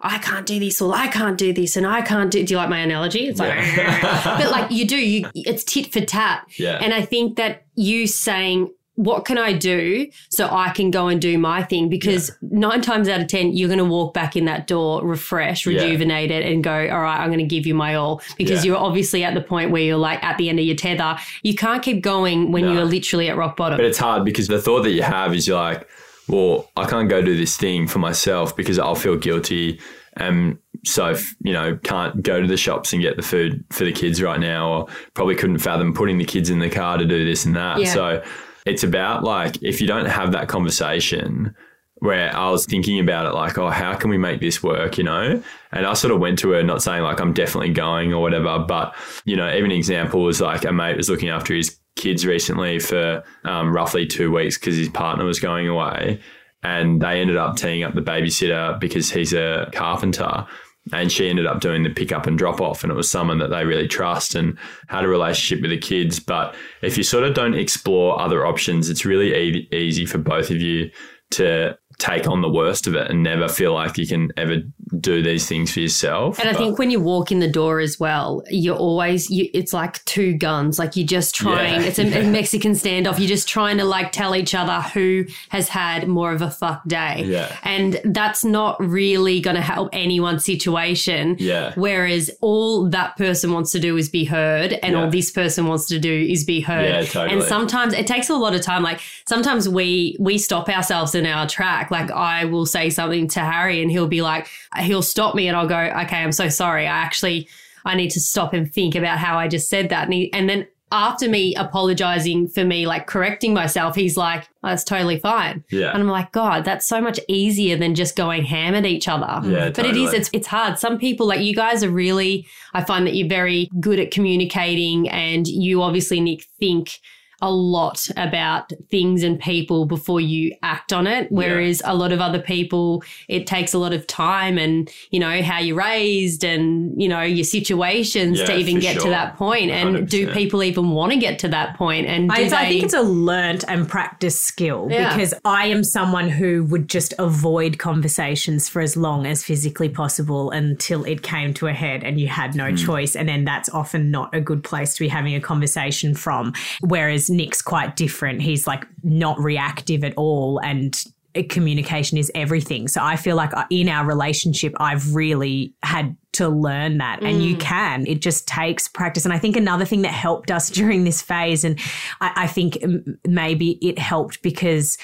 "I 0.03 0.17
can't 0.19 0.45
do 0.45 0.59
this," 0.59 0.81
or 0.81 0.93
"I 0.93 1.07
can't 1.07 1.37
do 1.37 1.53
this," 1.53 1.75
and 1.75 1.87
I 1.87 2.01
can't 2.01 2.29
do. 2.31 2.43
Do 2.45 2.53
you 2.53 2.57
like 2.57 2.69
my 2.69 2.79
analogy? 2.79 3.27
It's 3.27 3.39
like, 3.39 3.55
but 4.23 4.51
like 4.51 4.69
you 4.71 4.85
do. 4.85 4.97
You 4.97 5.29
it's 5.35 5.63
tit 5.63 5.91
for 5.93 6.01
tat. 6.01 6.45
Yeah. 6.57 6.77
And 6.81 6.93
I 6.93 7.01
think 7.01 7.37
that 7.37 7.63
you 7.75 8.07
saying. 8.07 8.71
What 8.95 9.25
can 9.25 9.39
I 9.39 9.53
do 9.53 10.05
so 10.29 10.47
I 10.51 10.69
can 10.69 10.91
go 10.91 11.07
and 11.07 11.19
do 11.19 11.39
my 11.39 11.63
thing? 11.63 11.89
Because 11.89 12.29
nine 12.43 12.79
times 12.81 13.09
out 13.09 13.21
of 13.21 13.27
10, 13.27 13.53
you're 13.57 13.67
going 13.67 13.79
to 13.79 13.85
walk 13.85 14.13
back 14.13 14.35
in 14.35 14.45
that 14.45 14.67
door 14.67 15.03
refreshed, 15.03 15.65
Yeah. 15.65 15.81
rejuvenated, 15.81 16.43
and 16.45 16.63
go, 16.63 16.71
All 16.71 17.01
right, 17.01 17.19
I'm 17.19 17.29
going 17.29 17.39
to 17.39 17.43
give 17.45 17.65
you 17.65 17.73
my 17.73 17.95
all. 17.95 18.21
Because 18.37 18.63
Yeah. 18.63 18.73
you're 18.73 18.79
obviously 18.79 19.23
at 19.23 19.33
the 19.33 19.41
point 19.41 19.71
where 19.71 19.81
you're 19.81 19.97
like 19.97 20.23
at 20.23 20.37
the 20.37 20.47
end 20.47 20.59
of 20.59 20.65
your 20.65 20.75
tether. 20.75 21.17
You 21.41 21.55
can't 21.55 21.81
keep 21.81 22.03
going 22.03 22.51
when 22.51 22.65
No. 22.65 22.73
you're 22.73 22.85
literally 22.85 23.29
at 23.29 23.35
rock 23.35 23.57
bottom. 23.57 23.77
But 23.79 23.85
it's 23.87 23.97
hard 23.97 24.25
because 24.25 24.47
the 24.47 24.61
thought 24.61 24.83
that 24.83 24.91
you 24.91 25.01
have 25.01 25.33
is 25.33 25.47
you're 25.47 25.57
like, 25.59 25.87
well, 26.27 26.69
I 26.75 26.85
can't 26.85 27.09
go 27.09 27.21
do 27.21 27.35
this 27.37 27.57
thing 27.57 27.87
for 27.87 27.99
myself 27.99 28.55
because 28.55 28.79
I'll 28.79 28.95
feel 28.95 29.17
guilty. 29.17 29.79
And 30.15 30.59
so, 30.85 31.09
if, 31.09 31.35
you 31.41 31.53
know, 31.53 31.77
can't 31.83 32.21
go 32.21 32.41
to 32.41 32.47
the 32.47 32.57
shops 32.57 32.93
and 32.93 33.01
get 33.01 33.15
the 33.15 33.23
food 33.23 33.63
for 33.71 33.83
the 33.83 33.91
kids 33.91 34.21
right 34.21 34.39
now, 34.39 34.71
or 34.71 34.87
probably 35.15 35.35
couldn't 35.35 35.57
fathom 35.57 35.93
putting 35.93 36.17
the 36.17 36.25
kids 36.25 36.49
in 36.49 36.59
the 36.59 36.69
car 36.69 36.97
to 36.97 37.05
do 37.05 37.25
this 37.25 37.45
and 37.45 37.55
that. 37.55 37.79
Yeah. 37.79 37.93
So 37.93 38.23
it's 38.65 38.83
about 38.83 39.23
like, 39.23 39.61
if 39.63 39.81
you 39.81 39.87
don't 39.87 40.05
have 40.05 40.31
that 40.33 40.47
conversation, 40.47 41.55
where 42.03 42.35
I 42.35 42.49
was 42.49 42.65
thinking 42.65 42.99
about 42.99 43.27
it 43.27 43.33
like, 43.33 43.57
oh, 43.57 43.69
how 43.69 43.95
can 43.95 44.09
we 44.09 44.17
make 44.17 44.41
this 44.41 44.61
work, 44.61 44.97
you 44.97 45.05
know? 45.05 45.41
And 45.71 45.85
I 45.85 45.93
sort 45.93 46.13
of 46.13 46.19
went 46.19 46.37
to 46.39 46.49
her, 46.49 46.61
not 46.61 46.83
saying 46.83 47.01
like 47.01 47.21
I'm 47.21 47.31
definitely 47.31 47.71
going 47.71 48.11
or 48.11 48.21
whatever, 48.21 48.59
but, 48.59 48.93
you 49.23 49.37
know, 49.37 49.49
even 49.49 49.71
an 49.71 49.77
example 49.77 50.21
was 50.21 50.41
like 50.41 50.65
a 50.65 50.73
mate 50.73 50.97
was 50.97 51.09
looking 51.09 51.29
after 51.29 51.55
his 51.55 51.79
kids 51.95 52.25
recently 52.25 52.77
for 52.79 53.23
um, 53.45 53.73
roughly 53.73 54.05
two 54.05 54.33
weeks 54.33 54.57
because 54.57 54.75
his 54.75 54.89
partner 54.89 55.23
was 55.23 55.39
going 55.39 55.69
away. 55.69 56.19
And 56.61 57.01
they 57.01 57.21
ended 57.21 57.37
up 57.37 57.55
teeing 57.55 57.83
up 57.83 57.95
the 57.95 58.01
babysitter 58.01 58.77
because 58.81 59.09
he's 59.09 59.31
a 59.31 59.69
carpenter. 59.71 60.45
And 60.91 61.09
she 61.09 61.29
ended 61.29 61.45
up 61.45 61.61
doing 61.61 61.83
the 61.83 61.89
pick 61.89 62.11
up 62.11 62.27
and 62.27 62.37
drop 62.37 62.59
off. 62.59 62.83
And 62.83 62.91
it 62.91 62.95
was 62.95 63.09
someone 63.09 63.37
that 63.37 63.47
they 63.47 63.63
really 63.63 63.87
trust 63.87 64.35
and 64.35 64.57
had 64.89 65.05
a 65.05 65.07
relationship 65.07 65.61
with 65.61 65.71
the 65.71 65.77
kids. 65.77 66.19
But 66.19 66.53
if 66.81 66.97
you 66.97 67.03
sort 67.03 67.23
of 67.23 67.33
don't 67.33 67.53
explore 67.53 68.19
other 68.19 68.45
options, 68.45 68.89
it's 68.89 69.05
really 69.05 69.33
e- 69.33 69.69
easy 69.71 70.05
for 70.05 70.17
both 70.17 70.51
of 70.51 70.57
you 70.57 70.91
to 71.31 71.77
take 71.97 72.27
on 72.27 72.41
the 72.41 72.49
worst 72.49 72.87
of 72.87 72.95
it 72.95 73.09
and 73.09 73.23
never 73.23 73.47
feel 73.47 73.73
like 73.73 73.97
you 73.97 74.07
can 74.07 74.31
ever 74.37 74.57
do 74.99 75.21
these 75.23 75.47
things 75.47 75.71
for 75.71 75.79
yourself. 75.79 76.39
And 76.39 76.49
I 76.49 76.53
think 76.53 76.77
when 76.79 76.91
you 76.91 76.99
walk 76.99 77.31
in 77.31 77.39
the 77.39 77.47
door 77.47 77.79
as 77.79 77.99
well, 77.99 78.43
you're 78.49 78.75
always 78.75 79.29
you, 79.29 79.49
it's 79.53 79.73
like 79.73 80.03
two 80.05 80.33
guns. 80.33 80.79
Like 80.79 80.95
you're 80.95 81.07
just 81.07 81.35
trying. 81.35 81.81
Yeah, 81.81 81.87
it's 81.87 81.99
a, 81.99 82.19
a. 82.19 82.23
Mexican 82.33 82.71
standoff. 82.73 83.19
You're 83.19 83.27
just 83.27 83.47
trying 83.47 83.77
to 83.77 83.85
like 83.85 84.11
tell 84.11 84.35
each 84.35 84.55
other 84.55 84.81
who 84.89 85.25
has 85.49 85.69
had 85.69 86.07
more 86.07 86.31
of 86.31 86.41
a 86.41 86.49
fuck 86.49 86.83
day. 86.87 87.23
Yeah. 87.25 87.55
And 87.63 88.01
that's 88.05 88.43
not 88.43 88.79
really 88.79 89.39
going 89.39 89.55
to 89.55 89.61
help 89.61 89.89
anyone's 89.93 90.43
situation. 90.43 91.35
Yeah. 91.39 91.73
Whereas 91.75 92.31
all 92.41 92.89
that 92.89 93.15
person 93.17 93.51
wants 93.51 93.71
to 93.71 93.79
do 93.79 93.97
is 93.97 94.09
be 94.09 94.25
heard, 94.25 94.73
and 94.83 94.93
Yeah. 94.93 95.03
all 95.03 95.09
this 95.09 95.31
person 95.31 95.67
wants 95.67 95.85
to 95.87 95.99
do 95.99 96.11
is 96.11 96.43
be 96.43 96.61
heard. 96.61 96.85
Yeah, 96.85 97.03
totally. 97.03 97.39
And 97.39 97.43
sometimes 97.43 97.93
it 97.93 98.07
takes 98.07 98.29
a 98.29 98.35
lot 98.35 98.55
of 98.55 98.61
time. 98.61 98.83
Like 98.83 98.99
sometimes 99.27 99.69
we 99.69 100.17
we 100.19 100.37
stop 100.37 100.69
ourselves 100.69 101.13
in 101.15 101.25
our 101.25 101.47
track. 101.47 101.91
Like 101.91 102.09
I 102.11 102.45
will 102.45 102.65
say 102.65 102.89
something 102.89 103.27
to 103.29 103.39
Harry, 103.41 103.81
and 103.81 103.91
he'll 103.91 104.07
be 104.07 104.21
like, 104.21 104.47
he'll 104.77 105.01
stop 105.01 105.35
me, 105.35 105.47
and 105.47 105.55
I'll 105.57 105.67
go, 105.67 105.77
okay, 105.77 106.17
I'm 106.17 106.31
so 106.31 106.49
sorry. 106.49 106.87
I 106.87 106.97
actually 106.97 107.47
I 107.85 107.95
need 107.95 108.11
to 108.11 108.19
stop 108.19 108.53
and 108.53 108.71
think 108.71 108.95
about 108.95 109.17
how 109.17 109.37
I 109.37 109.47
just 109.47 109.69
said 109.69 109.89
that, 109.89 110.03
and 110.05 110.13
he, 110.13 110.33
and 110.33 110.49
then. 110.49 110.67
After 110.95 111.27
me 111.27 111.55
apologizing 111.55 112.49
for 112.49 112.63
me, 112.63 112.85
like 112.85 113.07
correcting 113.07 113.51
myself, 113.51 113.95
he's 113.95 114.15
like, 114.15 114.47
oh, 114.63 114.67
"That's 114.69 114.83
totally 114.83 115.17
fine." 115.17 115.63
Yeah. 115.71 115.89
and 115.89 115.99
I'm 115.99 116.07
like, 116.07 116.31
"God, 116.31 116.65
that's 116.65 116.87
so 116.87 117.01
much 117.01 117.19
easier 117.27 117.75
than 117.75 117.95
just 117.95 118.15
going 118.15 118.43
ham 118.43 118.75
at 118.75 118.85
each 118.85 119.07
other." 119.07 119.41
Yeah, 119.49 119.71
but 119.71 119.87
it 119.87 119.97
is. 119.97 120.11
totally. 120.11 120.17
It's 120.17 120.29
it's 120.33 120.47
hard. 120.47 120.77
Some 120.77 120.99
people, 120.99 121.25
like 121.25 121.39
you 121.39 121.55
guys, 121.55 121.83
are 121.83 121.89
really. 121.89 122.45
I 122.75 122.83
find 122.83 123.07
that 123.07 123.15
you're 123.15 123.27
very 123.27 123.71
good 123.79 123.97
at 123.97 124.11
communicating, 124.11 125.09
and 125.09 125.47
you 125.47 125.81
obviously 125.81 126.19
Nick 126.19 126.43
think 126.59 126.99
a 127.43 127.51
lot 127.51 128.09
about 128.15 128.71
things 128.89 129.21
and 129.21 129.37
people 129.37 129.85
before 129.85 130.21
you 130.21 130.55
act 130.63 130.93
on 130.93 131.05
it. 131.05 131.29
Whereas 131.29 131.81
a 131.83 131.93
lot 131.93 132.13
of 132.13 132.21
other 132.21 132.39
people, 132.39 133.03
it 133.27 133.45
takes 133.45 133.73
a 133.73 133.77
lot 133.77 133.91
of 133.91 134.07
time 134.07 134.57
and, 134.57 134.89
you 135.11 135.19
know, 135.19 135.41
how 135.41 135.59
you're 135.59 135.75
raised 135.75 136.45
and, 136.45 136.99
you 136.99 137.09
know, 137.09 137.21
your 137.21 137.43
situations 137.43 138.41
to 138.41 138.55
even 138.57 138.75
for 138.75 138.81
get 138.81 139.01
to 139.01 139.09
that 139.09 139.35
point. 139.35 139.71
And 139.71 140.07
do 140.07 140.31
people 140.31 140.63
even 140.63 140.91
want 140.91 141.11
to 141.11 141.19
get 141.19 141.37
to 141.39 141.49
that 141.49 141.75
point? 141.75 142.07
And 142.07 142.29
do 142.29 142.35
I, 142.35 142.47
they, 142.47 142.55
I 142.55 142.69
think 142.69 142.83
it's 142.85 142.93
a 142.93 143.01
learnt 143.01 143.65
and 143.67 143.89
practiced 143.89 144.43
skill 144.45 144.87
Yeah. 144.89 145.13
because 145.13 145.33
I 145.43 145.65
am 145.65 145.83
someone 145.83 146.29
who 146.29 146.63
would 146.65 146.87
just 146.87 147.13
avoid 147.19 147.77
conversations 147.77 148.69
for 148.69 148.81
as 148.81 148.95
long 148.95 149.27
as 149.27 149.43
physically 149.43 149.89
possible 149.89 150.49
until 150.51 151.03
it 151.03 151.23
came 151.23 151.53
to 151.55 151.67
a 151.67 151.73
head 151.73 152.05
and 152.05 152.21
you 152.21 152.29
had 152.29 152.55
no 152.55 152.73
choice. 152.73 153.17
And 153.17 153.27
then 153.27 153.43
that's 153.43 153.67
often 153.67 154.11
not 154.11 154.33
a 154.33 154.39
good 154.39 154.63
place 154.63 154.93
to 154.93 155.01
be 155.01 155.09
having 155.09 155.35
a 155.35 155.41
conversation 155.41 156.15
from. 156.15 156.53
Whereas 156.79 157.32
Nick's 157.33 157.61
quite 157.61 157.95
different. 157.95 158.41
He's 158.41 158.67
like 158.67 158.85
not 159.03 159.39
reactive 159.39 160.03
at 160.03 160.13
all 160.15 160.59
and 160.59 161.03
uh, 161.35 161.41
communication 161.49 162.17
is 162.17 162.31
everything. 162.35 162.87
So 162.87 163.03
I 163.03 163.15
feel 163.15 163.35
like 163.35 163.53
uh, 163.53 163.65
in 163.69 163.89
our 163.89 164.05
relationship, 164.05 164.73
I've 164.77 165.15
really 165.15 165.73
had 165.83 166.15
to 166.33 166.47
learn 166.49 166.97
that. 166.99 167.21
And 167.21 167.43
you 167.43 167.55
mm. 167.55 167.59
can, 167.59 168.07
it 168.07 168.21
just 168.21 168.47
takes 168.47 168.87
practice. 168.87 169.25
And 169.25 169.33
I 169.33 169.39
think 169.39 169.55
another 169.55 169.85
thing 169.85 170.01
that 170.03 170.11
helped 170.11 170.51
us 170.51 170.69
during 170.71 171.03
this 171.03 171.21
phase, 171.21 171.63
and 171.63 171.79
I, 172.21 172.31
I 172.35 172.47
think 172.47 172.77
maybe 173.25 173.71
it 173.81 173.99
helped 173.99 174.41
because 174.41 174.97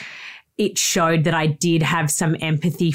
it 0.60 0.78
showed 0.78 1.24
that 1.24 1.34
I 1.34 1.48
did 1.48 1.82
have 1.82 2.12
some 2.12 2.36
empathy 2.42 2.92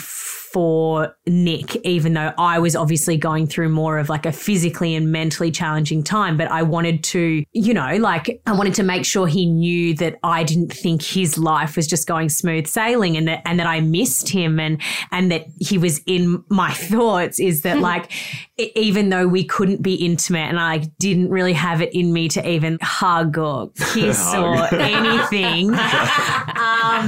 for 0.55 1.17
Nick, 1.27 1.75
even 1.85 2.13
though 2.13 2.33
I 2.39 2.61
was 2.61 2.77
obviously 2.77 3.17
going 3.17 3.49
through 3.49 3.71
more 3.71 3.99
of 3.99 4.09
like 4.09 4.25
a 4.25 4.31
physically 4.31 4.95
and 4.95 5.11
mentally 5.11 5.51
challenging 5.51 6.05
time. 6.05 6.37
But 6.37 6.49
I 6.49 6.63
wanted 6.63 7.03
to, 7.05 7.43
you 7.53 7.75
know, 7.75 7.97
like 7.97 8.41
I 8.47 8.53
wanted 8.53 8.75
to 8.75 8.85
make 8.85 9.05
sure 9.05 9.27
he 9.27 9.47
knew 9.47 9.95
that 9.97 10.17
I 10.23 10.45
didn't 10.45 10.73
think 10.73 11.03
his 11.03 11.37
life 11.37 11.75
was 11.75 11.89
just 11.89 12.07
going 12.07 12.29
smooth 12.29 12.69
sailing 12.69 13.17
and 13.17 13.27
that, 13.27 13.43
and 13.45 13.59
that 13.59 13.67
I 13.67 13.81
missed 13.81 14.29
him 14.29 14.61
and, 14.61 14.81
and 15.11 15.33
that 15.33 15.47
he 15.59 15.77
was 15.77 16.01
in 16.07 16.45
my 16.49 16.73
thoughts 16.73 17.41
is 17.41 17.63
that 17.63 17.79
like, 17.81 18.13
even 18.57 19.09
though 19.09 19.27
we 19.27 19.43
couldn't 19.43 19.83
be 19.83 19.95
intimate 19.95 20.49
and 20.51 20.61
I 20.61 20.79
didn't 21.01 21.31
really 21.31 21.55
have 21.55 21.83
it 21.83 21.93
in 21.93 22.13
me 22.13 22.29
to 22.29 22.49
even 22.49 22.79
hug 22.81 23.39
or 23.39 23.73
kiss 23.93 24.33
or 24.37 24.73
anything, 24.73 25.73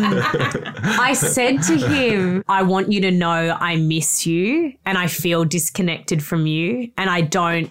I 0.04 1.12
said 1.14 1.62
to 1.64 1.76
him, 1.76 2.44
I 2.48 2.62
want 2.62 2.92
you 2.92 3.00
to 3.02 3.10
know 3.10 3.56
I 3.60 3.76
miss 3.76 4.26
you 4.26 4.72
and 4.84 4.96
I 4.98 5.06
feel 5.06 5.44
disconnected 5.44 6.22
from 6.22 6.46
you 6.46 6.90
and 6.96 7.08
I 7.10 7.20
don't 7.22 7.70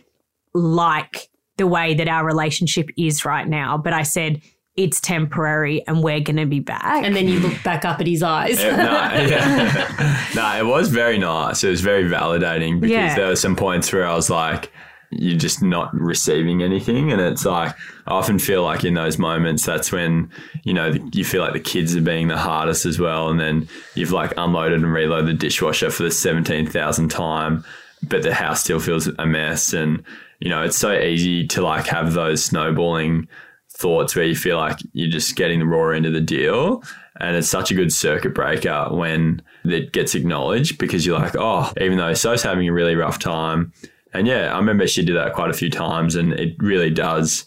like 0.54 1.30
the 1.58 1.68
way 1.68 1.94
that 1.94 2.08
our 2.08 2.26
relationship 2.26 2.90
is 2.98 3.26
right 3.26 3.48
now. 3.48 3.78
But 3.78 3.94
I 3.94 4.04
said, 4.04 4.42
it's 4.76 5.00
temporary 5.00 5.86
and 5.88 6.04
we're 6.04 6.20
going 6.20 6.36
to 6.36 6.46
be 6.46 6.60
back. 6.60 7.06
and 7.06 7.16
then 7.16 7.30
you 7.30 7.40
look 7.40 7.64
back 7.64 7.86
up 7.86 8.02
at 8.02 8.08
his 8.08 8.22
eyes. 8.22 8.58
No, 8.62 8.72
yeah. 8.74 10.26
no, 10.36 10.58
it 10.58 10.66
was 10.66 10.90
very 10.90 11.18
nice. 11.18 11.64
It 11.64 11.70
was 11.70 11.80
very 11.82 12.04
validating 12.10 12.82
because 12.82 12.92
Yeah. 12.92 13.16
there 13.16 13.28
were 13.28 13.36
some 13.38 13.56
points 13.56 13.94
where 13.94 14.06
I 14.06 14.14
was 14.14 14.30
like, 14.30 14.72
you're 15.12 15.38
just 15.38 15.62
not 15.62 15.94
receiving 15.94 16.62
anything. 16.62 17.12
And 17.12 17.22
it's 17.22 17.46
like, 17.46 17.76
I 18.08 18.12
often 18.12 18.40
feel 18.40 18.64
like 18.64 18.84
in 18.84 18.94
those 18.94 19.18
moments, 19.18 19.66
that's 19.66 19.92
when, 19.92 20.30
you 20.64 20.74
know, 20.74 20.94
you 21.14 21.24
feel 21.24 21.42
like 21.42 21.54
the 21.54 21.60
kids 21.60 21.96
are 21.96 22.02
being 22.02 22.28
the 22.28 22.38
hardest 22.38 22.86
as 22.86 23.00
well. 23.00 23.30
And 23.30 23.40
then 23.40 23.68
you've 23.96 24.12
like 24.12 24.34
unloaded 24.38 24.82
and 24.82 24.92
reloaded 24.92 25.28
the 25.28 25.34
dishwasher 25.34 25.90
for 25.90 26.04
the 26.04 26.10
17,000th 26.10 27.10
time, 27.10 27.64
but 28.04 28.24
the 28.24 28.34
house 28.34 28.64
still 28.64 28.80
feels 28.80 29.08
a 29.08 29.26
mess. 29.26 29.74
And, 29.74 30.04
you 30.40 30.50
know, 30.50 30.64
it's 30.64 30.78
so 30.78 30.94
easy 30.94 31.48
to 31.48 31.62
like 31.62 31.88
have 31.88 32.14
those 32.14 32.44
snowballing 32.44 33.28
thoughts 33.70 34.16
where 34.16 34.26
you 34.26 34.36
feel 34.36 34.58
like 34.58 34.80
you're 34.94 35.10
just 35.10 35.36
getting 35.36 35.60
the 35.60 35.66
raw 35.66 35.90
end 35.90 36.06
of 36.06 36.14
the 36.14 36.22
deal. 36.22 36.84
And 37.20 37.36
it's 37.36 37.48
such 37.48 37.72
a 37.72 37.76
good 37.76 37.94
circuit 37.94 38.34
breaker 38.34 38.88
when 38.92 39.42
it 39.64 39.94
gets 39.94 40.16
acknowledged 40.16 40.78
because 40.78 41.06
you're 41.06 41.20
like, 41.20 41.36
oh, 41.38 41.72
even 41.80 41.98
though 41.98 42.14
Soph's 42.14 42.44
having 42.44 42.68
a 42.68 42.74
really 42.74 42.96
rough 42.96 43.20
time. 43.20 43.72
And 44.18 44.28
yeah, 44.28 44.54
I 44.54 44.58
remember 44.58 44.88
she 44.88 45.04
did 45.04 45.16
that 45.16 45.34
quite 45.34 45.50
a 45.50 45.54
few 45.54 45.70
times 45.70 46.16
and 46.16 46.34
it 46.34 46.56
really 46.60 46.90
does 46.90 47.46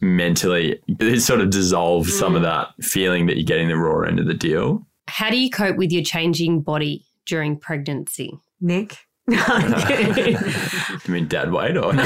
mentally, 0.00 0.80
it 0.88 1.20
sort 1.20 1.40
of 1.40 1.50
dissolves 1.50 2.16
some 2.16 2.34
of 2.34 2.42
mm. 2.42 2.46
that 2.46 2.68
feeling 2.84 3.26
that 3.26 3.36
you're 3.36 3.44
getting 3.44 3.68
the 3.68 3.76
raw 3.76 4.00
end 4.06 4.18
of 4.18 4.26
the 4.26 4.34
deal. 4.34 4.86
How 5.08 5.30
do 5.30 5.38
you 5.38 5.50
cope 5.50 5.76
with 5.76 5.92
your 5.92 6.02
changing 6.02 6.62
body 6.62 7.04
during 7.26 7.58
pregnancy? 7.58 8.38
Nick. 8.60 8.96
I 9.30 11.00
mean, 11.08 11.28
dad 11.28 11.52
weight 11.52 11.76
or 11.76 11.92
no? 11.92 12.02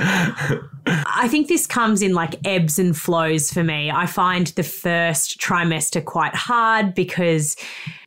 I 0.00 1.26
think 1.28 1.48
this 1.48 1.66
comes 1.66 2.02
in 2.02 2.14
like 2.14 2.36
ebbs 2.46 2.78
and 2.78 2.96
flows 2.96 3.50
for 3.50 3.64
me. 3.64 3.90
I 3.90 4.06
find 4.06 4.46
the 4.48 4.62
first 4.62 5.40
trimester 5.40 6.04
quite 6.04 6.34
hard 6.34 6.94
because 6.94 7.56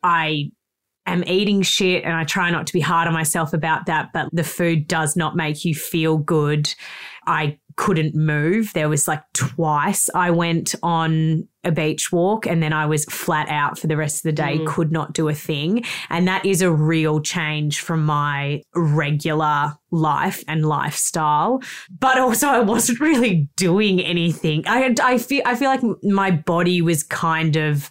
I 0.03 0.51
am 1.05 1.23
eating 1.25 1.61
shit 1.61 2.03
and 2.03 2.13
I 2.13 2.23
try 2.23 2.51
not 2.51 2.67
to 2.67 2.73
be 2.73 2.79
hard 2.79 3.07
on 3.07 3.13
myself 3.13 3.53
about 3.53 3.85
that, 3.87 4.09
but 4.13 4.29
the 4.31 4.43
food 4.43 4.87
does 4.87 5.15
not 5.15 5.35
make 5.35 5.65
you 5.65 5.75
feel 5.75 6.17
good. 6.17 6.73
I 7.27 7.59
couldn't 7.75 8.15
move. 8.15 8.73
There 8.73 8.89
was 8.89 9.07
like 9.07 9.23
twice 9.33 10.09
I 10.13 10.31
went 10.31 10.75
on 10.83 11.47
a 11.63 11.71
beach 11.71 12.11
walk 12.11 12.47
and 12.47 12.61
then 12.61 12.73
I 12.73 12.85
was 12.85 13.05
flat 13.05 13.47
out 13.49 13.77
for 13.77 13.87
the 13.87 13.97
rest 13.97 14.17
of 14.17 14.23
the 14.23 14.31
day, 14.31 14.57
mm. 14.57 14.65
could 14.65 14.91
not 14.91 15.13
do 15.13 15.27
a 15.27 15.33
thing. 15.33 15.83
And 16.09 16.27
that 16.27 16.45
is 16.45 16.61
a 16.61 16.71
real 16.71 17.21
change 17.21 17.79
from 17.79 18.03
my 18.03 18.63
regular 18.75 19.73
life 19.91 20.43
and 20.47 20.65
lifestyle. 20.65 21.61
But 21.99 22.17
also 22.17 22.47
I 22.47 22.59
wasn't 22.59 22.99
really 22.99 23.49
doing 23.55 23.99
anything. 23.99 24.63
I 24.67 24.93
I 25.01 25.17
feel 25.17 25.43
I 25.45 25.55
feel 25.55 25.69
like 25.69 26.03
my 26.03 26.31
body 26.31 26.81
was 26.81 27.03
kind 27.03 27.55
of 27.55 27.89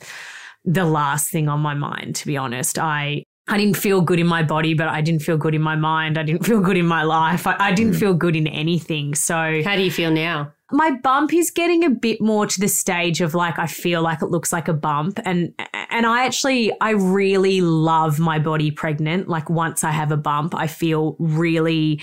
the 0.65 0.85
last 0.85 1.31
thing 1.31 1.49
on 1.49 1.61
my 1.61 1.75
mind, 1.75 2.17
to 2.17 2.27
be 2.27 2.37
honest. 2.37 2.79
I 2.79 3.25
I 3.49 3.59
didn't 3.59 3.77
feel 3.77 4.01
good 4.01 4.21
in 4.21 4.29
my 4.29 4.45
body, 4.45 4.75
but 4.75 4.89
I 4.89 5.01
didn't 5.01 5.23
feel 5.23 5.37
good 5.37 5.55
in 5.55 5.63
my 5.63 5.75
mind. 5.75 6.19
I 6.19 6.23
didn't 6.23 6.45
feel 6.47 6.61
good 6.61 6.77
in 6.77 6.87
my 6.87 7.03
life. 7.03 7.47
I, 7.47 7.57
I 7.59 7.73
didn't 7.73 7.95
mm. 7.95 8.01
feel 8.01 8.15
good 8.15 8.37
in 8.37 8.47
anything. 8.47 9.15
So, 9.15 9.63
how 9.65 9.77
do 9.77 9.83
you 9.83 9.91
feel 9.91 10.11
now? 10.11 10.53
my 10.73 10.91
bump 10.91 11.33
is 11.33 11.51
getting 11.51 11.85
a 11.85 11.91
bit 11.91 12.21
more 12.21 12.47
to 12.47 12.61
the 12.61 12.69
stage 12.69 13.21
of 13.21 13.35
like 13.35 13.59
I 13.59 13.67
feel 13.67 14.03
like 14.03 14.23
it 14.23 14.31
looks 14.31 14.53
like 14.53 14.69
a 14.69 14.73
bump 14.73 15.19
and 15.25 15.53
and 15.91 16.07
I 16.07 16.25
actually 16.25 16.73
I 16.81 16.91
really 16.91 17.61
love 17.61 18.19
my 18.19 18.39
body 18.39 18.71
pregnant 18.71 19.29
like 19.29 19.51
once 19.51 19.85
I 19.85 19.91
have 19.91 20.13
a 20.13 20.17
bump 20.17 20.55
I 20.55 20.67
feel 20.67 21.17
really 21.19 22.01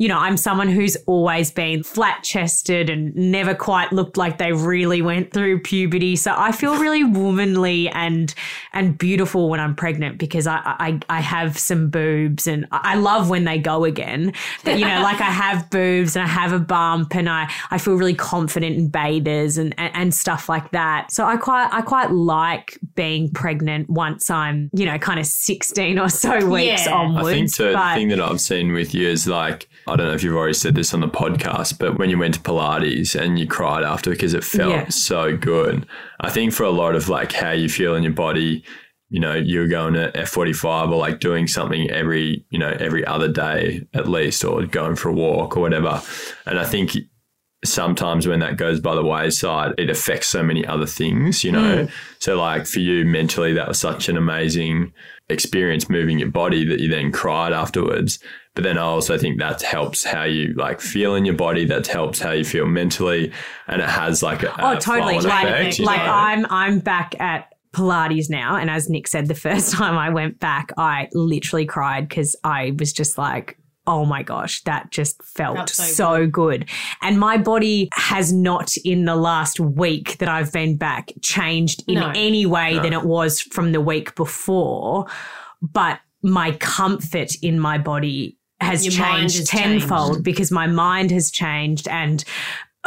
you 0.00 0.08
know, 0.08 0.18
I'm 0.18 0.38
someone 0.38 0.70
who's 0.70 0.96
always 1.04 1.50
been 1.50 1.82
flat 1.82 2.24
chested 2.24 2.88
and 2.88 3.14
never 3.14 3.54
quite 3.54 3.92
looked 3.92 4.16
like 4.16 4.38
they 4.38 4.54
really 4.54 5.02
went 5.02 5.30
through 5.30 5.60
puberty. 5.60 6.16
So 6.16 6.32
I 6.34 6.52
feel 6.52 6.78
really 6.78 7.04
womanly 7.20 7.90
and 7.90 8.34
and 8.72 8.96
beautiful 8.96 9.50
when 9.50 9.60
I'm 9.60 9.74
pregnant 9.74 10.16
because 10.16 10.46
I 10.46 10.62
I, 10.64 11.00
I 11.10 11.20
have 11.20 11.58
some 11.58 11.90
boobs 11.90 12.46
and 12.46 12.66
I 12.72 12.94
love 12.94 13.28
when 13.28 13.44
they 13.44 13.58
go 13.58 13.84
again. 13.84 14.32
But 14.64 14.78
you 14.78 14.86
know, 14.86 15.02
like 15.02 15.20
I 15.20 15.24
have 15.24 15.68
boobs 15.68 16.16
and 16.16 16.22
I 16.22 16.28
have 16.28 16.54
a 16.54 16.58
bump 16.58 17.14
and 17.14 17.28
I 17.28 17.52
I 17.70 17.76
feel 17.76 17.94
really 17.94 18.14
confident 18.14 18.76
in 18.78 18.88
bathers 18.88 19.58
and, 19.58 19.74
and 19.76 19.94
and 19.94 20.14
stuff 20.14 20.48
like 20.48 20.70
that. 20.70 21.12
So 21.12 21.26
I 21.26 21.36
quite 21.36 21.68
I 21.72 21.82
quite 21.82 22.10
like 22.10 22.78
being 22.94 23.30
pregnant 23.30 23.90
once 23.90 24.30
I'm 24.30 24.70
you 24.72 24.86
know 24.86 24.96
kind 24.96 25.20
of 25.20 25.26
16 25.26 25.98
or 25.98 26.08
so 26.08 26.46
weeks 26.48 26.86
yeah. 26.86 26.94
onwards. 26.94 27.28
I 27.28 27.32
think 27.34 27.50
the 27.50 27.92
thing 27.94 28.08
that 28.08 28.20
I've 28.22 28.40
seen 28.40 28.72
with 28.72 28.94
you 28.94 29.06
is 29.06 29.28
like 29.28 29.68
I 29.90 29.96
don't 29.96 30.06
know 30.06 30.14
if 30.14 30.22
you've 30.22 30.36
already 30.36 30.54
said 30.54 30.76
this 30.76 30.94
on 30.94 31.00
the 31.00 31.08
podcast, 31.08 31.78
but 31.78 31.98
when 31.98 32.10
you 32.10 32.18
went 32.18 32.34
to 32.34 32.40
Pilates 32.40 33.20
and 33.20 33.38
you 33.38 33.46
cried 33.46 33.82
after 33.82 34.10
because 34.10 34.34
it 34.34 34.44
felt 34.44 34.70
yeah. 34.70 34.88
so 34.88 35.36
good. 35.36 35.84
I 36.20 36.30
think 36.30 36.52
for 36.52 36.62
a 36.62 36.70
lot 36.70 36.94
of 36.94 37.08
like 37.08 37.32
how 37.32 37.50
you 37.50 37.68
feel 37.68 37.96
in 37.96 38.04
your 38.04 38.12
body, 38.12 38.62
you 39.08 39.18
know, 39.18 39.34
you're 39.34 39.66
going 39.66 39.94
to 39.94 40.12
F45 40.12 40.92
or 40.92 40.96
like 40.96 41.18
doing 41.18 41.48
something 41.48 41.90
every, 41.90 42.46
you 42.50 42.58
know, 42.58 42.70
every 42.78 43.04
other 43.04 43.26
day 43.26 43.84
at 43.92 44.08
least, 44.08 44.44
or 44.44 44.64
going 44.64 44.94
for 44.94 45.08
a 45.08 45.12
walk 45.12 45.56
or 45.56 45.60
whatever. 45.60 46.00
And 46.46 46.58
I 46.58 46.64
think 46.64 46.96
sometimes 47.64 48.26
when 48.26 48.40
that 48.40 48.56
goes 48.56 48.80
by 48.80 48.94
the 48.94 49.04
wayside, 49.04 49.74
it 49.78 49.90
affects 49.90 50.28
so 50.28 50.42
many 50.42 50.66
other 50.66 50.86
things, 50.86 51.44
you 51.44 51.52
know? 51.52 51.84
Mm. 51.84 51.90
So, 52.18 52.36
like 52.36 52.66
for 52.66 52.80
you 52.80 53.04
mentally, 53.04 53.52
that 53.54 53.68
was 53.68 53.78
such 53.78 54.08
an 54.08 54.16
amazing 54.16 54.92
experience 55.28 55.88
moving 55.88 56.18
your 56.18 56.30
body 56.30 56.64
that 56.66 56.80
you 56.80 56.88
then 56.88 57.12
cried 57.12 57.52
afterwards. 57.52 58.18
But 58.54 58.64
then 58.64 58.78
I 58.78 58.82
also 58.82 59.16
think 59.16 59.38
that 59.38 59.62
helps 59.62 60.04
how 60.04 60.24
you 60.24 60.54
like 60.54 60.80
feel 60.80 61.14
in 61.14 61.24
your 61.24 61.36
body. 61.36 61.64
That 61.64 61.86
helps 61.86 62.18
how 62.18 62.32
you 62.32 62.44
feel 62.44 62.66
mentally, 62.66 63.32
and 63.68 63.80
it 63.80 63.88
has 63.88 64.22
like 64.22 64.42
a, 64.42 64.52
oh, 64.58 64.78
totally. 64.78 65.20
Like, 65.20 65.44
effect, 65.44 65.78
like 65.80 66.00
I'm 66.00 66.44
I'm 66.50 66.80
back 66.80 67.14
at 67.20 67.54
Pilates 67.72 68.28
now, 68.28 68.56
and 68.56 68.68
as 68.68 68.90
Nick 68.90 69.06
said, 69.06 69.28
the 69.28 69.34
first 69.36 69.72
time 69.72 69.96
I 69.96 70.10
went 70.10 70.40
back, 70.40 70.72
I 70.76 71.08
literally 71.12 71.64
cried 71.64 72.08
because 72.08 72.34
I 72.42 72.74
was 72.78 72.92
just 72.92 73.16
like, 73.16 73.56
oh 73.86 74.04
my 74.04 74.22
gosh, 74.22 74.62
that 74.62 74.90
just 74.90 75.22
felt 75.22 75.68
so, 75.70 75.82
so 75.82 76.26
good. 76.26 76.30
good. 76.60 76.68
And 77.02 77.18
my 77.18 77.38
body 77.38 77.88
has 77.94 78.32
not, 78.32 78.76
in 78.84 79.04
the 79.04 79.16
last 79.16 79.58
week 79.58 80.18
that 80.18 80.28
I've 80.28 80.52
been 80.52 80.76
back, 80.76 81.12
changed 81.22 81.82
in 81.88 81.94
no. 81.96 82.12
any 82.14 82.46
way 82.46 82.74
no. 82.74 82.82
than 82.82 82.92
it 82.92 83.04
was 83.04 83.40
from 83.40 83.72
the 83.72 83.80
week 83.80 84.14
before. 84.14 85.06
But 85.60 86.00
my 86.22 86.52
comfort 86.52 87.34
in 87.42 87.58
my 87.58 87.78
body 87.78 88.38
has 88.60 88.84
Your 88.84 88.92
changed 88.92 89.38
has 89.38 89.48
tenfold 89.48 90.12
changed. 90.12 90.24
because 90.24 90.50
my 90.50 90.66
mind 90.66 91.10
has 91.10 91.30
changed 91.30 91.88
and 91.88 92.22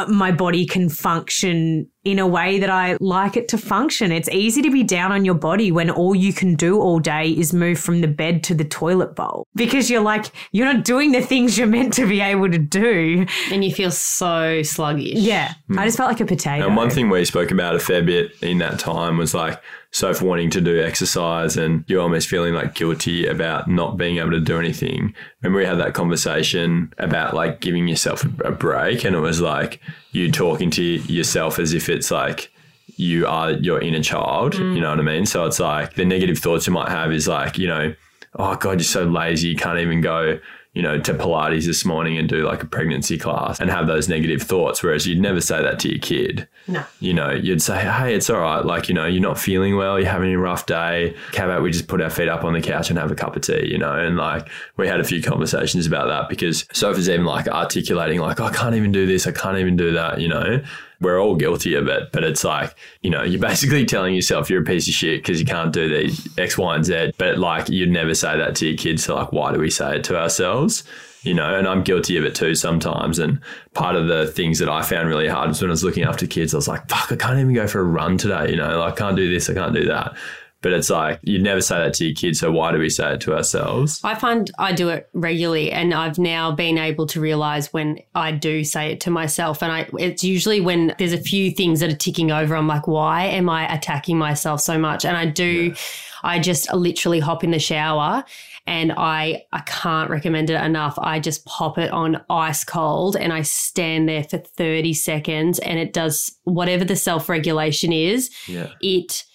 my 0.08 0.32
body 0.32 0.66
can 0.66 0.90
function 0.90 1.88
in 2.04 2.20
a 2.20 2.28
way 2.28 2.60
that 2.60 2.70
I 2.70 2.98
like 3.00 3.38
it 3.38 3.48
to 3.50 3.58
function. 3.58 4.12
It's 4.12 4.28
easy 4.30 4.62
to 4.64 4.72
be 4.72 4.84
down 4.84 5.12
on 5.12 5.24
your 5.24 5.36
body 5.36 5.72
when 5.72 5.90
all 5.90 6.16
you 6.16 6.34
can 6.34 6.56
do 6.56 6.80
all 6.80 7.00
day 7.00 7.30
is 7.30 7.54
move 7.54 7.80
from 7.80 8.02
the 8.02 8.08
bed 8.08 8.44
to 8.46 8.56
the 8.56 8.66
toilet 8.66 9.16
bowl 9.16 9.48
because 9.56 9.90
you're 9.90 10.02
like, 10.02 10.26
you're 10.52 10.72
not 10.72 10.84
doing 10.84 11.12
the 11.12 11.22
things 11.22 11.58
you're 11.58 11.68
meant 11.68 11.94
to 11.94 12.08
be 12.08 12.20
able 12.22 12.50
to 12.50 12.58
do. 12.58 13.26
And 13.52 13.64
you 13.64 13.72
feel 13.72 13.92
so 13.92 14.64
sluggish. 14.64 15.14
Yeah. 15.14 15.54
Mm. 15.70 15.80
I 15.80 15.86
just 15.86 15.98
felt 15.98 16.10
like 16.10 16.22
a 16.22 16.26
potato. 16.26 16.66
And 16.66 16.76
one 16.76 16.90
thing 16.90 17.10
we 17.10 17.24
spoke 17.24 17.52
about 17.52 17.76
a 17.76 17.80
fair 17.80 18.04
bit 18.04 18.32
in 18.42 18.58
that 18.58 18.80
time 18.80 19.18
was 19.18 19.34
like, 19.34 19.62
so 19.94 20.12
for 20.12 20.26
wanting 20.26 20.50
to 20.50 20.60
do 20.60 20.82
exercise 20.82 21.56
and 21.56 21.86
you're 21.88 22.02
almost 22.02 22.28
feeling 22.28 22.56
like 22.56 22.74
guilty 22.74 23.28
about 23.28 23.68
not 23.68 23.96
being 23.96 24.18
able 24.18 24.32
to 24.32 24.40
do 24.40 24.58
anything. 24.58 25.14
Remember 25.42 25.60
we 25.60 25.66
had 25.66 25.78
that 25.78 25.94
conversation 25.94 26.92
about 26.98 27.36
like 27.36 27.62
giving 27.62 27.88
yourself 27.88 28.26
a 28.44 28.52
break 28.52 29.06
and 29.06 29.16
it 29.16 29.20
was 29.20 29.40
like 29.40 29.80
you 30.12 30.32
talking 30.32 30.72
to 30.72 30.84
yourself 30.84 31.60
as 31.60 31.76
if 31.76 31.90
it's 31.90 32.10
like 32.10 32.52
you 32.96 33.28
are 33.28 33.52
your 33.52 33.80
inner 33.82 34.02
child. 34.02 34.54
Mm. 34.54 34.74
You 34.74 34.82
know 34.82 34.90
what 34.90 35.00
I 35.00 35.04
mean? 35.04 35.28
So 35.28 35.46
it's 35.46 35.60
like 35.60 35.94
the 35.94 36.06
negative 36.06 36.40
thoughts 36.40 36.66
you 36.66 36.74
might 36.74 36.90
have 36.90 37.12
is 37.14 37.28
like, 37.28 37.60
you 37.60 37.68
know, 37.68 37.94
oh 38.40 38.56
God, 38.56 38.80
you're 38.80 38.82
so 38.82 39.04
lazy. 39.04 39.50
You 39.50 39.56
can't 39.56 39.78
even 39.78 40.02
go 40.02 40.40
you 40.74 40.82
know, 40.82 41.00
to 41.00 41.14
Pilates 41.14 41.66
this 41.66 41.86
morning 41.86 42.18
and 42.18 42.28
do 42.28 42.48
like 42.48 42.64
a 42.64 42.66
pregnancy 42.66 43.18
class 43.18 43.60
and 43.60 43.70
have 43.70 43.86
those 43.86 44.10
negative 44.10 44.42
thoughts. 44.42 44.82
Whereas 44.82 45.06
you'd 45.06 45.20
never 45.20 45.40
say 45.40 45.62
that 45.62 45.80
to 45.80 45.90
your 45.90 46.00
kid. 46.00 46.48
No. 46.68 46.84
You 47.00 47.14
know, 47.14 47.32
you'd 47.32 47.62
say, 47.62 47.80
hey, 47.80 48.16
it's 48.16 48.30
all 48.30 48.40
right. 48.40 48.66
Like, 48.66 48.90
you 48.90 48.96
know, 48.96 49.06
you're 49.06 49.22
not 49.22 49.38
feeling 49.38 49.78
well, 49.78 50.00
you're 50.00 50.10
having 50.10 50.34
a 50.34 50.40
rough 50.40 50.66
day. 50.66 51.16
How 51.36 51.46
about 51.46 51.62
we 51.62 51.70
just 51.70 51.88
put 51.88 52.02
our 52.02 52.10
feet 52.10 52.28
up 52.28 52.44
on 52.44 52.54
the 52.54 52.62
couch 52.62 52.90
and 52.90 52.98
have 52.98 53.12
a 53.12 53.16
cup 53.16 53.36
of 53.36 53.44
tea, 53.44 53.68
you 53.72 53.78
know? 53.78 53.94
And 53.94 54.18
like, 54.18 54.50
we 54.78 54.88
had 54.88 55.00
a 55.00 55.04
few 55.04 55.22
conversations 55.22 55.86
about 55.86 56.08
that 56.08 56.28
because 56.28 56.66
Sophie's 56.74 57.08
even 57.08 57.26
like 57.26 57.48
articulating, 57.48 58.20
like, 58.20 58.40
I 58.40 58.52
can't 58.52 58.76
even 58.76 58.92
do 58.92 59.06
this, 59.06 59.28
I 59.28 59.32
can't 59.32 59.60
even 59.60 59.76
do 59.76 59.92
that, 59.92 60.20
you 60.20 60.28
know? 60.28 60.64
We're 61.02 61.22
all 61.22 61.36
guilty 61.36 61.76
of 61.76 61.88
it, 61.88 62.12
but 62.12 62.24
it's 62.24 62.44
like, 62.44 62.76
you 63.02 63.10
know, 63.10 63.24
you're 63.24 63.42
basically 63.50 63.86
telling 63.86 64.16
yourself 64.16 64.50
you're 64.50 64.62
a 64.62 64.66
piece 64.66 64.88
of 64.88 64.94
shit 64.94 65.22
because 65.22 65.40
you 65.40 65.46
can't 65.46 65.74
do 65.74 65.90
these 65.90 66.28
X, 66.38 66.58
Y, 66.58 66.76
and 66.76 66.86
Z. 66.86 67.12
But 67.18 67.38
like, 67.38 67.70
you'd 67.70 67.90
never 67.90 68.14
say 68.14 68.38
that 68.38 68.56
to 68.58 68.68
your 68.68 68.78
kids. 68.78 69.04
So, 69.04 69.16
like, 69.16 69.32
why 69.32 69.54
do 69.54 69.60
we 69.60 69.70
say 69.70 69.98
it 69.98 70.04
to 70.06 70.20
ourselves? 70.20 70.84
You 71.24 71.34
know, 71.34 71.56
and 71.56 71.68
I'm 71.68 71.84
guilty 71.84 72.18
of 72.18 72.26
it 72.26 72.36
too 72.36 72.54
sometimes. 72.54 73.18
And 73.18 73.40
part 73.74 73.96
of 73.96 74.08
the 74.08 74.28
things 74.28 74.60
that 74.60 74.70
I 74.70 74.82
found 74.82 75.08
really 75.08 75.28
hard 75.28 75.48
was 75.50 75.62
when 75.62 75.70
I 75.70 75.72
was 75.72 75.84
looking 75.84 76.04
after 76.04 76.28
kids, 76.28 76.54
I 76.54 76.58
was 76.58 76.68
like, 76.68 76.90
fuck, 76.90 77.12
I 77.12 77.16
can't 77.16 77.40
even 77.40 77.54
go 77.54 77.66
for 77.66 77.80
a 77.80 77.84
run 77.84 78.18
today. 78.18 78.50
You 78.50 78.58
know, 78.58 78.80
like, 78.80 78.94
I 78.94 78.96
can't 78.96 79.16
do 79.16 79.32
this, 79.32 79.50
I 79.50 79.54
can't 79.54 79.74
do 79.74 79.86
that. 79.86 80.16
But 80.64 80.74
it's 80.74 80.90
like 80.90 81.20
you'd 81.22 81.44
never 81.44 81.62
say 81.62 81.78
that 81.78 81.94
to 81.96 82.06
your 82.06 82.16
kids, 82.16 82.40
so 82.40 82.52
why 82.52 82.72
do 82.72 82.80
we 82.80 82.90
say 82.90 83.14
it 83.14 83.22
to 83.22 83.36
ourselves? 83.36 84.02
I 84.04 84.16
find 84.16 84.50
I 84.58 84.74
do 84.74 84.90
it 84.90 85.10
regularly, 85.14 85.72
and 85.72 85.94
I've 85.94 86.18
now 86.18 86.52
been 86.52 86.80
able 86.80 87.06
to 87.08 87.22
realize 87.22 87.72
when 87.72 88.00
I 88.16 88.32
do 88.32 88.64
say 88.64 88.92
it 88.92 89.02
to 89.02 89.12
myself, 89.12 89.62
and 89.62 89.72
I 89.72 89.88
it's 90.00 90.24
usually 90.24 90.62
when 90.62 90.96
there's 90.98 91.14
a 91.14 91.20
few 91.20 91.52
things 91.52 91.82
that 91.82 91.92
are 91.94 91.96
ticking 91.96 92.32
over. 92.32 92.56
I'm 92.56 92.68
like, 92.68 92.88
why 92.88 93.26
am 93.26 93.50
I 93.50 93.72
attacking 93.72 94.18
myself 94.18 94.62
so 94.62 94.80
much? 94.80 95.06
And 95.06 95.16
I 95.16 95.26
do, 95.26 95.44
yeah. 95.46 95.76
I 96.24 96.40
just 96.40 96.74
literally 96.74 97.20
hop 97.20 97.44
in 97.44 97.52
the 97.52 97.60
shower 97.60 98.24
and 98.66 98.94
I 98.96 99.44
I 99.52 99.60
can't 99.60 100.10
recommend 100.10 100.50
it 100.50 100.62
enough. 100.62 100.98
I 100.98 101.20
just 101.20 101.46
pop 101.46 101.78
it 101.78 101.92
on 101.92 102.24
ice 102.30 102.64
cold 102.64 103.18
and 103.18 103.34
I 103.34 103.42
stand 103.42 104.08
there 104.08 104.24
for 104.24 104.38
30 104.38 104.94
seconds 104.94 105.60
and 105.60 105.80
it 105.80 105.94
does 105.94 106.38
whatever 106.44 106.86
the 106.86 106.96
self-regulation 106.96 107.92
is. 107.92 108.30
Yeah. 108.48 108.70
It 108.82 109.26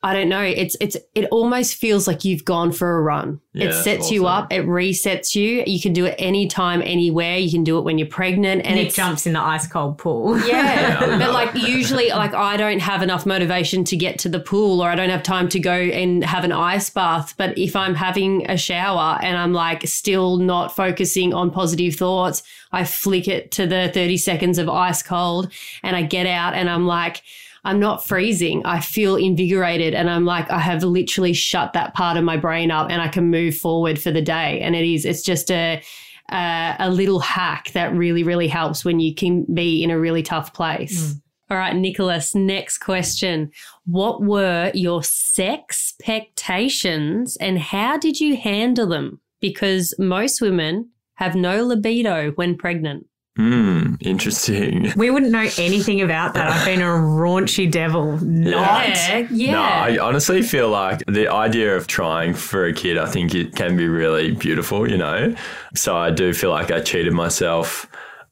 I 0.00 0.14
don't 0.14 0.28
know. 0.28 0.42
It's 0.42 0.76
it's 0.80 0.96
it 1.16 1.24
almost 1.32 1.74
feels 1.74 2.06
like 2.06 2.24
you've 2.24 2.44
gone 2.44 2.70
for 2.70 2.98
a 2.98 3.02
run. 3.02 3.40
Yeah, 3.52 3.64
it 3.64 3.68
that's 3.72 3.82
sets 3.82 4.10
you 4.12 4.28
up. 4.28 4.52
It 4.52 4.64
resets 4.64 5.34
you. 5.34 5.64
You 5.66 5.80
can 5.80 5.92
do 5.92 6.04
it 6.04 6.14
anytime, 6.20 6.82
anywhere. 6.82 7.36
You 7.36 7.50
can 7.50 7.64
do 7.64 7.78
it 7.78 7.82
when 7.82 7.98
you're 7.98 8.06
pregnant, 8.06 8.64
and 8.64 8.78
it 8.78 8.94
jumps 8.94 9.26
in 9.26 9.32
the 9.32 9.40
ice 9.40 9.66
cold 9.66 9.98
pool. 9.98 10.38
yeah. 10.46 10.68
Yeah. 10.78 11.18
but 11.18 11.32
like 11.32 11.52
usually, 11.54 12.10
like 12.10 12.32
I 12.32 12.56
don't 12.56 12.78
have 12.78 13.02
enough 13.02 13.26
motivation 13.26 13.82
to 13.84 13.96
get 13.96 14.20
to 14.20 14.28
the 14.28 14.38
pool, 14.38 14.80
or 14.80 14.88
I 14.88 14.94
don't 14.94 15.10
have 15.10 15.24
time 15.24 15.48
to 15.48 15.58
go 15.58 15.72
and 15.72 16.22
have 16.22 16.44
an 16.44 16.52
ice 16.52 16.90
bath. 16.90 17.34
But 17.36 17.58
if 17.58 17.74
I'm 17.74 17.96
having 17.96 18.48
a 18.48 18.56
shower 18.56 19.18
and 19.20 19.36
I'm 19.36 19.52
like 19.52 19.84
still 19.88 20.36
not 20.36 20.76
focusing 20.76 21.34
on 21.34 21.50
positive 21.50 21.96
thoughts, 21.96 22.44
I 22.70 22.84
flick 22.84 23.26
it 23.26 23.50
to 23.52 23.66
the 23.66 23.90
30 23.92 24.16
seconds 24.18 24.58
of 24.58 24.68
ice 24.68 25.02
cold, 25.02 25.50
and 25.82 25.96
I 25.96 26.02
get 26.02 26.28
out 26.28 26.54
and 26.54 26.70
I'm 26.70 26.86
like. 26.86 27.22
I'm 27.68 27.78
not 27.78 28.06
freezing. 28.06 28.62
I 28.64 28.80
feel 28.80 29.16
invigorated 29.16 29.94
and 29.94 30.08
I'm 30.08 30.24
like, 30.24 30.50
I 30.50 30.58
have 30.58 30.82
literally 30.82 31.34
shut 31.34 31.74
that 31.74 31.94
part 31.94 32.16
of 32.16 32.24
my 32.24 32.36
brain 32.36 32.70
up 32.70 32.90
and 32.90 33.02
I 33.02 33.08
can 33.08 33.30
move 33.30 33.56
forward 33.56 34.00
for 34.00 34.10
the 34.10 34.22
day. 34.22 34.60
And 34.60 34.74
it 34.74 34.84
is, 34.84 35.04
it's 35.04 35.22
just 35.22 35.50
a, 35.50 35.82
a, 36.30 36.76
a 36.78 36.90
little 36.90 37.20
hack 37.20 37.70
that 37.72 37.92
really, 37.94 38.22
really 38.22 38.48
helps 38.48 38.84
when 38.84 39.00
you 39.00 39.14
can 39.14 39.44
be 39.52 39.82
in 39.84 39.90
a 39.90 39.98
really 39.98 40.22
tough 40.22 40.54
place. 40.54 41.12
Mm. 41.12 41.22
All 41.50 41.56
right, 41.56 41.76
Nicholas, 41.76 42.34
next 42.34 42.78
question. 42.78 43.50
What 43.84 44.22
were 44.22 44.70
your 44.74 45.02
sex 45.02 45.88
expectations 46.00 47.36
and 47.36 47.58
how 47.58 47.98
did 47.98 48.20
you 48.20 48.36
handle 48.36 48.86
them? 48.86 49.20
Because 49.40 49.94
most 49.98 50.40
women 50.40 50.90
have 51.14 51.34
no 51.34 51.64
libido 51.64 52.30
when 52.32 52.56
pregnant. 52.56 53.06
Hmm, 53.38 53.94
interesting. 54.00 54.92
We 54.96 55.10
wouldn't 55.10 55.30
know 55.30 55.48
anything 55.58 56.00
about 56.00 56.34
that. 56.34 56.50
I've 56.50 56.64
been 56.64 56.80
a 56.80 56.86
raunchy 56.86 57.70
devil. 57.70 58.18
Not. 58.18 58.88
Yeah, 58.88 59.28
yeah. 59.30 59.52
No, 59.52 59.60
I 59.60 59.98
honestly 59.98 60.42
feel 60.42 60.70
like 60.70 61.04
the 61.06 61.28
idea 61.28 61.76
of 61.76 61.86
trying 61.86 62.34
for 62.34 62.66
a 62.66 62.72
kid, 62.72 62.98
I 62.98 63.06
think 63.06 63.36
it 63.36 63.54
can 63.54 63.76
be 63.76 63.86
really 63.86 64.32
beautiful, 64.32 64.90
you 64.90 64.96
know? 64.96 65.36
So 65.76 65.96
I 65.96 66.10
do 66.10 66.34
feel 66.34 66.50
like 66.50 66.72
I 66.72 66.80
cheated 66.80 67.12
myself 67.12 67.86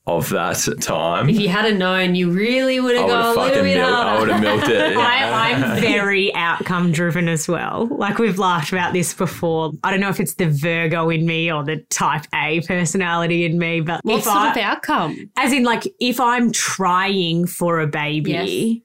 of 0.06 0.28
that 0.30 0.64
time. 0.80 1.28
if 1.28 1.38
you 1.40 1.48
had 1.48 1.64
a 1.64 1.74
known, 1.74 2.14
you 2.14 2.30
really 2.30 2.78
would 2.78 2.94
have 2.94 3.08
gone 3.08 3.22
have 3.22 3.36
a 3.36 3.40
little 3.40 3.44
fucking 3.44 3.62
bit 3.64 3.76
milked, 3.76 3.92
I 3.92 4.18
would 4.20 4.28
have 4.28 4.40
milked 4.40 4.68
it. 4.68 4.92
yeah. 4.96 4.98
I, 5.00 5.52
I'm 5.52 5.80
very 5.80 6.32
outcome 6.34 6.92
driven 6.92 7.28
as 7.28 7.48
well. 7.48 7.88
Like 7.90 8.18
we've 8.18 8.38
laughed 8.38 8.72
about 8.72 8.92
this 8.92 9.12
before. 9.14 9.72
I 9.82 9.90
don't 9.90 9.98
know 10.00 10.08
if 10.08 10.20
it's 10.20 10.34
the 10.34 10.46
Virgo 10.48 11.10
in 11.10 11.26
me 11.26 11.50
or 11.50 11.64
the 11.64 11.78
type 11.90 12.24
A 12.34 12.60
personality 12.62 13.44
in 13.44 13.58
me, 13.58 13.80
but 13.80 14.00
What 14.04 14.22
sort 14.22 14.36
I, 14.36 14.50
of 14.52 14.56
outcome? 14.58 15.30
as 15.36 15.52
in 15.52 15.64
like 15.64 15.82
if 16.00 16.20
I'm 16.20 16.52
trying 16.52 17.46
for 17.46 17.80
a 17.80 17.86
baby, 17.86 18.30
Yes. 18.30 18.82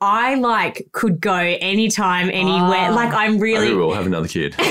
I 0.00 0.34
like 0.34 0.88
could 0.92 1.20
go 1.20 1.34
anytime, 1.34 2.28
anywhere. 2.28 2.90
Oh. 2.90 2.94
Like 2.94 3.14
I'm 3.14 3.38
really 3.38 3.74
we'll 3.74 3.94
have 3.94 4.06
another 4.06 4.28
kid. 4.28 4.54
yeah. 4.58 4.66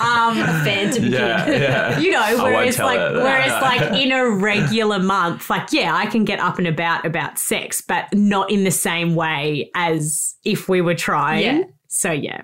um 0.00 0.36
Phantom 0.64 1.04
Yeah. 1.04 1.44
kid. 1.44 1.62
Yeah. 1.62 1.98
you 1.98 2.10
know, 2.10 2.44
whereas 2.44 2.78
like 2.78 2.98
whereas 2.98 3.52
like 3.62 4.02
in 4.02 4.12
a 4.12 4.28
regular 4.28 4.98
month, 4.98 5.48
like 5.48 5.72
yeah, 5.72 5.94
I 5.94 6.06
can 6.06 6.24
get 6.24 6.40
up 6.40 6.58
and 6.58 6.66
about 6.66 7.06
about 7.06 7.38
sex, 7.38 7.80
but 7.80 8.12
not 8.12 8.50
in 8.50 8.64
the 8.64 8.70
same 8.70 9.14
way 9.14 9.70
as 9.74 10.34
if 10.44 10.68
we 10.68 10.80
were 10.80 10.94
trying. 10.94 11.60
Yeah. 11.60 11.64
So 11.88 12.12
yeah. 12.12 12.42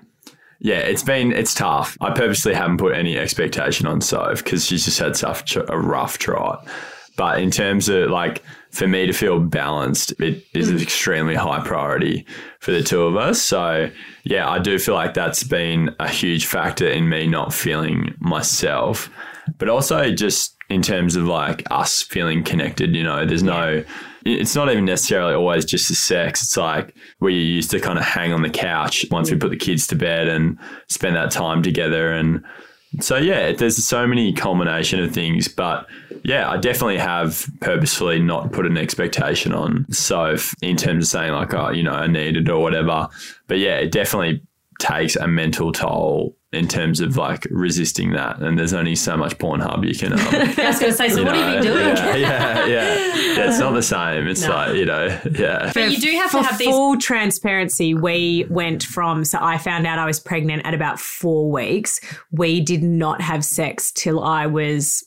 Yeah, 0.59 0.79
it's 0.79 1.03
been 1.03 1.33
it's 1.33 1.53
tough. 1.53 1.97
I 2.01 2.11
purposely 2.11 2.55
haven't 2.55 2.77
put 2.77 2.95
any 2.95 3.17
expectation 3.17 3.85
on 3.85 4.01
Soph 4.01 4.43
because 4.43 4.65
she's 4.65 4.85
just 4.85 4.97
had 4.97 5.15
such 5.15 5.55
a 5.55 5.63
rough 5.77 6.17
trot. 6.17 6.67
But 7.15 7.41
in 7.41 7.51
terms 7.51 7.89
of 7.89 8.09
like 8.09 8.43
for 8.77 8.87
me 8.87 9.07
to 9.07 9.13
feel 9.13 9.39
balanced, 9.39 10.11
it 10.21 10.45
is 10.53 10.69
an 10.69 10.77
mm. 10.77 10.83
extremely 10.83 11.33
high 11.33 11.59
priority 11.65 12.27
for 12.59 12.71
the 12.71 12.83
two 12.83 13.01
of 13.01 13.15
us. 13.15 13.41
So 13.41 13.89
yeah, 14.23 14.47
I 14.47 14.59
do 14.59 14.77
feel 14.77 14.93
like 14.93 15.15
that's 15.15 15.43
been 15.43 15.95
a 15.99 16.07
huge 16.07 16.45
factor 16.45 16.87
in 16.87 17.09
me 17.09 17.25
not 17.25 17.51
feeling 17.51 18.13
myself. 18.19 19.09
But 19.57 19.67
also 19.67 20.11
just 20.11 20.55
in 20.69 20.83
terms 20.83 21.15
of 21.15 21.23
like 21.23 21.63
us 21.71 22.03
feeling 22.03 22.43
connected, 22.43 22.95
you 22.95 23.03
know, 23.03 23.25
there's 23.25 23.41
no 23.41 23.83
it's 24.25 24.55
not 24.55 24.69
even 24.69 24.85
necessarily 24.85 25.33
always 25.33 25.65
just 25.65 25.87
the 25.87 25.95
sex. 25.95 26.43
It's 26.43 26.57
like 26.57 26.93
we 27.19 27.33
used 27.33 27.71
to 27.71 27.79
kind 27.79 27.97
of 27.97 28.05
hang 28.05 28.31
on 28.31 28.43
the 28.43 28.49
couch 28.49 29.07
once 29.09 29.31
we 29.31 29.37
put 29.37 29.49
the 29.49 29.57
kids 29.57 29.87
to 29.87 29.95
bed 29.95 30.27
and 30.27 30.59
spend 30.87 31.15
that 31.15 31.31
time 31.31 31.63
together. 31.63 32.11
And 32.11 32.43
so, 32.99 33.17
yeah, 33.17 33.51
there's 33.51 33.83
so 33.85 34.07
many 34.07 34.33
culmination 34.33 35.01
of 35.03 35.13
things. 35.13 35.47
But 35.47 35.87
yeah, 36.23 36.49
I 36.49 36.57
definitely 36.57 36.97
have 36.97 37.47
purposefully 37.61 38.19
not 38.19 38.51
put 38.51 38.65
an 38.65 38.77
expectation 38.77 39.53
on 39.53 39.85
Soph 39.91 40.53
in 40.61 40.77
terms 40.77 41.05
of 41.05 41.09
saying, 41.09 41.33
like, 41.33 41.53
oh, 41.53 41.69
you 41.69 41.83
know, 41.83 41.93
I 41.93 42.07
need 42.07 42.37
it 42.37 42.49
or 42.49 42.61
whatever. 42.61 43.07
But 43.47 43.59
yeah, 43.59 43.77
it 43.77 43.91
definitely 43.91 44.41
takes 44.79 45.15
a 45.15 45.27
mental 45.27 45.71
toll 45.71 46.35
in 46.53 46.67
terms 46.67 47.01
of 47.01 47.17
like 47.17 47.45
resisting 47.51 48.11
that. 48.11 48.39
And 48.39 48.57
there's 48.57 48.73
only 48.73 48.95
so 48.95 49.17
much 49.17 49.37
Pornhub 49.37 49.85
you 49.87 49.95
can. 49.95 50.13
Um, 50.13 50.19
I 50.21 50.67
was 50.67 50.79
going 50.79 50.91
to 50.91 50.93
say, 50.93 51.09
so 51.09 51.23
what 51.23 51.35
have 51.35 51.55
you 51.55 51.61
been 51.61 51.73
doing? 51.73 51.97
Yeah, 51.97 52.15
yeah, 52.15 52.65
yeah. 52.65 52.96
Yeah, 53.37 53.49
It's 53.49 53.59
not 53.59 53.71
the 53.73 53.81
same. 53.83 54.27
It's 54.27 54.43
No. 54.43 54.49
like, 54.53 54.75
you 54.75 54.85
know, 54.85 55.05
yeah. 55.31 55.71
But 55.73 55.91
you 55.91 55.97
do 55.97 56.11
have 56.17 56.31
For 56.31 56.39
to 56.41 56.43
have 56.47 56.57
these. 56.57 56.67
full 56.67 56.97
transparency, 56.97 57.93
we 57.93 58.45
went 58.49 58.83
from 58.83 59.23
so 59.25 59.37
I 59.41 59.57
found 59.57 59.85
out 59.87 59.99
I 59.99 60.05
was 60.05 60.19
pregnant 60.19 60.65
at 60.65 60.73
about 60.73 60.99
four 60.99 61.51
weeks. 61.51 61.99
We 62.31 62.61
did 62.61 62.83
not 62.83 63.21
have 63.21 63.43
sex 63.45 63.91
till 63.91 64.23
I 64.23 64.47
was 64.47 65.03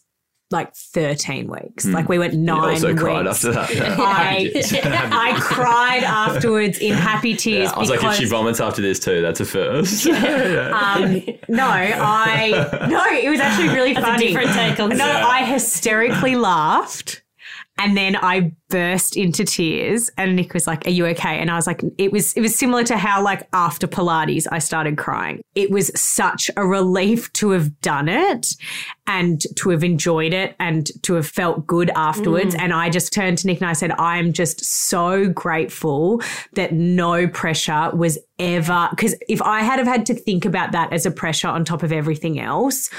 like 0.52 0.74
13 0.74 1.48
weeks. 1.48 1.84
Like 1.86 2.08
we 2.08 2.18
went 2.18 2.32
You 2.32 2.40
nine 2.40 2.58
Hmm. 2.60 2.70
also 2.70 2.88
weeks. 2.88 3.00
cried 3.02 3.26
after 3.28 3.52
that. 3.52 3.70
Yeah. 3.74 3.94
I, 3.98 4.50
I 5.36 5.38
cried 5.40 6.02
afterwards 6.02 6.78
in 6.78 6.92
happy 6.94 7.36
tears 7.36 7.68
Yeah, 7.70 7.76
I 7.76 7.78
was 7.78 7.88
like, 7.88 7.98
if 7.98 8.02
because 8.02 8.16
she 8.18 8.24
vomits 8.24 8.58
after 8.60 8.82
this 8.82 8.98
too, 8.98 9.22
that's 9.22 9.38
a 9.38 9.44
first. 9.44 10.06
um, 10.08 11.22
no, 11.48 11.64
I 11.68 12.86
no, 12.88 13.04
it 13.16 13.30
was 13.30 13.38
actually 13.38 13.68
really 13.68 13.92
That's 13.94 14.04
a 14.06 14.10
funny. 14.10 14.26
different 14.28 14.50
take 14.52 14.80
on 14.80 14.88
No, 14.90 14.96
sex. 14.96 15.26
I 15.28 15.44
hysterically 15.44 16.34
laughed. 16.34 17.22
And 17.80 17.96
then 17.96 18.14
I 18.14 18.52
burst 18.68 19.16
into 19.16 19.42
tears 19.42 20.10
and 20.18 20.36
Nick 20.36 20.52
was 20.52 20.66
like, 20.66 20.86
Are 20.86 20.90
you 20.90 21.06
okay? 21.06 21.38
And 21.38 21.50
I 21.50 21.56
was 21.56 21.66
like, 21.66 21.82
it 21.96 22.12
was 22.12 22.34
it 22.34 22.42
was 22.42 22.54
similar 22.54 22.84
to 22.84 22.98
how 22.98 23.22
like 23.22 23.48
after 23.54 23.86
Pilates 23.86 24.46
I 24.52 24.58
started 24.58 24.98
crying. 24.98 25.40
It 25.54 25.70
was 25.70 25.90
such 25.98 26.50
a 26.58 26.66
relief 26.66 27.32
to 27.34 27.50
have 27.52 27.80
done 27.80 28.10
it 28.10 28.48
and 29.06 29.40
to 29.56 29.70
have 29.70 29.82
enjoyed 29.82 30.34
it 30.34 30.56
and 30.60 30.90
to 31.04 31.14
have 31.14 31.26
felt 31.26 31.66
good 31.66 31.88
afterwards. 31.96 32.54
Mm. 32.54 32.60
And 32.60 32.72
I 32.74 32.90
just 32.90 33.14
turned 33.14 33.38
to 33.38 33.46
Nick 33.46 33.62
and 33.62 33.70
I 33.70 33.72
said, 33.72 33.92
I'm 33.92 34.34
just 34.34 34.62
so 34.62 35.30
grateful 35.30 36.20
that 36.52 36.74
no 36.74 37.28
pressure 37.28 37.92
was 37.94 38.18
ever 38.38 38.88
because 38.90 39.16
if 39.26 39.40
I 39.40 39.62
had 39.62 39.78
have 39.78 39.88
had 39.88 40.04
to 40.06 40.14
think 40.14 40.44
about 40.44 40.72
that 40.72 40.92
as 40.92 41.06
a 41.06 41.10
pressure 41.10 41.48
on 41.48 41.64
top 41.64 41.82
of 41.82 41.92
everything 41.92 42.38
else, 42.38 42.90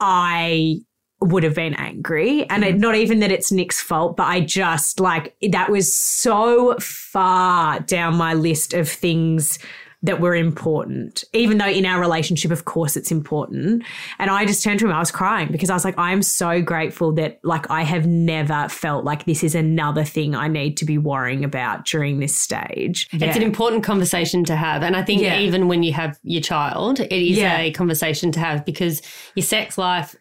I 0.00 0.82
would 1.20 1.42
have 1.42 1.54
been 1.54 1.74
angry. 1.74 2.48
And 2.50 2.62
it, 2.64 2.72
mm-hmm. 2.72 2.80
not 2.80 2.94
even 2.94 3.20
that 3.20 3.32
it's 3.32 3.50
Nick's 3.50 3.80
fault, 3.80 4.16
but 4.16 4.24
I 4.24 4.40
just 4.40 5.00
like 5.00 5.34
that 5.50 5.70
was 5.70 5.92
so 5.92 6.76
far 6.78 7.80
down 7.80 8.16
my 8.16 8.34
list 8.34 8.74
of 8.74 8.88
things 8.88 9.58
that 10.02 10.20
were 10.20 10.36
important, 10.36 11.24
even 11.32 11.58
though 11.58 11.68
in 11.68 11.86
our 11.86 11.98
relationship, 11.98 12.50
of 12.50 12.64
course, 12.64 12.96
it's 12.96 13.10
important. 13.10 13.82
And 14.18 14.30
I 14.30 14.44
just 14.44 14.62
turned 14.62 14.78
to 14.80 14.86
him, 14.86 14.92
I 14.92 15.00
was 15.00 15.10
crying 15.10 15.48
because 15.50 15.70
I 15.70 15.74
was 15.74 15.84
like, 15.84 15.98
I'm 15.98 16.22
so 16.22 16.62
grateful 16.62 17.12
that 17.12 17.40
like 17.42 17.68
I 17.70 17.82
have 17.82 18.06
never 18.06 18.68
felt 18.68 19.04
like 19.04 19.24
this 19.24 19.42
is 19.42 19.54
another 19.54 20.04
thing 20.04 20.34
I 20.34 20.48
need 20.48 20.76
to 20.76 20.84
be 20.84 20.98
worrying 20.98 21.44
about 21.44 21.86
during 21.86 22.20
this 22.20 22.36
stage. 22.36 23.08
It's 23.12 23.36
an 23.36 23.42
important 23.42 23.82
conversation 23.82 24.44
to 24.44 24.54
have. 24.54 24.82
And 24.82 24.96
I 24.96 25.02
think 25.02 25.22
Yeah. 25.22 25.40
even 25.40 25.66
when 25.66 25.82
you 25.82 25.92
have 25.94 26.18
your 26.22 26.42
child, 26.42 27.00
it 27.00 27.10
is 27.10 27.38
Yeah. 27.38 27.58
a 27.58 27.70
conversation 27.72 28.30
to 28.32 28.38
have 28.38 28.64
because 28.64 29.02
your 29.34 29.44
sex 29.44 29.78
life, 29.78 30.14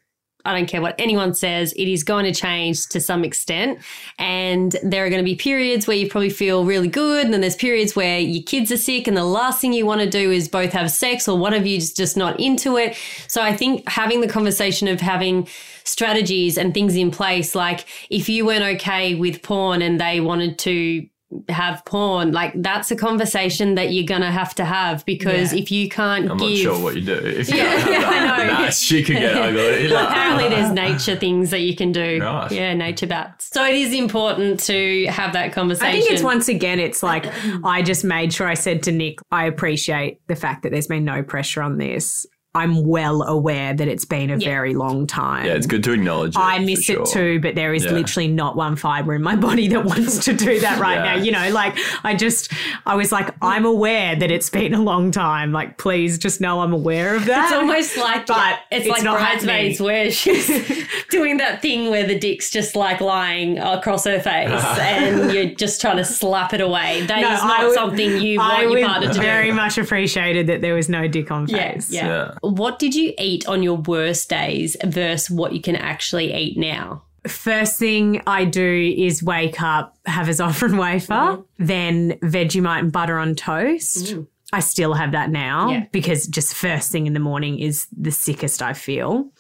I 0.46 0.56
don't 0.56 0.68
care 0.68 0.82
what 0.82 0.96
anyone 1.00 1.34
says, 1.34 1.74
it 1.74 1.88
is 1.88 2.04
going 2.04 2.26
to 2.26 2.34
change 2.34 2.88
to 2.90 3.00
some 3.00 3.24
extent. 3.24 3.80
And 4.20 4.76
there 4.84 5.06
are 5.06 5.10
going 5.10 5.22
to 5.22 5.26
be 5.26 5.36
periods 5.36 5.88
where 5.88 5.98
you 5.98 6.10
probably 6.10 6.30
feel 6.30 6.66
really 6.66 6.88
good. 6.88 7.26
And 7.26 7.34
then 7.34 7.42
there's 7.42 7.56
periods 7.56 7.96
where 7.96 8.20
your 8.20 8.44
kids 8.44 8.72
are 8.72 8.78
sick 8.78 9.08
and 9.08 9.18
the 9.18 9.26
last 9.26 9.60
thing 9.62 9.74
you 9.74 9.86
want 9.86 10.02
to 10.02 10.10
do 10.10 10.32
is 10.32 10.48
both 10.48 10.72
have 10.74 10.92
sex 10.92 11.28
or 11.28 11.38
one 11.38 11.54
of 11.54 11.66
you 11.66 11.78
is 11.78 11.94
just 11.94 12.16
not 12.16 12.40
into 12.40 12.78
it. 12.78 12.98
So 13.28 13.42
I 13.42 13.56
think 13.56 13.88
having 13.90 14.22
the 14.22 14.28
conversation 14.28 14.88
of 14.88 15.02
having 15.02 15.48
strategies 15.84 16.58
and 16.58 16.74
things 16.74 16.96
in 16.96 17.12
place, 17.12 17.56
like 17.56 17.86
if 18.10 18.30
you 18.30 18.46
weren't 18.46 18.76
okay 18.76 19.16
with 19.16 19.42
porn 19.42 19.82
and 19.82 20.00
they 20.00 20.20
wanted 20.20 20.58
to 20.60 21.08
have 21.50 21.84
porn, 21.86 22.32
like 22.32 22.54
that's 22.62 22.92
a 22.92 22.96
conversation 22.96 23.76
that 23.76 23.92
you're 23.92 24.06
gonna 24.06 24.32
have 24.32 24.54
to 24.56 24.64
have 24.64 25.06
because 25.06 25.54
Yeah. 25.54 25.60
if 25.60 25.72
you 25.72 25.90
can't 25.90 26.30
I'm 26.32 26.38
give 26.38 26.50
not 26.50 26.58
sure 26.58 26.84
what 26.84 26.96
you 26.96 27.02
do. 27.02 27.14
If 27.14 27.50
you 27.50 27.58
Yeah, 27.58 27.84
don't 27.86 28.04
I 28.14 28.48
know. 28.48 28.54
nah, 28.54 28.70
she 28.70 29.04
could 29.04 29.18
get 29.18 29.36
ugly. 29.36 29.92
well, 29.92 30.08
apparently 30.08 30.50
there's 30.50 30.72
nature 30.86 31.16
things 31.16 31.50
that 31.50 31.62
you 31.62 31.76
can 31.76 31.92
do. 31.92 32.20
Right. 32.22 32.52
Yeah, 32.52 32.74
nature 32.74 33.08
bats. 33.08 33.50
So 33.52 33.66
it 33.66 33.76
is 33.76 33.94
important 33.94 34.60
to 34.62 35.08
have 35.08 35.34
that 35.34 35.52
conversation. 35.52 35.88
I 35.88 36.00
think 36.00 36.12
it's 36.12 36.24
once 36.24 36.48
again, 36.48 36.80
it's 36.80 37.02
like 37.04 37.26
I 37.64 37.82
just 37.82 38.04
made 38.04 38.32
sure 38.34 38.48
I 38.48 38.54
said 38.54 38.84
to 38.84 38.92
Nick, 38.92 39.20
I 39.32 39.46
appreciate 39.46 40.20
the 40.28 40.36
fact 40.36 40.64
that 40.64 40.72
there's 40.72 40.88
been 40.88 41.06
no 41.06 41.24
pressure 41.24 41.62
on 41.62 41.78
this. 41.80 42.26
I'm 42.56 42.84
well 42.84 43.22
aware 43.24 43.74
that 43.74 43.88
it's 43.88 44.06
been 44.06 44.30
a 44.30 44.38
very 44.38 44.74
long 44.74 45.06
time. 45.08 45.46
Yeah, 45.46 45.54
it's 45.54 45.68
good 45.68 45.84
to 45.84 45.92
acknowledge 45.92 46.36
it. 46.36 46.40
I 46.40 46.60
miss 46.60 46.84
sure. 46.86 47.02
it 47.04 47.08
too, 47.10 47.40
but 47.42 47.54
there 47.56 47.74
is 47.74 47.84
Yeah. 47.86 47.92
literally 47.92 48.28
not 48.30 48.56
one 48.56 48.76
fiber 48.76 49.14
in 49.14 49.22
my 49.22 49.36
body 49.48 49.68
that 49.68 49.84
wants 49.86 50.24
to 50.26 50.34
do 50.34 50.60
that 50.62 50.80
right 50.80 50.96
Yeah. 50.96 51.04
now. 51.04 51.16
You 51.22 51.32
know, 51.34 51.50
like 51.52 51.78
I 52.04 52.16
just, 52.16 52.52
I 52.86 52.96
was 52.96 53.12
like, 53.12 53.36
I'm 53.42 53.66
aware 53.66 54.16
that 54.16 54.32
it's 54.32 54.50
been 54.50 54.74
a 54.74 54.82
long 54.82 55.12
time. 55.12 55.52
Like, 55.52 55.78
please 55.78 56.18
just 56.18 56.40
know 56.42 56.62
I'm 56.62 56.74
aware 56.74 57.16
of 57.16 57.26
that. 57.26 57.46
It's 57.46 57.54
almost 57.54 57.98
like 57.98 58.26
But 58.26 58.60
it's, 58.72 58.86
it's 58.86 58.90
like 58.96 59.04
not 59.04 59.18
bridesmaids 59.18 59.78
happening. 59.80 59.86
where 59.86 60.12
she's 60.12 60.88
doing 61.10 61.38
that 61.38 61.62
thing 61.62 61.90
where 61.90 62.08
the 62.08 62.18
dick's 62.18 62.50
just 62.50 62.76
like 62.76 63.02
lying 63.02 63.58
across 63.60 64.06
her 64.06 64.20
face 64.20 64.50
and 64.80 65.32
you're 65.34 65.54
just 65.56 65.82
trying 65.82 65.98
to 65.98 66.06
slap 66.06 66.54
it 66.54 66.62
away. 66.62 67.02
That 67.08 67.20
is 67.20 67.42
No, 67.42 67.48
not 67.48 67.64
would- 67.66 67.74
something 67.74 68.22
you 68.22 68.40
I 68.40 68.48
want 68.48 68.62
your 68.62 68.70
would 68.72 68.84
partner 68.86 69.08
to 69.10 69.14
do. 69.14 69.20
very 69.20 69.52
much 69.52 69.78
appreciated 69.78 70.48
that 70.48 70.62
there 70.62 70.74
was 70.76 70.88
no 70.88 71.08
dick 71.08 71.32
on 71.32 71.48
Yeah, 71.48 71.74
face. 71.74 71.92
yeah. 71.92 72.06
Yeah. 72.06 72.32
What 72.52 72.80
did 72.80 72.96
you 72.96 73.14
eat 73.18 73.48
on 73.48 73.64
your 73.64 73.78
worst 73.78 74.30
days 74.30 74.76
versus 74.84 75.30
what 75.30 75.54
you 75.54 75.62
can 75.62 75.76
actually 75.76 76.34
eat 76.34 76.58
now? 76.58 77.04
First 77.28 77.80
thing 77.80 78.22
I 78.28 78.46
do 78.46 78.94
is 78.98 79.24
wake 79.24 79.62
up, 79.62 79.98
have 80.06 80.28
a 80.28 80.32
Zofran 80.32 80.80
wafer, 80.80 81.14
Mm-hmm. 81.14 81.66
then 81.66 82.12
Vegemite 82.24 82.80
and 82.80 82.92
butter 82.92 83.18
on 83.18 83.34
toast. 83.36 84.16
I 84.54 84.60
still 84.60 84.94
have 84.94 85.12
that 85.14 85.32
now 85.32 85.68
Mm. 85.68 85.72
Yeah. 85.72 85.86
because 85.92 86.28
just 86.28 86.54
first 86.54 86.92
thing 86.92 87.08
in 87.08 87.14
the 87.14 87.20
morning 87.20 87.60
is 87.60 87.88
the 87.98 88.12
sickest 88.12 88.62
I 88.62 88.74
feel. 88.74 89.32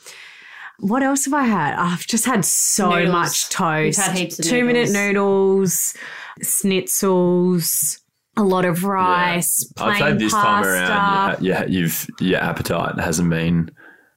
What 0.80 1.04
else 1.04 1.26
have 1.26 1.34
I 1.34 1.44
had? 1.46 1.76
I've 1.76 2.06
just 2.08 2.26
had 2.26 2.44
so 2.44 2.90
Noodles. 2.90 3.12
much 3.12 3.50
toast. 3.50 3.98
We've 4.00 4.06
had 4.08 4.18
heaps 4.18 4.40
of 4.40 4.46
Two 4.46 4.66
minute 4.66 4.90
noodles, 4.92 5.94
schnitzels, 6.42 8.00
a 8.38 8.44
lot 8.44 8.66
of 8.66 8.84
rice, 8.84 9.72
I'd 9.78 9.98
plain 9.98 10.00
say 10.20 10.24
this 10.26 10.34
pasta. 10.34 10.46
time 10.48 10.64
around, 10.66 11.44
yeah, 11.44 11.62
yeah, 11.62 11.66
you've 11.68 12.08
your 12.20 12.40
appetite 12.40 13.00
hasn't 13.00 13.30
been 13.30 13.72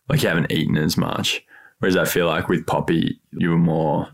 like 0.09 0.23
you 0.23 0.29
haven't 0.29 0.51
eaten 0.53 0.77
as 0.77 0.97
much. 0.97 1.45
Whereas 1.79 1.97
I 1.97 2.05
feel 2.07 2.27
like 2.27 2.49
with 2.49 2.66
Poppy, 2.66 3.21
you 3.33 3.51
were 3.51 3.59
more 3.59 4.09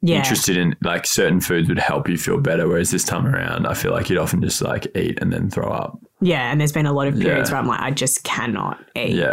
yeah. 0.00 0.16
interested 0.18 0.56
in 0.56 0.74
like 0.82 1.06
certain 1.06 1.40
foods 1.40 1.68
would 1.68 1.78
help 1.78 2.08
you 2.08 2.16
feel 2.16 2.38
better. 2.40 2.66
Whereas 2.66 2.90
this 2.90 3.04
time 3.04 3.26
around, 3.26 3.66
I 3.66 3.74
feel 3.74 3.92
like 3.92 4.08
you'd 4.08 4.18
often 4.18 4.40
just 4.40 4.62
like 4.62 4.86
eat 4.96 5.18
and 5.20 5.30
then 5.32 5.50
throw 5.50 5.68
up. 5.68 5.98
Yeah, 6.20 6.50
and 6.50 6.58
there's 6.60 6.72
been 6.72 6.86
a 6.86 6.92
lot 6.92 7.06
of 7.08 7.18
periods 7.18 7.50
Yeah. 7.50 7.54
where 7.54 7.60
I'm 7.62 7.68
like, 7.68 7.80
I 7.80 7.90
just 7.90 8.24
cannot 8.24 8.78
eat. 8.96 9.16
Yeah, 9.16 9.32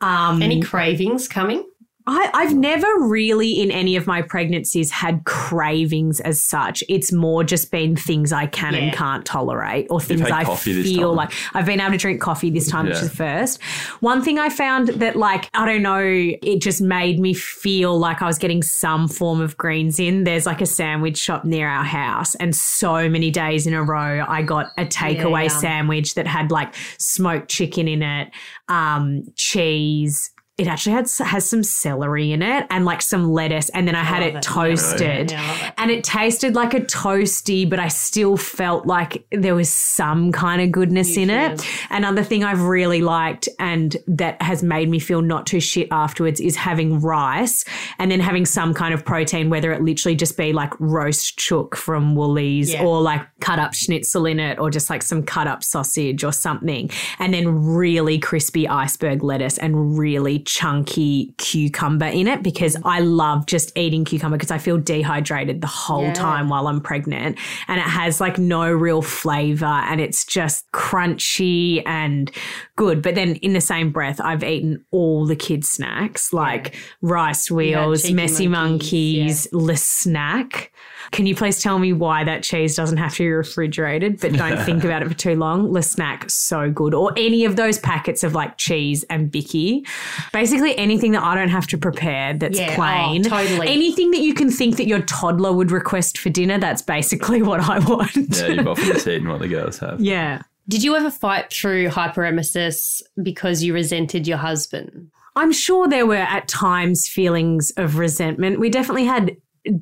Um, 0.00 0.42
Any 0.42 0.60
cravings 0.60 1.28
coming? 1.28 1.64
I, 2.06 2.30
I've 2.34 2.54
never 2.54 2.86
really 2.98 3.62
in 3.62 3.70
any 3.70 3.96
of 3.96 4.06
my 4.06 4.20
pregnancies 4.20 4.90
had 4.90 5.24
cravings 5.24 6.20
as 6.20 6.42
such. 6.42 6.84
It's 6.86 7.12
more 7.12 7.44
just 7.44 7.70
been 7.70 7.96
things 7.96 8.30
I 8.30 8.44
can 8.46 8.74
and 8.74 8.92
can't 8.92 9.24
tolerate 9.24 9.86
or 9.88 10.00
things 10.00 10.20
I 10.22 10.44
feel 10.54 11.14
like 11.14 11.32
I've 11.54 11.64
been 11.64 11.80
able 11.80 11.92
to 11.92 11.98
drink 11.98 12.20
coffee 12.20 12.50
this 12.50 12.68
time, 12.68 12.86
which 12.86 12.96
is 12.96 13.08
the 13.08 13.16
first. 13.16 13.62
One 14.00 14.22
thing 14.22 14.38
I 14.38 14.50
found 14.50 14.88
that 14.88 15.16
like, 15.16 15.48
I 15.54 15.64
don't 15.64 15.80
know, 15.82 16.02
it 16.02 16.60
just 16.60 16.82
made 16.82 17.18
me 17.18 17.32
feel 17.32 17.98
like 17.98 18.20
I 18.20 18.26
was 18.26 18.36
getting 18.36 18.62
some 18.62 19.08
form 19.08 19.40
of 19.40 19.56
greens 19.56 19.98
in. 19.98 20.24
There's 20.24 20.44
like 20.44 20.60
a 20.60 20.66
sandwich 20.66 21.16
shop 21.16 21.46
near 21.46 21.68
our 21.68 21.84
house 21.84 22.34
and 22.34 22.54
so 22.54 23.08
many 23.08 23.30
days 23.30 23.66
in 23.66 23.72
a 23.72 23.82
row 23.82 24.26
I 24.28 24.42
got 24.42 24.66
a 24.76 24.84
takeaway 24.84 25.48
yum. 25.48 25.60
sandwich 25.60 26.14
that 26.16 26.26
had 26.26 26.50
like 26.50 26.74
smoked 26.98 27.48
chicken 27.48 27.88
in 27.88 28.02
it, 28.02 28.30
um, 28.68 29.24
cheese, 29.36 30.33
it 30.56 30.68
actually 30.68 30.92
had 30.92 31.08
has 31.24 31.48
some 31.48 31.64
celery 31.64 32.30
in 32.30 32.40
it 32.40 32.64
and 32.70 32.84
like 32.84 33.02
some 33.02 33.28
lettuce 33.32 33.70
and 33.70 33.88
then 33.88 33.96
I 33.96 34.04
had 34.04 34.22
it 34.22 34.36
it. 34.36 34.42
toasted 34.42 35.32
Yeah, 35.32 35.66
it. 35.68 35.74
and 35.78 35.90
it 35.90 36.04
tasted 36.04 36.54
like 36.54 36.74
a 36.74 36.80
toasty 36.80 37.68
but 37.68 37.80
I 37.80 37.88
still 37.88 38.36
felt 38.36 38.86
like 38.86 39.26
there 39.32 39.56
was 39.56 39.72
some 39.72 40.30
kind 40.30 40.62
of 40.62 40.70
goodness 40.70 41.16
in 41.16 41.28
it. 41.28 41.60
Another 41.90 42.22
thing 42.22 42.44
I've 42.44 42.62
really 42.62 43.02
liked 43.02 43.48
and 43.58 43.96
that 44.06 44.40
has 44.40 44.62
made 44.62 44.88
me 44.88 45.00
feel 45.00 45.22
not 45.22 45.44
too 45.46 45.58
shit 45.58 45.88
afterwards 45.90 46.38
is 46.40 46.54
having 46.54 47.00
rice 47.00 47.64
and 47.98 48.08
then 48.10 48.20
having 48.20 48.46
some 48.46 48.74
kind 48.74 48.94
of 48.94 49.04
protein 49.04 49.50
whether 49.50 49.72
it 49.72 49.82
literally 49.82 50.14
just 50.14 50.36
be 50.36 50.52
like 50.52 50.72
roast 50.78 51.36
chook 51.36 51.74
from 51.74 52.14
Woolies 52.14 52.72
Yeah. 52.72 52.84
or 52.84 53.02
like 53.02 53.22
cut 53.40 53.58
up 53.58 53.74
schnitzel 53.74 54.24
in 54.24 54.38
it 54.38 54.60
or 54.60 54.70
just 54.70 54.88
like 54.88 55.02
some 55.02 55.24
cut 55.24 55.48
up 55.48 55.64
sausage 55.64 56.22
or 56.22 56.32
something 56.32 56.90
and 57.18 57.34
then 57.34 57.48
really 57.48 58.20
crispy 58.20 58.68
iceberg 58.68 59.24
lettuce 59.24 59.58
and 59.58 59.98
really 59.98 60.43
chunky 60.44 61.34
cucumber 61.38 62.06
in 62.06 62.26
it 62.28 62.42
because 62.42 62.76
I 62.84 63.00
love 63.00 63.46
just 63.46 63.76
eating 63.76 64.04
cucumber 64.04 64.36
because 64.36 64.50
I 64.50 64.58
feel 64.58 64.78
dehydrated 64.78 65.60
the 65.60 65.66
whole 65.66 66.02
Yeah. 66.04 66.12
time 66.14 66.48
while 66.48 66.66
I'm 66.68 66.80
pregnant 66.80 67.38
and 67.68 67.78
it 67.78 67.84
has 67.86 68.20
like 68.20 68.38
no 68.38 68.70
real 68.70 69.02
flavor 69.02 69.64
and 69.64 70.00
it's 70.00 70.24
just 70.24 70.70
crunchy 70.72 71.82
and 71.86 72.30
good 72.76 73.02
but 73.02 73.14
then 73.14 73.36
in 73.36 73.52
the 73.52 73.60
same 73.60 73.90
breath 73.90 74.20
I've 74.20 74.44
eaten 74.44 74.84
all 74.90 75.26
the 75.26 75.36
kids 75.36 75.68
snacks 75.68 76.32
like 76.32 76.74
rice 77.02 77.50
wheels 77.50 78.10
messy 78.10 78.46
monkeys, 78.48 79.48
monkeys 79.48 79.48
Le 79.52 79.76
Snack. 79.76 80.72
Can 81.12 81.26
you 81.26 81.34
please 81.34 81.62
tell 81.62 81.78
me 81.78 81.92
why 81.92 82.24
that 82.24 82.42
cheese 82.42 82.74
doesn't 82.76 82.98
have 82.98 83.14
to 83.14 83.22
be 83.24 83.28
refrigerated, 83.30 84.20
but 84.20 84.32
don't 84.32 84.58
think 84.64 84.84
about 84.84 85.02
it 85.02 85.08
for 85.08 85.14
too 85.14 85.34
long? 85.36 85.72
Le 85.72 85.82
Snack, 85.82 86.30
so 86.30 86.70
good. 86.70 86.94
Or 86.94 87.12
any 87.16 87.44
of 87.44 87.56
those 87.56 87.78
packets 87.78 88.24
of 88.24 88.34
like 88.34 88.56
cheese 88.58 89.04
and 89.10 89.30
Bicky. 89.30 89.84
Basically 90.32 90.76
anything 90.78 91.12
that 91.12 91.22
I 91.22 91.34
don't 91.34 91.48
have 91.50 91.66
to 91.68 91.78
prepare 91.78 92.34
that's 92.34 92.58
Yeah, 92.58 92.70
oh, 92.72 92.74
plain. 92.74 93.22
totally. 93.24 93.68
Anything 93.68 94.10
that 94.12 94.20
you 94.20 94.34
can 94.34 94.50
think 94.50 94.76
that 94.76 94.86
your 94.86 95.02
toddler 95.02 95.52
would 95.52 95.70
request 95.70 96.18
for 96.18 96.30
dinner, 96.30 96.58
that's 96.58 96.82
basically 96.82 97.42
what 97.50 97.60
I 97.60 97.78
want. 97.80 98.14
yeah, 98.16 98.46
you've 98.48 98.66
often 98.68 98.84
just 98.86 99.06
eaten 99.06 99.28
what 99.28 99.40
the 99.40 99.48
girls 99.48 99.78
have. 99.78 100.00
yeah. 100.00 100.42
Did 100.66 100.82
you 100.82 100.96
ever 100.96 101.10
fight 101.10 101.52
through 101.52 101.88
hyperemesis 101.88 103.02
because 103.22 103.62
you 103.62 103.74
resented 103.74 104.26
your 104.26 104.38
husband? 104.38 105.10
I'm 105.36 105.52
sure 105.52 105.88
there 105.88 106.06
were 106.06 106.14
at 106.16 106.48
times 106.48 107.06
feelings 107.08 107.70
of 107.76 107.98
resentment. 107.98 108.60
We 108.60 108.70
definitely 108.70 109.04
had 109.04 109.36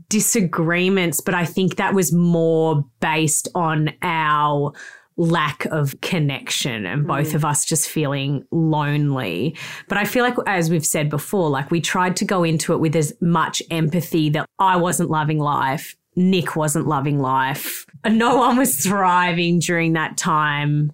disagreements, 0.08 1.20
but 1.20 1.34
I 1.34 1.44
think 1.44 1.76
that 1.76 1.94
was 1.94 2.12
more 2.12 2.84
based 3.00 3.48
on 3.54 3.92
our 4.02 4.72
lack 5.16 5.66
of 5.66 6.00
connection 6.00 6.86
and 6.86 7.04
mm. 7.04 7.06
both 7.06 7.34
of 7.34 7.44
us 7.44 7.64
just 7.64 7.88
feeling 7.88 8.44
lonely. 8.50 9.56
But 9.88 9.98
I 9.98 10.04
feel 10.04 10.24
like, 10.24 10.36
as 10.46 10.70
we've 10.70 10.86
said 10.86 11.10
before, 11.10 11.50
like 11.50 11.70
we 11.70 11.80
tried 11.80 12.16
to 12.16 12.24
go 12.24 12.44
into 12.44 12.72
it 12.72 12.78
with 12.78 12.96
as 12.96 13.12
much 13.20 13.62
empathy 13.70 14.30
that 14.30 14.46
I 14.58 14.76
wasn't 14.76 15.10
loving 15.10 15.38
life. 15.38 15.96
Nick 16.14 16.56
wasn't 16.56 16.86
loving 16.86 17.18
life. 17.20 17.86
and 18.04 18.18
No 18.22 18.36
one 18.36 18.56
was 18.56 18.76
thriving 18.76 19.60
during 19.60 19.94
that 19.94 20.16
time. 20.16 20.92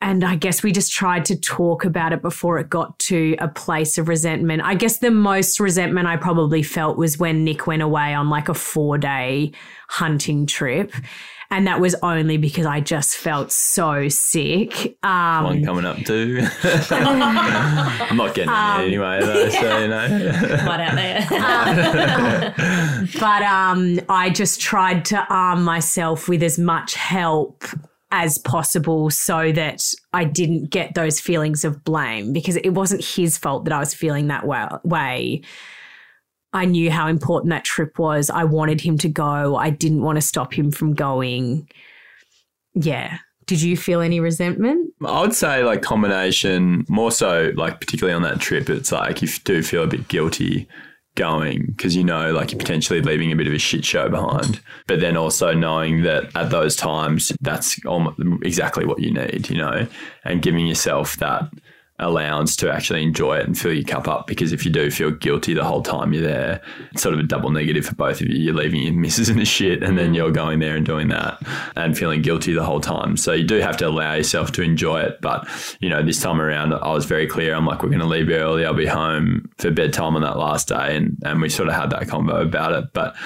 And 0.00 0.22
I 0.24 0.36
guess 0.36 0.62
we 0.62 0.70
just 0.70 0.92
tried 0.92 1.24
to 1.26 1.36
talk 1.36 1.84
about 1.84 2.12
it 2.12 2.22
before 2.22 2.58
it 2.58 2.70
got 2.70 2.96
to 3.00 3.34
a 3.40 3.48
place 3.48 3.98
of 3.98 4.08
resentment. 4.08 4.62
I 4.62 4.74
guess 4.74 4.98
the 4.98 5.10
most 5.10 5.58
resentment 5.58 6.06
I 6.06 6.16
probably 6.16 6.62
felt 6.62 6.96
was 6.96 7.18
when 7.18 7.42
Nick 7.42 7.66
went 7.66 7.82
away 7.82 8.14
on 8.14 8.30
like 8.30 8.48
a 8.48 8.54
four 8.54 8.96
day 8.96 9.50
hunting 9.88 10.46
trip. 10.46 10.92
And 11.50 11.66
that 11.66 11.80
was 11.80 11.96
only 12.02 12.36
because 12.36 12.66
I 12.66 12.80
just 12.80 13.16
felt 13.16 13.50
so 13.50 14.08
sick. 14.08 14.98
Um, 15.02 15.44
One 15.44 15.64
coming 15.64 15.86
up 15.86 15.96
too. 16.04 16.46
I'm 16.90 18.16
not 18.18 18.34
getting 18.34 18.50
Um, 18.50 18.82
it 18.82 18.86
anyway, 18.88 19.18
though. 19.22 19.48
So 19.48 19.78
you 19.78 19.88
know. 19.88 20.06
Right 20.66 20.80
out 20.80 20.94
there. 20.94 22.54
but 23.18 23.42
um, 23.42 23.98
I 24.10 24.28
just 24.28 24.60
tried 24.60 25.06
to 25.06 25.26
arm 25.30 25.64
myself 25.64 26.28
with 26.28 26.42
as 26.42 26.58
much 26.58 26.94
help 26.94 27.64
as 28.10 28.38
possible 28.38 29.10
so 29.10 29.52
that 29.52 29.92
I 30.12 30.24
didn't 30.24 30.70
get 30.70 30.94
those 30.94 31.20
feelings 31.20 31.64
of 31.64 31.84
blame 31.84 32.32
because 32.32 32.56
it 32.56 32.70
wasn't 32.70 33.04
his 33.04 33.36
fault 33.36 33.64
that 33.64 33.72
I 33.72 33.80
was 33.80 33.92
feeling 33.92 34.28
that 34.28 34.46
way. 34.46 35.42
I 36.54 36.64
knew 36.64 36.90
how 36.90 37.08
important 37.08 37.50
that 37.50 37.64
trip 37.64 37.98
was. 37.98 38.30
I 38.30 38.44
wanted 38.44 38.80
him 38.80 38.96
to 38.98 39.08
go. 39.08 39.56
I 39.56 39.68
didn't 39.68 40.02
want 40.02 40.16
to 40.16 40.22
stop 40.22 40.54
him 40.54 40.70
from 40.70 40.94
going. 40.94 41.68
Yeah. 42.74 43.18
Did 43.44 43.60
you 43.60 43.76
feel 43.76 44.00
any 44.00 44.20
resentment? 44.20 44.92
I 45.04 45.20
would 45.20 45.34
say 45.34 45.62
like 45.62 45.82
combination, 45.82 46.86
more 46.88 47.12
so 47.12 47.52
like 47.56 47.80
particularly 47.80 48.14
on 48.14 48.22
that 48.22 48.40
trip, 48.40 48.70
it's 48.70 48.92
like 48.92 49.20
you 49.20 49.28
do 49.44 49.62
feel 49.62 49.82
a 49.82 49.86
bit 49.86 50.08
guilty 50.08 50.66
going 51.18 51.66
because 51.66 51.96
you 51.96 52.04
know 52.04 52.32
like 52.32 52.52
you're 52.52 52.58
potentially 52.58 53.02
leaving 53.02 53.32
a 53.32 53.36
bit 53.36 53.48
of 53.48 53.52
a 53.52 53.58
shit 53.58 53.84
show 53.84 54.08
behind. 54.08 54.60
But 54.86 55.00
then 55.00 55.16
also 55.16 55.52
knowing 55.52 56.02
that 56.04 56.34
at 56.34 56.50
those 56.50 56.76
times 56.76 57.32
that's 57.40 57.78
exactly 58.42 58.86
what 58.86 59.00
you 59.00 59.12
need, 59.12 59.50
you 59.50 59.58
know, 59.58 59.86
and 60.24 60.40
giving 60.40 60.66
yourself 60.66 61.16
that 61.18 61.52
allowance 62.00 62.54
to 62.54 62.72
actually 62.72 63.02
enjoy 63.02 63.38
it 63.38 63.46
and 63.46 63.58
fill 63.58 63.72
your 63.72 63.84
cup 63.84 64.06
up 64.06 64.26
because 64.26 64.52
if 64.52 64.64
you 64.64 64.70
do 64.70 64.90
feel 64.90 65.10
guilty 65.10 65.52
the 65.52 65.64
whole 65.64 65.82
time 65.82 66.12
you're 66.12 66.22
there, 66.22 66.60
it's 66.92 67.02
sort 67.02 67.12
of 67.12 67.20
a 67.20 67.24
double 67.24 67.50
negative 67.50 67.84
for 67.86 67.94
both 67.96 68.20
of 68.20 68.28
you. 68.28 68.36
You're 68.36 68.54
leaving 68.54 68.82
your 68.82 68.94
missus 68.94 69.28
in 69.28 69.38
the 69.38 69.44
shit 69.44 69.82
and 69.82 69.98
then 69.98 70.12
mm. 70.12 70.16
you're 70.16 70.30
going 70.30 70.60
there 70.60 70.76
and 70.76 70.86
doing 70.86 71.08
that 71.08 71.42
and 71.74 71.98
feeling 71.98 72.22
guilty 72.22 72.52
the 72.52 72.64
whole 72.64 72.80
time. 72.80 73.16
So 73.16 73.32
you 73.32 73.44
do 73.44 73.56
have 73.56 73.76
to 73.78 73.88
allow 73.88 74.14
yourself 74.14 74.52
to 74.52 74.62
enjoy 74.62 75.00
it. 75.00 75.20
But, 75.20 75.48
you 75.80 75.88
know, 75.88 76.02
this 76.02 76.20
time 76.20 76.40
around 76.40 76.72
I 76.72 76.92
was 76.92 77.04
very 77.04 77.26
clear. 77.26 77.54
I'm 77.54 77.66
like, 77.66 77.82
we're 77.82 77.88
going 77.88 78.00
to 78.00 78.06
leave 78.06 78.28
early. 78.28 78.64
I'll 78.64 78.74
be 78.74 78.86
home 78.86 79.50
for 79.58 79.70
bedtime 79.72 80.14
on 80.14 80.22
that 80.22 80.38
last 80.38 80.68
day. 80.68 80.96
And, 80.96 81.16
and 81.24 81.42
we 81.42 81.48
sort 81.48 81.68
of 81.68 81.74
had 81.74 81.90
that 81.90 82.02
convo 82.02 82.42
about 82.42 82.72
it. 82.72 82.92
But 82.92 83.16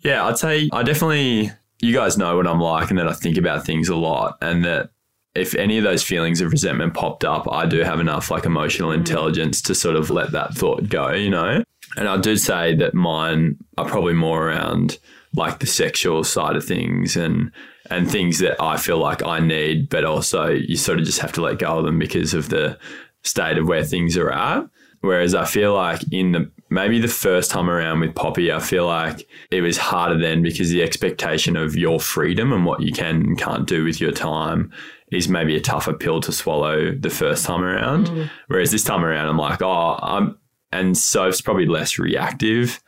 yeah, 0.00 0.24
I'd 0.24 0.38
say 0.38 0.70
I 0.72 0.82
definitely, 0.82 1.50
you 1.80 1.92
guys 1.92 2.16
know 2.16 2.36
what 2.36 2.46
I'm 2.46 2.60
like 2.60 2.88
and 2.88 2.98
that 2.98 3.08
I 3.08 3.12
think 3.12 3.36
about 3.36 3.66
things 3.66 3.90
a 3.90 3.96
lot 3.96 4.38
and 4.40 4.64
that 4.64 4.90
if 5.38 5.54
any 5.54 5.78
of 5.78 5.84
those 5.84 6.02
feelings 6.02 6.40
of 6.40 6.52
resentment 6.52 6.94
popped 6.94 7.24
up, 7.24 7.50
I 7.50 7.66
do 7.66 7.78
have 7.80 8.00
enough 8.00 8.30
like 8.30 8.44
emotional 8.44 8.90
mm. 8.90 8.96
intelligence 8.96 9.62
to 9.62 9.74
sort 9.74 9.96
of 9.96 10.10
let 10.10 10.32
that 10.32 10.54
thought 10.54 10.88
go, 10.88 11.10
you 11.12 11.30
know? 11.30 11.62
And 11.96 12.08
I 12.08 12.16
do 12.18 12.36
say 12.36 12.74
that 12.76 12.94
mine 12.94 13.56
are 13.76 13.88
probably 13.88 14.14
more 14.14 14.48
around 14.48 14.98
like 15.34 15.60
the 15.60 15.66
sexual 15.66 16.24
side 16.24 16.56
of 16.56 16.64
things 16.64 17.16
and 17.16 17.50
and 17.90 18.10
things 18.10 18.38
that 18.40 18.60
I 18.62 18.76
feel 18.76 18.98
like 18.98 19.24
I 19.24 19.40
need, 19.40 19.88
but 19.88 20.04
also 20.04 20.48
you 20.48 20.76
sort 20.76 20.98
of 20.98 21.06
just 21.06 21.20
have 21.20 21.32
to 21.32 21.40
let 21.40 21.58
go 21.58 21.78
of 21.78 21.86
them 21.86 21.98
because 21.98 22.34
of 22.34 22.50
the 22.50 22.78
state 23.22 23.56
of 23.56 23.66
where 23.66 23.84
things 23.84 24.14
are 24.18 24.30
at. 24.30 24.68
Whereas 25.00 25.34
I 25.34 25.46
feel 25.46 25.74
like 25.74 26.02
in 26.12 26.32
the 26.32 26.50
maybe 26.70 27.00
the 27.00 27.08
first 27.08 27.50
time 27.50 27.70
around 27.70 28.00
with 28.00 28.14
Poppy, 28.14 28.52
I 28.52 28.60
feel 28.60 28.86
like 28.86 29.26
it 29.50 29.62
was 29.62 29.78
harder 29.78 30.18
then 30.18 30.42
because 30.42 30.68
the 30.68 30.82
expectation 30.82 31.56
of 31.56 31.76
your 31.76 31.98
freedom 31.98 32.52
and 32.52 32.66
what 32.66 32.82
you 32.82 32.92
can 32.92 33.16
and 33.16 33.38
can't 33.38 33.66
do 33.66 33.84
with 33.84 34.00
your 34.00 34.12
time 34.12 34.70
is 35.10 35.28
maybe 35.28 35.56
a 35.56 35.60
tougher 35.60 35.92
pill 35.92 36.20
to 36.20 36.32
swallow 36.32 36.92
the 36.92 37.10
first 37.10 37.44
time 37.46 37.62
around. 37.62 38.08
Whereas 38.48 38.70
this 38.70 38.84
time 38.84 39.04
around, 39.04 39.28
I'm 39.28 39.38
like, 39.38 39.62
oh, 39.62 39.98
I'm, 40.02 40.38
and 40.72 40.96
so 40.96 41.28
it's 41.28 41.40
probably 41.40 41.66
less 41.66 41.98
reactive 41.98 42.82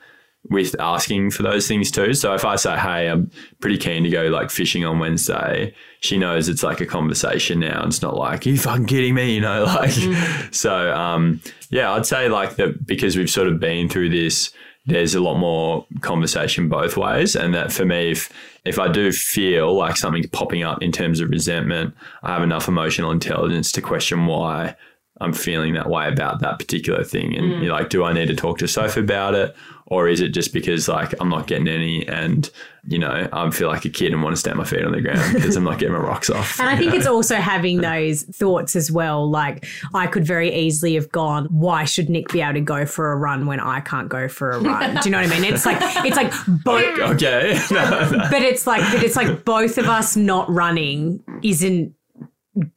with 0.48 0.74
asking 0.80 1.30
for 1.30 1.42
those 1.42 1.68
things 1.68 1.90
too. 1.90 2.14
So 2.14 2.34
if 2.34 2.44
I 2.44 2.56
say, 2.56 2.76
hey, 2.76 3.08
I'm 3.08 3.30
pretty 3.60 3.76
keen 3.76 4.04
to 4.04 4.10
go 4.10 4.28
like 4.28 4.50
fishing 4.50 4.84
on 4.84 4.98
Wednesday, 4.98 5.74
she 6.00 6.18
knows 6.18 6.48
it's 6.48 6.62
like 6.62 6.80
a 6.80 6.86
conversation 6.86 7.60
now. 7.60 7.84
It's 7.86 8.00
not 8.00 8.16
like, 8.16 8.46
you 8.46 8.56
fucking 8.56 8.86
kidding 8.86 9.14
me, 9.14 9.34
you 9.34 9.40
know, 9.40 9.64
like, 9.66 9.92
so, 10.50 10.92
um, 10.94 11.42
yeah, 11.68 11.92
I'd 11.92 12.06
say 12.06 12.28
like 12.28 12.56
that 12.56 12.86
because 12.86 13.16
we've 13.16 13.30
sort 13.30 13.48
of 13.48 13.60
been 13.60 13.88
through 13.88 14.10
this, 14.10 14.50
there's 14.90 15.14
a 15.14 15.20
lot 15.20 15.38
more 15.38 15.86
conversation 16.00 16.68
both 16.68 16.96
ways. 16.96 17.36
And 17.36 17.54
that 17.54 17.72
for 17.72 17.84
me, 17.84 18.10
if, 18.10 18.30
if 18.64 18.78
I 18.78 18.88
do 18.88 19.12
feel 19.12 19.74
like 19.74 19.96
something's 19.96 20.26
popping 20.26 20.62
up 20.62 20.82
in 20.82 20.92
terms 20.92 21.20
of 21.20 21.30
resentment, 21.30 21.94
I 22.22 22.32
have 22.32 22.42
enough 22.42 22.68
emotional 22.68 23.10
intelligence 23.10 23.72
to 23.72 23.80
question 23.80 24.26
why 24.26 24.76
I'm 25.20 25.32
feeling 25.34 25.74
that 25.74 25.88
way 25.88 26.08
about 26.08 26.40
that 26.40 26.58
particular 26.58 27.04
thing. 27.04 27.36
And 27.36 27.52
mm. 27.52 27.62
you're 27.62 27.72
like, 27.72 27.90
do 27.90 28.04
I 28.04 28.12
need 28.12 28.28
to 28.28 28.34
talk 28.34 28.58
to 28.58 28.68
Sophie 28.68 29.00
about 29.00 29.34
it? 29.34 29.54
Or 29.86 30.08
is 30.08 30.20
it 30.20 30.28
just 30.28 30.52
because 30.52 30.88
like 30.88 31.12
I'm 31.20 31.28
not 31.28 31.48
getting 31.48 31.66
any 31.66 32.06
and, 32.08 32.48
you 32.86 32.96
know, 32.96 33.28
I 33.32 33.50
feel 33.50 33.68
like 33.68 33.84
a 33.84 33.90
kid 33.90 34.12
and 34.12 34.22
want 34.22 34.36
to 34.36 34.40
stamp 34.40 34.56
my 34.56 34.64
feet 34.64 34.84
on 34.84 34.92
the 34.92 35.00
ground 35.00 35.20
because 35.34 35.56
I'm 35.56 35.64
not 35.64 35.78
getting 35.78 35.94
my 35.94 36.00
rocks 36.00 36.30
off. 36.30 36.60
And 36.60 36.68
I 36.68 36.76
think 36.76 36.92
know? 36.92 36.96
it's 36.98 37.06
also 37.08 37.34
having 37.34 37.80
those 37.80 38.22
thoughts 38.22 38.76
as 38.76 38.90
well. 38.90 39.28
Like 39.28 39.66
I 39.92 40.06
could 40.06 40.24
very 40.24 40.54
easily 40.54 40.94
have 40.94 41.10
gone, 41.10 41.46
why 41.46 41.84
should 41.84 42.08
Nick 42.08 42.28
be 42.32 42.40
able 42.40 42.54
to 42.54 42.60
go 42.60 42.86
for 42.86 43.12
a 43.12 43.16
run 43.16 43.46
when 43.46 43.60
I 43.60 43.80
can't 43.80 44.08
go 44.08 44.28
for 44.28 44.52
a 44.52 44.60
run? 44.60 44.94
Do 44.94 45.00
you 45.04 45.10
know 45.10 45.20
what 45.20 45.32
I 45.32 45.40
mean? 45.40 45.52
It's 45.52 45.66
like 45.66 45.78
it's 45.80 46.16
like 46.16 46.32
both 46.64 46.98
okay. 47.14 47.60
No, 47.70 48.10
no. 48.10 48.28
but 48.30 48.42
it's 48.42 48.66
like 48.66 48.82
but 48.92 49.02
it's 49.02 49.16
like 49.16 49.44
both 49.44 49.76
of 49.76 49.86
us 49.86 50.16
not 50.16 50.48
running 50.48 51.22
isn't 51.42 51.94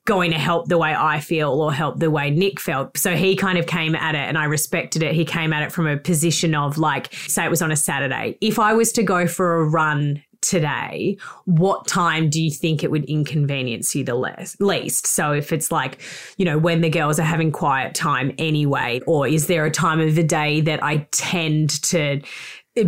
going 0.06 0.32
to 0.32 0.38
help 0.38 0.68
the 0.68 0.78
way 0.78 0.94
I 0.94 1.20
feel 1.20 1.52
or 1.52 1.74
help 1.74 2.00
the 2.00 2.12
way 2.12 2.30
Nick 2.30 2.60
felt. 2.60 2.98
So 2.98 3.16
he 3.16 3.36
kind 3.36 3.58
of 3.58 3.66
came 3.66 3.96
at 3.96 4.16
it 4.16 4.20
and 4.20 4.38
I 4.38 4.46
respected 4.46 5.02
it. 5.02 5.16
He 5.16 5.26
came 5.26 5.52
at 5.52 5.64
it 5.64 5.72
from 5.72 5.88
a 5.88 5.98
position 5.98 6.54
of 6.54 6.78
like, 6.78 7.14
say 7.14 7.44
it 7.44 7.50
was 7.50 7.62
on 7.62 7.72
a 7.72 7.76
Saturday. 7.76 8.38
If 8.40 8.60
I 8.60 8.74
was 8.74 8.92
to 8.94 9.04
go 9.04 9.26
for 9.26 9.62
a 9.62 9.66
run 9.66 10.24
today, 10.42 11.18
what 11.46 11.88
time 11.88 12.30
do 12.30 12.42
you 12.42 12.52
think 12.52 12.84
it 12.84 12.92
would 12.92 13.06
inconvenience 13.06 13.96
you 13.96 14.04
the 14.04 14.14
less, 14.14 14.56
least? 14.60 15.08
So 15.08 15.32
if 15.32 15.52
it's 15.52 15.72
like, 15.72 16.02
you 16.38 16.46
know, 16.46 16.60
when 16.60 16.82
the 16.82 16.90
girls 16.90 17.18
are 17.18 17.24
having 17.24 17.52
quiet 17.52 17.96
time 17.96 18.34
anyway, 18.38 19.02
or 19.08 19.28
is 19.28 19.48
there 19.48 19.66
a 19.66 19.72
time 19.72 20.00
of 20.00 20.16
the 20.16 20.24
day 20.24 20.62
that 20.62 20.84
I 20.84 21.08
tend 21.12 21.82
to 21.84 22.22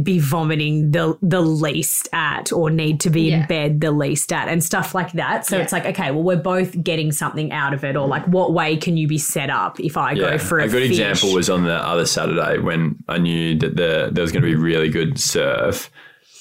be 0.02 0.18
vomiting 0.18 0.90
the 0.92 1.16
the 1.22 1.42
least 1.42 2.10
at 2.12 2.52
or 2.52 2.72
need 2.72 3.00
to 3.02 3.12
be 3.12 3.30
Yeah. 3.30 3.42
in 3.42 3.48
bed 3.48 3.82
the 3.82 3.92
least 3.92 4.34
at 4.34 4.48
and 4.48 4.64
stuff 4.64 4.96
like 4.96 5.12
that. 5.12 5.46
So 5.46 5.58
Yeah. 5.58 5.62
it's 5.64 5.72
like, 5.72 5.86
okay, 5.86 6.10
well, 6.10 6.24
we're 6.24 6.38
both 6.38 6.82
getting 6.84 7.12
something 7.12 7.52
out 7.52 7.72
of 7.74 7.84
it, 7.84 7.96
or 7.96 8.08
like 8.08 8.26
what 8.28 8.52
way 8.54 8.78
can 8.78 8.98
you 8.98 9.08
be 9.08 9.20
set 9.20 9.52
up 9.52 9.80
if 9.80 9.96
I 9.96 10.16
go 10.16 10.40
for 10.40 10.60
a, 10.60 10.64
a 10.66 10.68
good 10.68 10.88
fish? 10.90 11.00
example 11.00 11.36
was 11.36 11.50
on 11.52 11.66
the 11.66 11.76
other 11.76 12.06
Saturday 12.08 12.58
when 12.58 12.96
I 13.08 13.20
knew 13.20 13.58
that 13.60 13.76
the, 13.76 14.10
there 14.12 14.24
was 14.24 14.32
going 14.32 14.42
to 14.42 14.48
be 14.50 14.56
really 14.56 14.90
good 14.90 15.20
surf, 15.20 15.92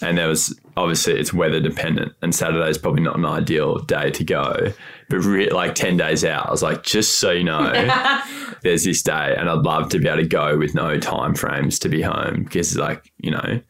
and 0.01 0.17
there 0.17 0.29
was 0.29 0.59
obviously 0.79 1.13
it's 1.21 1.35
weather 1.35 1.61
dependent, 1.61 2.13
and 2.23 2.35
Saturday 2.35 2.71
is 2.71 2.79
probably 2.79 3.03
not 3.03 3.17
an 3.17 3.27
ideal 3.27 3.79
day 3.81 4.11
to 4.13 4.25
go. 4.25 4.73
But 5.15 5.25
re- 5.25 5.51
like 5.51 5.75
ten 5.75 5.97
days 5.97 6.25
out, 6.25 6.49
I 6.49 6.51
was 6.51 6.63
like, 6.63 6.83
just 6.83 7.19
so 7.19 7.31
you 7.31 7.45
know, 7.45 7.73
there's 8.63 8.85
this 8.85 9.03
day, 9.03 9.35
and 9.39 9.49
I'd 9.49 9.61
love 9.65 9.89
to 9.91 9.99
be 9.99 10.09
able 10.09 10.23
to 10.23 10.29
go 10.29 10.59
with 10.59 10.75
no 10.75 10.99
time 10.99 11.35
frames 11.35 11.79
to 11.81 11.89
be 11.89 12.03
home 12.03 12.45
because 12.45 12.77
like 12.77 13.13
you 13.19 13.31
know, 13.31 13.61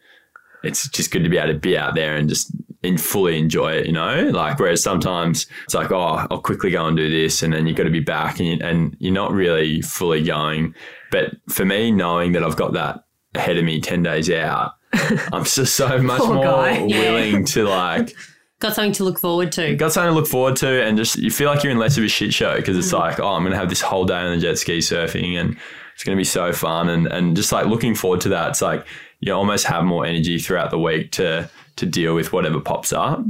it's 0.62 0.88
just 0.88 1.10
good 1.10 1.22
to 1.24 1.28
be 1.28 1.38
able 1.38 1.52
to 1.52 1.58
be 1.58 1.76
out 1.76 1.94
there 1.94 2.16
and 2.16 2.28
just 2.28 2.50
and 2.82 3.00
fully 3.00 3.38
enjoy 3.38 3.72
it, 3.72 3.86
you 3.86 3.92
know? 3.92 4.24
Like, 4.32 4.58
whereas 4.58 4.82
sometimes 4.82 5.46
it's 5.64 5.74
like, 5.74 5.90
oh, 5.90 6.26
I'll 6.30 6.40
quickly 6.40 6.70
go 6.70 6.86
and 6.86 6.96
do 6.96 7.10
this, 7.10 7.42
and 7.42 7.52
then 7.52 7.66
you've 7.66 7.76
got 7.76 7.84
to 7.84 7.90
be 7.90 8.00
back 8.00 8.38
and, 8.38 8.48
you, 8.48 8.58
and 8.60 8.96
you're 9.00 9.12
not 9.12 9.32
really 9.32 9.80
fully 9.80 10.22
going. 10.22 10.74
But 11.10 11.36
for 11.48 11.64
me, 11.64 11.90
knowing 11.90 12.32
that 12.32 12.44
I've 12.44 12.56
got 12.56 12.74
that 12.74 13.04
ahead 13.34 13.56
of 13.56 13.64
me 13.64 13.80
10 13.80 14.02
days 14.02 14.30
out, 14.30 14.72
I'm 15.32 15.44
just 15.44 15.74
so 15.76 15.98
much 15.98 16.20
Poor 16.20 16.34
more 16.34 16.44
guy. 16.44 16.82
willing 16.82 17.44
to 17.46 17.64
like, 17.64 18.14
Got 18.64 18.74
something 18.76 18.92
to 18.92 19.04
look 19.04 19.18
forward 19.18 19.52
to. 19.52 19.76
got 19.76 19.92
something 19.92 20.10
to 20.10 20.18
look 20.18 20.26
forward 20.26 20.56
to, 20.56 20.82
and 20.82 20.96
just 20.96 21.16
you 21.18 21.30
feel 21.30 21.50
like 21.50 21.62
you're 21.62 21.70
in 21.70 21.78
less 21.78 21.98
of 21.98 22.04
a 22.04 22.08
shit 22.08 22.32
show 22.32 22.56
because 22.56 22.76
Mm. 22.76 22.78
it's 22.78 22.92
like, 22.94 23.20
oh, 23.20 23.28
I'm 23.28 23.42
going 23.42 23.52
to 23.52 23.58
have 23.58 23.68
this 23.68 23.82
whole 23.82 24.06
day 24.06 24.14
on 24.14 24.34
the 24.34 24.40
jet 24.40 24.56
ski 24.56 24.78
surfing 24.78 25.38
and 25.38 25.58
it's 25.94 26.02
going 26.02 26.16
to 26.16 26.20
be 26.20 26.24
so 26.24 26.50
fun. 26.50 26.88
And, 26.88 27.06
and 27.06 27.36
just 27.36 27.52
like 27.52 27.66
looking 27.66 27.94
forward 27.94 28.22
to 28.22 28.30
that, 28.30 28.48
it's 28.48 28.62
like 28.62 28.86
you 29.20 29.34
almost 29.34 29.66
have 29.66 29.84
more 29.84 30.06
energy 30.06 30.38
throughout 30.38 30.70
the 30.70 30.78
week 30.78 31.12
to, 31.12 31.50
to 31.76 31.84
deal 31.84 32.14
with 32.14 32.32
whatever 32.32 32.58
pops 32.58 32.90
up. 32.90 33.20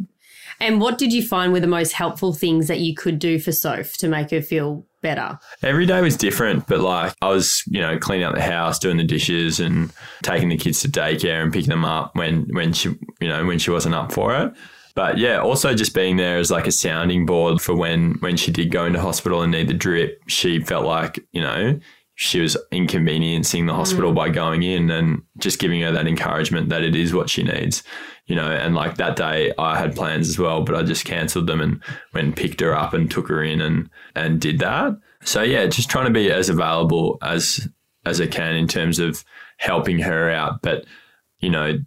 And 0.61 0.81
what 0.81 0.99
did 0.99 1.13
you 1.13 1.27
find 1.27 1.53
were 1.53 1.59
the 1.59 1.67
most 1.67 1.93
helpful 1.95 2.33
things 2.33 2.69
that 2.69 2.79
you 2.79 2.95
could 2.95 3.19
do 3.19 3.41
for 3.41 3.51
Soph 3.51 3.95
to 3.97 4.07
make 4.07 4.31
her 4.31 4.41
feel 4.41 4.87
better? 5.03 5.37
Every 5.65 5.85
day 5.85 6.01
was 6.01 6.17
different, 6.17 6.69
but 6.69 6.79
like 6.79 7.13
I 7.21 7.29
was, 7.31 7.61
you 7.67 7.81
know, 7.81 7.99
cleaning 7.99 8.25
out 8.25 8.37
the 8.37 8.41
house, 8.41 8.79
doing 8.79 8.99
the 8.99 9.03
dishes, 9.05 9.59
and 9.59 9.93
taking 10.23 10.49
the 10.49 10.57
kids 10.57 10.81
to 10.83 10.89
daycare 10.89 11.43
and 11.43 11.53
picking 11.53 11.71
them 11.71 11.85
up 11.85 12.15
when 12.15 12.47
when 12.53 12.73
she, 12.73 12.91
you 13.21 13.29
know, 13.29 13.45
when 13.45 13.59
she 13.59 13.73
wasn't 13.73 13.97
up 13.97 14.13
for 14.13 14.33
it. 14.37 14.53
But 14.95 15.19
yeah, 15.19 15.41
also 15.41 15.75
just 15.75 15.95
being 15.95 16.17
there 16.17 16.39
as 16.39 16.51
like 16.51 16.67
a 16.67 16.73
sounding 16.73 17.27
board 17.27 17.61
for 17.61 17.75
when 17.75 18.15
when 18.21 18.37
she 18.37 18.53
did 18.53 18.71
go 18.71 18.85
into 18.85 19.01
hospital 19.01 19.43
and 19.43 19.51
need 19.51 19.69
the 19.69 19.75
drip, 19.75 20.23
she 20.29 20.61
felt 20.61 20.87
like 20.87 21.19
you 21.33 21.41
know 21.41 21.79
she 22.17 22.41
was 22.41 22.57
inconveniencing 22.71 23.67
the 23.67 23.75
hospital 23.75 24.13
mm. 24.13 24.15
by 24.15 24.29
going 24.29 24.63
in 24.63 24.91
and 24.91 25.23
just 25.39 25.59
giving 25.59 25.81
her 25.81 25.91
that 25.91 26.07
encouragement 26.07 26.69
that 26.69 26.85
it 26.85 26.95
is 26.95 27.13
what 27.13 27.29
she 27.29 27.43
needs, 27.43 27.83
you 28.27 28.37
know. 28.37 28.49
And 28.49 28.77
like 28.77 28.97
that 28.97 29.17
day, 29.17 29.53
I 29.59 29.77
had 29.77 29.97
plans 29.97 30.29
as 30.29 30.39
well, 30.39 30.63
but 30.63 30.77
I 30.77 30.85
just 30.85 31.05
cancelled 31.05 31.49
them 31.49 31.61
and 31.61 31.83
went 32.13 32.27
and 32.29 32.37
picked 32.37 32.61
her 32.61 32.77
up 32.77 32.95
and 32.95 33.11
took 33.11 33.29
her 33.29 33.43
in 33.43 33.61
and 33.61 33.91
and 34.15 34.41
did 34.41 34.61
that. 34.61 34.97
So 35.25 35.43
yeah, 35.43 35.67
just 35.67 35.91
trying 35.91 36.07
to 36.07 36.13
be 36.13 36.31
as 36.31 36.49
available 36.49 37.19
as 37.21 37.69
as 38.07 38.21
I 38.21 38.29
can 38.29 38.55
in 38.55 38.69
terms 38.69 39.01
of 39.01 39.25
helping 39.57 39.99
her 39.99 40.31
out, 40.31 40.63
but 40.63 40.85
you 41.41 41.51
know 41.51 41.79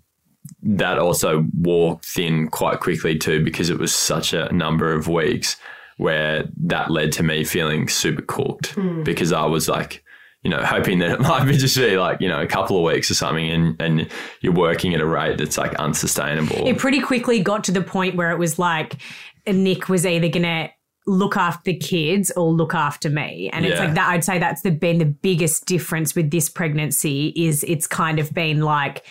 that 0.62 1.00
also 1.00 1.46
wore 1.58 2.00
thin 2.04 2.48
quite 2.48 2.80
quickly 2.80 3.18
too 3.18 3.44
because 3.44 3.70
it 3.70 3.80
was 3.80 3.94
such 3.94 4.34
a 4.34 4.52
number 4.52 4.94
of 4.94 5.08
weeks 5.08 5.58
where 5.98 6.48
that 6.58 6.92
led 6.92 7.12
to 7.12 7.24
me 7.24 7.44
feeling 7.44 7.88
super 7.88 8.22
cooked 8.22 8.68
hmm. 8.72 9.04
because 9.04 9.34
I 9.34 9.46
was 9.46 9.68
like, 9.68 10.04
you 10.44 10.50
know, 10.50 10.64
hoping 10.64 11.00
that 11.00 11.12
it 11.12 11.20
might 11.22 11.46
be 11.46 11.58
just 11.58 11.76
be 11.76 11.98
like, 11.98 12.22
you 12.22 12.28
know, 12.28 12.42
a 12.42 12.48
couple 12.48 12.78
of 12.78 12.84
weeks 12.84 13.10
or 13.10 13.16
something 13.16 13.50
and, 13.50 13.82
and 13.82 14.10
you're 14.42 14.54
working 14.54 14.94
at 14.94 15.02
a 15.02 15.06
rate 15.06 15.38
that's 15.38 15.58
like 15.58 15.74
unsustainable. 15.76 16.68
It 16.68 16.78
pretty 16.78 17.02
quickly 17.02 17.42
got 17.42 17.64
to 17.66 17.72
the 17.72 17.82
point 17.82 18.16
where 18.16 18.32
it 18.32 18.38
was 18.38 18.60
like 18.60 18.98
Nick 19.46 19.90
was 19.90 20.06
either 20.06 20.30
going 20.30 20.44
to 20.44 20.70
look 21.08 21.38
after 21.38 21.72
the 21.72 21.78
kids 21.78 22.32
or 22.32 22.52
look 22.52 22.76
after 22.76 23.10
me. 23.10 23.50
And 23.54 23.66
it's 23.66 23.80
like 23.80 23.94
that 23.94 24.10
I'd 24.10 24.26
say 24.26 24.40
that's 24.40 24.62
the, 24.62 24.72
been 24.72 24.98
the 24.98 25.06
biggest 25.06 25.66
difference 25.66 26.14
with 26.14 26.32
this 26.32 26.50
pregnancy 26.50 27.34
is 27.36 27.64
it's 27.64 27.88
kind 27.88 28.20
of 28.20 28.34
been 28.34 28.62
like 28.62 29.06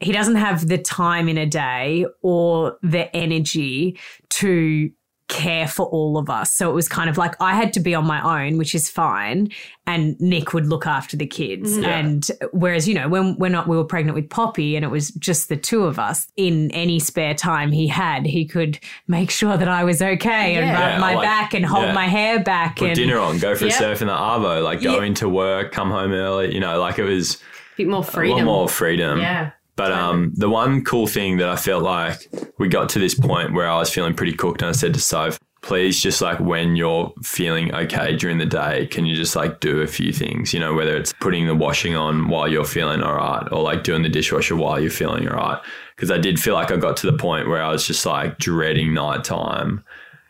he 0.00 0.12
doesn't 0.12 0.36
have 0.36 0.68
the 0.68 0.78
time 0.78 1.28
in 1.28 1.38
a 1.38 1.46
day 1.46 2.06
or 2.22 2.78
the 2.82 3.14
energy 3.16 3.98
to 4.30 4.90
care 5.28 5.66
for 5.66 5.86
all 5.86 6.18
of 6.18 6.30
us. 6.30 6.54
So 6.54 6.70
it 6.70 6.72
was 6.72 6.88
kind 6.88 7.10
of 7.10 7.18
like 7.18 7.34
I 7.40 7.54
had 7.56 7.72
to 7.72 7.80
be 7.80 7.96
on 7.96 8.06
my 8.06 8.46
own, 8.46 8.58
which 8.58 8.76
is 8.76 8.88
fine, 8.88 9.48
and 9.84 10.14
Nick 10.20 10.54
would 10.54 10.66
look 10.66 10.86
after 10.86 11.16
the 11.16 11.26
kids. 11.26 11.72
Mm-hmm. 11.72 11.82
Yeah. 11.82 11.98
And 11.98 12.30
whereas, 12.52 12.86
you 12.86 12.94
know, 12.94 13.08
when 13.08 13.36
we're 13.36 13.48
not 13.48 13.66
we 13.66 13.76
were 13.76 13.82
pregnant 13.84 14.14
with 14.14 14.30
Poppy 14.30 14.76
and 14.76 14.84
it 14.84 14.88
was 14.88 15.10
just 15.12 15.48
the 15.48 15.56
two 15.56 15.82
of 15.82 15.98
us, 15.98 16.28
in 16.36 16.70
any 16.70 17.00
spare 17.00 17.34
time 17.34 17.72
he 17.72 17.88
had, 17.88 18.24
he 18.24 18.44
could 18.46 18.78
make 19.08 19.32
sure 19.32 19.56
that 19.56 19.66
I 19.66 19.82
was 19.82 20.00
okay 20.00 20.54
and 20.54 20.70
rub 20.72 20.90
Yeah, 20.92 20.98
my 21.00 21.14
like- 21.16 21.24
back 21.24 21.54
and 21.54 21.66
hold 21.66 21.86
yeah. 21.86 21.92
my 21.92 22.06
hair 22.06 22.38
back 22.44 22.76
Put 22.76 22.90
and 22.90 22.96
dinner 22.96 23.18
on, 23.18 23.38
go 23.38 23.56
for 23.56 23.64
Yeah. 23.66 23.74
a 23.74 23.78
surf 23.78 24.02
in 24.02 24.06
the 24.06 24.14
arvo, 24.14 24.62
like 24.62 24.80
go 24.80 24.98
Yeah. 25.00 25.06
into 25.06 25.28
work, 25.28 25.72
come 25.72 25.90
home 25.90 26.12
early, 26.12 26.54
you 26.54 26.60
know, 26.60 26.78
like 26.78 27.00
it 27.00 27.04
was 27.04 27.34
a 27.34 27.38
bit 27.78 27.88
more 27.88 28.04
freedom. 28.04 28.34
a 28.46 28.50
lot 28.50 28.58
more 28.58 28.68
freedom. 28.68 29.18
Yeah. 29.18 29.50
But 29.76 29.92
um, 29.92 30.32
the 30.34 30.48
one 30.48 30.82
cool 30.84 31.06
thing 31.06 31.36
that 31.36 31.48
I 31.48 31.56
felt 31.56 31.82
like 31.82 32.28
we 32.58 32.68
got 32.68 32.88
to 32.90 32.98
this 32.98 33.14
point 33.14 33.52
where 33.52 33.68
I 33.68 33.76
was 33.78 33.92
feeling 33.92 34.14
pretty 34.14 34.32
cooked, 34.32 34.62
and 34.62 34.70
I 34.70 34.72
said 34.72 34.94
to 34.94 35.00
Soph, 35.00 35.38
please 35.60 36.00
just 36.00 36.22
like 36.22 36.38
when 36.40 36.76
you're 36.76 37.12
feeling 37.22 37.74
okay 37.74 38.16
during 38.16 38.38
the 38.38 38.46
day, 38.46 38.86
can 38.86 39.04
you 39.04 39.14
just 39.14 39.36
like 39.36 39.60
do 39.60 39.80
a 39.82 39.86
few 39.86 40.12
things? 40.12 40.54
You 40.54 40.60
know, 40.60 40.72
whether 40.74 40.96
it's 40.96 41.12
putting 41.12 41.46
the 41.46 41.54
washing 41.54 41.94
on 41.94 42.28
while 42.28 42.48
you're 42.48 42.64
feeling 42.64 43.02
all 43.02 43.16
right, 43.16 43.46
or 43.52 43.62
like 43.62 43.84
doing 43.84 44.02
the 44.02 44.08
dishwasher 44.08 44.56
while 44.56 44.80
you're 44.80 44.90
feeling 44.90 45.28
all 45.28 45.36
right. 45.36 45.60
Because 45.94 46.10
I 46.10 46.18
did 46.18 46.40
feel 46.40 46.54
like 46.54 46.70
I 46.70 46.76
got 46.76 46.96
to 46.98 47.10
the 47.10 47.16
point 47.18 47.48
where 47.48 47.62
I 47.62 47.70
was 47.70 47.86
just 47.86 48.06
like 48.06 48.38
dreading 48.38 48.94
nighttime 48.94 49.82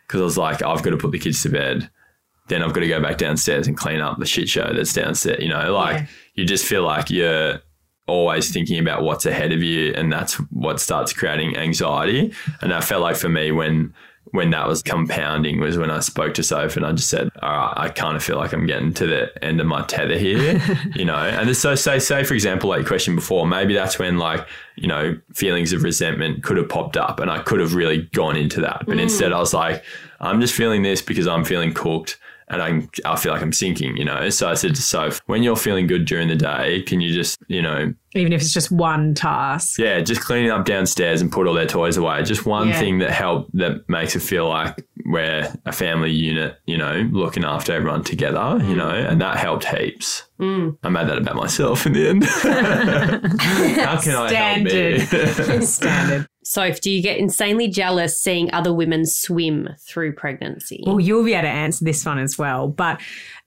because 0.07 0.21
I 0.21 0.23
was 0.25 0.37
like, 0.37 0.61
I've 0.63 0.83
got 0.83 0.91
to 0.91 0.97
put 0.97 1.11
the 1.11 1.19
kids 1.19 1.41
to 1.43 1.49
bed. 1.49 1.89
Then 2.47 2.63
I've 2.63 2.71
got 2.73 2.79
to 2.79 2.87
go 2.87 3.01
back 3.01 3.17
downstairs 3.17 3.67
and 3.67 3.75
clean 3.77 3.99
up 3.99 4.19
the 4.19 4.25
shit 4.25 4.47
show 4.47 4.71
that's 4.73 4.93
downstairs. 4.93 5.43
You 5.43 5.49
know, 5.49 5.73
like 5.73 5.97
Yeah. 6.01 6.07
you 6.35 6.45
just 6.45 6.65
feel 6.65 6.83
like 6.83 7.09
you're 7.09 7.59
always 8.07 8.51
thinking 8.51 8.79
about 8.79 9.03
what's 9.03 9.25
ahead 9.25 9.51
of 9.51 9.61
you, 9.61 9.93
and 9.93 10.11
that's 10.11 10.35
what 10.51 10.79
starts 10.79 11.13
creating 11.13 11.57
anxiety. 11.57 12.33
And 12.61 12.71
that 12.71 12.83
felt 12.83 13.01
like 13.01 13.15
for 13.15 13.29
me 13.29 13.51
when 13.51 13.93
when 14.31 14.49
that 14.51 14.67
was 14.67 14.81
compounding 14.81 15.59
was 15.59 15.77
when 15.77 15.91
I 15.91 15.99
spoke 15.99 16.33
to 16.35 16.43
Soph 16.43 16.75
and 16.75 16.85
I 16.85 16.91
just 16.91 17.09
said, 17.09 17.29
all 17.41 17.49
right, 17.49 17.73
I 17.77 17.89
kind 17.89 18.15
of 18.15 18.23
feel 18.23 18.37
like 18.37 18.53
I'm 18.53 18.65
getting 18.65 18.93
to 18.95 19.07
the 19.07 19.43
end 19.43 19.61
of 19.61 19.67
my 19.67 19.83
tether 19.83 20.17
here, 20.17 20.61
you 20.95 21.05
know? 21.05 21.15
And 21.15 21.55
so 21.55 21.75
say, 21.75 21.99
say, 21.99 22.23
for 22.23 22.33
example, 22.33 22.69
like 22.69 22.79
your 22.79 22.87
question 22.87 23.15
before, 23.15 23.47
maybe 23.47 23.73
that's 23.73 23.99
when 23.99 24.17
like, 24.17 24.45
you 24.75 24.87
know, 24.87 25.17
feelings 25.33 25.73
of 25.73 25.83
resentment 25.83 26.43
could 26.43 26.57
have 26.57 26.69
popped 26.69 26.97
up 26.97 27.19
and 27.19 27.31
I 27.31 27.39
could 27.39 27.59
have 27.59 27.73
really 27.73 28.03
gone 28.13 28.35
into 28.35 28.61
that. 28.61 28.85
But 28.85 28.97
mm. 28.97 29.03
instead 29.03 29.31
I 29.31 29.39
was 29.39 29.53
like, 29.53 29.83
I'm 30.19 30.41
just 30.41 30.53
feeling 30.53 30.83
this 30.83 31.01
because 31.01 31.27
I'm 31.27 31.45
feeling 31.45 31.73
cooked 31.73 32.17
and 32.49 32.61
I, 32.61 33.11
I 33.11 33.17
feel 33.17 33.33
like 33.33 33.41
I'm 33.41 33.51
sinking, 33.51 33.97
you 33.97 34.05
know? 34.05 34.29
So 34.29 34.49
I 34.49 34.53
said 34.53 34.73
to 34.75 34.81
Soph, 34.81 35.21
when 35.25 35.43
you're 35.43 35.57
feeling 35.57 35.85
good 35.85 36.05
during 36.05 36.29
the 36.29 36.35
day, 36.35 36.81
can 36.83 37.01
you 37.01 37.13
just, 37.13 37.37
you 37.47 37.61
know, 37.61 37.93
Even 38.15 38.31
if 38.31 38.41
it's 38.41 38.53
just 38.53 38.71
one 38.71 39.13
task. 39.13 39.77
yeah, 39.77 39.99
just 39.99 40.21
cleaning 40.21 40.49
up 40.49 40.65
downstairs 40.65 41.21
and 41.21 41.29
put 41.29 41.45
all 41.45 41.53
their 41.53 41.65
toys 41.65 41.97
away. 41.97 42.23
Just 42.23 42.45
one 42.45 42.69
Yeah. 42.69 42.79
thing 42.79 42.99
that 42.99 43.11
help 43.11 43.49
that 43.53 43.87
makes 43.89 44.15
it 44.15 44.21
feel 44.21 44.47
like 44.47 44.85
we're 45.05 45.53
a 45.65 45.71
family 45.73 46.11
unit, 46.11 46.57
you 46.65 46.77
know, 46.77 47.09
looking 47.11 47.43
after 47.43 47.73
everyone 47.73 48.03
together, 48.03 48.57
you 48.63 48.75
mm. 48.75 48.77
know, 48.77 48.89
and 48.91 49.19
that 49.19 49.37
helped 49.37 49.65
heaps. 49.65 50.23
Mm. 50.39 50.77
I 50.83 50.89
made 50.89 51.07
that 51.07 51.17
about 51.17 51.35
myself 51.35 51.85
in 51.85 51.93
the 51.93 52.07
end. 52.07 52.23
How 53.83 53.99
can 53.99 54.15
I 54.15 54.33
help 54.33 54.63
me? 54.63 55.61
Standard. 55.65 56.27
Soph, 56.49 56.79
do 56.79 56.89
you 56.89 57.01
get 57.01 57.17
insanely 57.17 57.67
jealous 57.67 58.17
seeing 58.17 58.49
other 58.53 58.73
women 58.73 59.05
swim 59.05 59.67
through 59.81 60.13
pregnancy? 60.13 60.81
Well, 60.87 60.97
you'll 60.97 61.25
be 61.25 61.33
able 61.33 61.41
to 61.41 61.49
answer 61.49 61.83
this 61.83 62.05
one 62.05 62.19
as 62.19 62.37
well, 62.37 62.69
but 62.69 63.01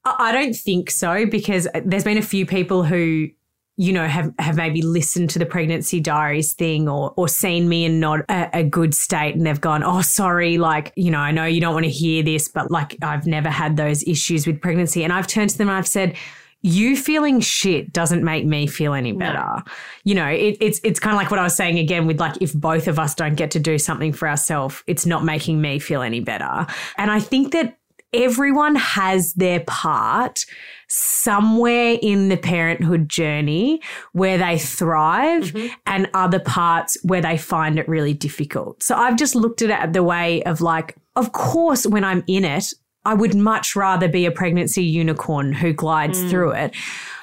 I 0.04 0.32
don't 0.32 0.54
think 0.54 0.90
so 0.90 1.24
because 1.24 1.66
there's 1.82 2.04
been 2.04 2.18
a 2.18 2.22
few 2.22 2.44
people 2.44 2.84
who, 2.84 3.28
you 3.78 3.92
know, 3.94 4.06
have, 4.06 4.34
have 4.38 4.56
maybe 4.56 4.82
listened 4.82 5.30
to 5.30 5.38
the 5.38 5.46
pregnancy 5.46 5.98
diaries 5.98 6.52
thing 6.52 6.90
or 6.90 7.14
or 7.16 7.26
seen 7.26 7.70
me 7.70 7.86
in 7.86 8.00
not 8.00 8.20
a, 8.28 8.50
a 8.58 8.64
good 8.64 8.94
state 8.94 9.34
and 9.34 9.46
they've 9.46 9.62
gone, 9.62 9.82
oh, 9.82 10.02
sorry, 10.02 10.58
like, 10.58 10.92
you 10.94 11.10
know, 11.10 11.20
I 11.20 11.30
know 11.30 11.46
you 11.46 11.62
don't 11.62 11.72
want 11.72 11.84
to 11.84 11.90
hear 11.90 12.22
this, 12.22 12.48
but 12.48 12.70
like 12.70 12.98
I've 13.00 13.26
never 13.26 13.48
had 13.48 13.78
those 13.78 14.02
issues 14.02 14.46
with 14.46 14.60
pregnancy. 14.60 15.04
And 15.04 15.12
I've 15.14 15.26
turned 15.26 15.48
to 15.48 15.56
them 15.56 15.70
and 15.70 15.78
I've 15.78 15.88
said, 15.88 16.18
you 16.62 16.96
feeling 16.96 17.40
shit 17.40 17.92
doesn't 17.92 18.22
make 18.22 18.44
me 18.44 18.66
feel 18.66 18.92
any 18.92 19.12
better. 19.12 19.62
You 20.04 20.14
know, 20.14 20.26
it, 20.26 20.58
it's 20.60 20.80
it's 20.84 21.00
kind 21.00 21.14
of 21.14 21.18
like 21.18 21.30
what 21.30 21.40
I 21.40 21.44
was 21.44 21.56
saying 21.56 21.78
again 21.78 22.06
with 22.06 22.20
like 22.20 22.40
if 22.42 22.52
both 22.52 22.86
of 22.86 22.98
us 22.98 23.14
don't 23.14 23.34
get 23.34 23.50
to 23.52 23.60
do 23.60 23.78
something 23.78 24.12
for 24.12 24.28
ourselves, 24.28 24.82
it's 24.86 25.06
not 25.06 25.24
making 25.24 25.60
me 25.60 25.78
feel 25.78 26.02
any 26.02 26.20
better. 26.20 26.66
And 26.98 27.10
I 27.10 27.20
think 27.20 27.52
that 27.52 27.78
everyone 28.12 28.74
has 28.74 29.32
their 29.34 29.60
part 29.60 30.44
somewhere 30.88 31.96
in 32.02 32.28
the 32.28 32.36
parenthood 32.36 33.08
journey 33.08 33.80
where 34.12 34.36
they 34.36 34.58
thrive 34.58 35.44
mm-hmm. 35.44 35.72
and 35.86 36.10
other 36.12 36.40
parts 36.40 36.96
where 37.04 37.20
they 37.20 37.38
find 37.38 37.78
it 37.78 37.88
really 37.88 38.12
difficult. 38.12 38.82
So 38.82 38.96
I've 38.96 39.16
just 39.16 39.34
looked 39.34 39.62
at 39.62 39.70
it 39.70 39.92
the 39.92 40.02
way 40.02 40.42
of 40.42 40.60
like, 40.60 40.96
of 41.14 41.32
course, 41.32 41.86
when 41.86 42.04
I'm 42.04 42.24
in 42.26 42.44
it, 42.44 42.74
I 43.04 43.14
would 43.14 43.34
much 43.34 43.74
rather 43.74 44.08
be 44.08 44.26
a 44.26 44.30
pregnancy 44.30 44.84
unicorn 44.84 45.52
who 45.54 45.72
glides 45.72 46.22
through 46.30 46.52
it. 46.52 46.74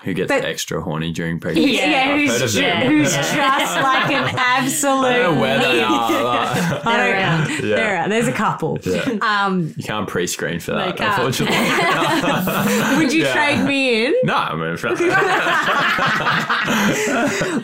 Who 0.04 0.14
gets 0.16 0.28
But- 0.30 0.44
extra 0.44 0.82
horny 0.82 1.12
during 1.12 1.40
pregnancy? 1.40 1.74
Yeah, 1.74 2.10
I've 2.14 2.20
who's, 2.20 2.40
heard 2.40 2.50
ju- 2.50 2.88
who's 2.88 3.14
just 3.14 3.36
like 3.36 4.12
an 4.12 4.36
absolute. 4.38 5.06
I 5.06 5.18
don't 5.18 5.36
know 5.36 5.42
where 5.42 5.60
they 5.60 5.82
are. 5.84 5.92
I 6.84 6.98
They're 6.98 7.14
around. 7.18 7.50
Yeah. 7.50 7.60
They're 7.76 7.94
around. 7.94 8.10
There's 8.10 8.28
a 8.28 8.32
couple. 8.32 8.80
Yeah. 8.84 9.18
Um, 9.22 9.74
You 9.78 9.84
can't 9.84 10.08
pre-screen 10.08 10.60
for 10.60 10.72
that, 10.72 10.98
can't. 10.98 11.14
unfortunately. 11.16 12.98
would 13.04 13.14
you 13.14 13.24
Yeah. 13.24 13.34
trade 13.34 13.68
me 13.68 14.06
in? 14.08 14.16
no, 14.24 14.36
I'm 14.36 14.60
mean, 14.60 14.78
for- 14.78 14.90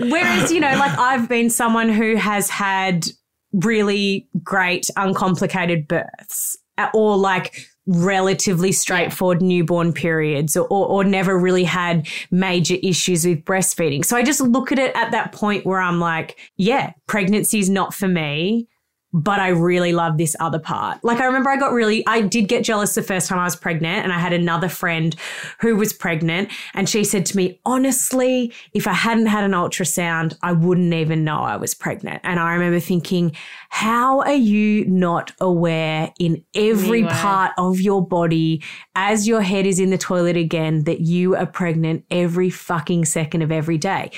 Whereas, 0.10 0.52
you 0.52 0.60
know, 0.60 0.76
like 0.78 0.98
I've 1.00 1.28
been 1.30 1.50
someone 1.50 1.90
who 1.90 2.16
has 2.16 2.50
had 2.50 3.08
really 3.54 4.28
great, 4.44 4.86
uncomplicated 4.98 5.88
births 5.88 6.58
or 6.94 7.18
like 7.18 7.56
relatively 7.86 8.72
straightforward 8.72 9.42
newborn 9.42 9.94
periods 9.94 10.56
or, 10.56 10.68
or, 10.70 11.04
never 11.04 11.38
really 11.38 11.66
had 11.66 12.08
major 12.32 12.76
issues 12.82 13.26
with 13.26 13.44
breastfeeding. 13.44 14.06
So 14.06 14.16
I 14.16 14.24
just 14.24 14.40
look 14.40 14.72
at 14.72 14.80
it 14.80 14.96
at 14.96 15.12
that 15.12 15.34
point 15.34 15.66
where 15.66 15.82
I'm 15.82 16.00
like, 16.00 16.40
yeah, 16.56 16.94
pregnancy 17.08 17.60
is 17.60 17.70
not 17.70 17.94
for 17.94 18.08
me. 18.08 18.70
But 19.16 19.40
I 19.40 19.50
really 19.50 19.94
love 19.94 20.18
this 20.18 20.36
other 20.40 20.58
part. 20.58 21.04
Like, 21.04 21.20
I 21.20 21.26
remember 21.26 21.52
I 21.52 21.58
got 21.58 21.72
really, 21.72 22.04
I 22.08 22.22
did 22.22 22.48
get 22.48 22.64
jealous 22.64 22.96
the 22.96 23.04
first 23.04 23.30
time 23.30 23.38
I 23.38 23.44
was 23.44 23.56
pregnant, 23.56 24.04
and 24.04 24.12
I 24.12 24.18
had 24.18 24.34
another 24.34 24.68
friend 24.68 25.16
who 25.60 25.76
was 25.76 25.94
pregnant, 25.94 26.50
and 26.74 26.90
she 26.90 27.04
said 27.04 27.26
to 27.28 27.38
me, 27.38 27.60
honestly, 27.64 28.52
if 28.74 28.88
I 28.88 28.94
hadn't 28.94 29.28
had 29.28 29.44
an 29.44 29.52
ultrasound, 29.52 30.36
I 30.42 30.52
wouldn't 30.52 30.94
even 30.94 31.24
know 31.24 31.42
I 31.42 31.58
was 31.58 31.76
pregnant. 31.76 32.22
And 32.24 32.40
I 32.40 32.54
remember 32.54 32.80
thinking, 32.80 33.36
how 33.70 34.22
are 34.22 34.34
you 34.34 34.86
not 34.86 35.32
aware 35.40 36.12
in 36.20 36.44
every 36.56 37.00
Anyway. 37.04 37.14
part 37.14 37.52
of 37.58 37.80
your 37.80 38.06
body 38.06 38.64
as 38.96 39.28
your 39.28 39.42
head 39.42 39.66
is 39.66 39.80
in 39.80 39.92
the 39.92 39.98
toilet 39.98 40.38
again 40.38 40.86
that 40.86 41.02
you 41.02 41.36
are 41.36 41.46
pregnant 41.46 42.04
every 42.10 42.50
fucking 42.50 43.06
second 43.06 43.44
of 43.44 43.52
every 43.52 43.78
day? 43.78 44.10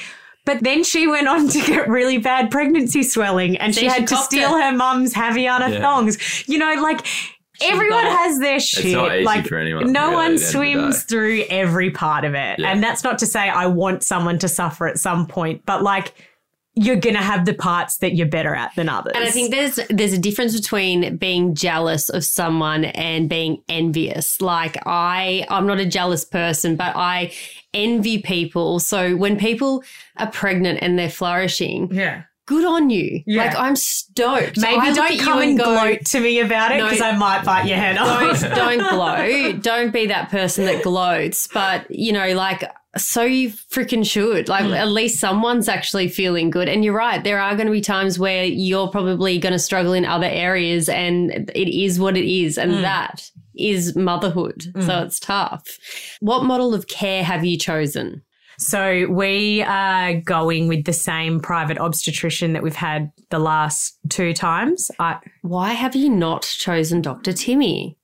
But 0.46 0.64
then 0.64 0.84
she 0.84 1.08
went 1.08 1.28
on 1.28 1.48
to 1.50 1.60
get 1.62 1.88
really 1.90 2.18
bad 2.20 2.52
pregnancy 2.52 3.04
swelling 3.04 3.58
and 3.58 3.74
See, 3.74 3.82
she 3.82 3.90
she 3.90 3.94
had 3.94 4.08
to 4.08 4.16
steal 4.18 4.56
it. 4.56 4.62
her 4.64 4.72
mum's 4.72 5.14
Havaiana 5.14 5.70
Yeah. 5.74 5.82
thongs. 5.82 6.48
You 6.48 6.60
know, 6.60 6.74
like 6.82 7.06
everyone 7.62 8.04
got 8.04 8.12
has 8.20 8.40
their 8.40 8.60
shit. 8.60 8.94
not 8.94 9.16
easy 9.16 9.26
like 9.26 9.48
for 9.48 9.58
anyone, 9.58 9.92
no 9.92 10.10
really, 10.10 10.16
one 10.16 10.34
at 10.36 10.40
the 10.40 10.46
end 10.60 10.80
of 10.80 10.86
the 10.86 10.92
swims 10.92 11.04
through 11.04 11.44
every 11.50 11.90
part 11.90 12.26
of 12.26 12.34
it. 12.36 12.60
Yeah. 12.60 12.70
And 12.72 12.84
that's 12.84 13.04
not 13.04 13.18
to 13.20 13.26
say 13.26 13.50
I 13.50 13.66
want 13.68 14.04
someone 14.04 14.38
to 14.40 14.48
suffer 14.48 14.88
at 14.88 15.00
some 15.00 15.26
point, 15.26 15.64
but 15.66 15.82
like 15.82 16.14
you're 16.76 16.98
gonna 16.98 17.22
have 17.22 17.46
the 17.46 17.54
parts 17.54 17.98
that 17.98 18.16
you're 18.16 18.28
better 18.28 18.54
at 18.54 18.76
than 18.76 18.90
others. 18.90 19.14
And 19.16 19.24
I 19.24 19.32
think 19.32 19.52
there's 19.52 19.80
there's 19.90 20.14
a 20.14 20.18
difference 20.18 20.60
between 20.60 21.16
being 21.18 21.56
jealous 21.56 22.10
of 22.10 22.24
someone 22.26 22.86
and 22.86 23.30
being 23.30 23.64
envious. 23.70 24.42
Like 24.42 24.78
I 24.86 25.46
I'm 25.50 25.66
not 25.68 25.80
a 25.80 25.86
jealous 25.86 26.26
person, 26.26 26.76
but 26.76 26.96
I 26.96 27.32
envy 27.74 28.22
people. 28.22 28.80
So 28.80 29.16
when 29.16 29.38
people 29.38 29.84
are 30.18 30.30
pregnant 30.30 30.80
and 30.82 31.00
they're 31.00 31.10
flourishing, 31.10 31.94
yeah. 31.94 32.24
good 32.46 32.66
on 32.66 32.90
you. 32.90 33.24
Yeah. 33.26 33.46
Like 33.46 33.56
I'm 33.56 33.76
stoked. 33.76 34.58
Maybe 34.58 34.76
I 34.78 34.94
don't 34.94 35.20
come 35.20 35.42
you 35.42 35.50
and 35.50 35.58
go, 35.58 35.66
gloat 35.66 36.06
to 36.06 36.20
me 36.20 36.40
about 36.40 36.72
it 36.72 36.78
No. 36.78 36.86
because 36.86 37.02
I 37.02 37.16
might 37.16 37.46
bite 37.46 37.68
your 37.68 37.78
head 37.78 37.98
off. 37.98 38.42
don't 38.42 38.56
don't 38.56 38.90
gloat. 38.94 39.62
Don't 39.62 39.94
be 39.94 40.08
that 40.08 40.30
person 40.30 40.66
that 40.66 40.84
gloats. 40.84 41.48
But 41.48 41.90
you 41.90 42.12
know, 42.12 42.34
like 42.34 42.64
so 42.98 43.24
you 43.24 43.50
freaking 43.50 44.06
should. 44.06 44.48
Like 44.48 44.66
hmm. 44.66 44.74
at 44.74 44.88
least 44.88 45.20
someone's 45.20 45.68
actually 45.68 46.08
feeling 46.08 46.50
good. 46.50 46.70
And 46.70 46.84
you're 46.84 46.96
right. 46.96 47.24
There 47.24 47.40
are 47.40 47.56
going 47.56 47.68
to 47.68 47.72
be 47.72 47.82
times 47.82 48.18
where 48.18 48.46
you're 48.46 48.88
probably 48.88 49.38
going 49.38 49.54
to 49.54 49.60
struggle 49.60 49.94
in 49.94 50.06
other 50.06 50.28
areas, 50.30 50.90
and 50.90 51.52
it 51.54 51.70
is 51.70 52.00
what 52.00 52.18
it 52.18 52.26
is, 52.26 52.58
and 52.58 52.76
hmm. 52.76 52.82
that 52.82 53.30
is 53.58 53.96
motherhood. 53.96 54.66
Hmm. 54.74 54.82
So 54.82 55.04
it's 55.04 55.20
tough. 55.20 55.64
What 56.20 56.44
model 56.44 56.74
of 56.74 56.88
care 56.88 57.24
have 57.24 57.46
you 57.46 57.58
chosen? 57.58 58.24
So 58.58 59.08
we 59.10 59.62
are 59.64 60.14
going 60.22 60.68
with 60.68 60.86
the 60.86 60.94
same 60.94 61.42
private 61.42 61.78
obstetrician 61.78 62.54
that 62.54 62.64
we've 62.64 62.76
had 62.76 63.12
the 63.30 63.40
last 63.40 63.98
two 64.10 64.34
times. 64.34 64.90
I, 64.98 65.20
Why 65.42 65.74
have 65.74 65.96
you 65.96 66.10
not 66.10 66.44
chosen 66.44 67.02
Dr. 67.02 67.34
Timmy? 67.34 67.98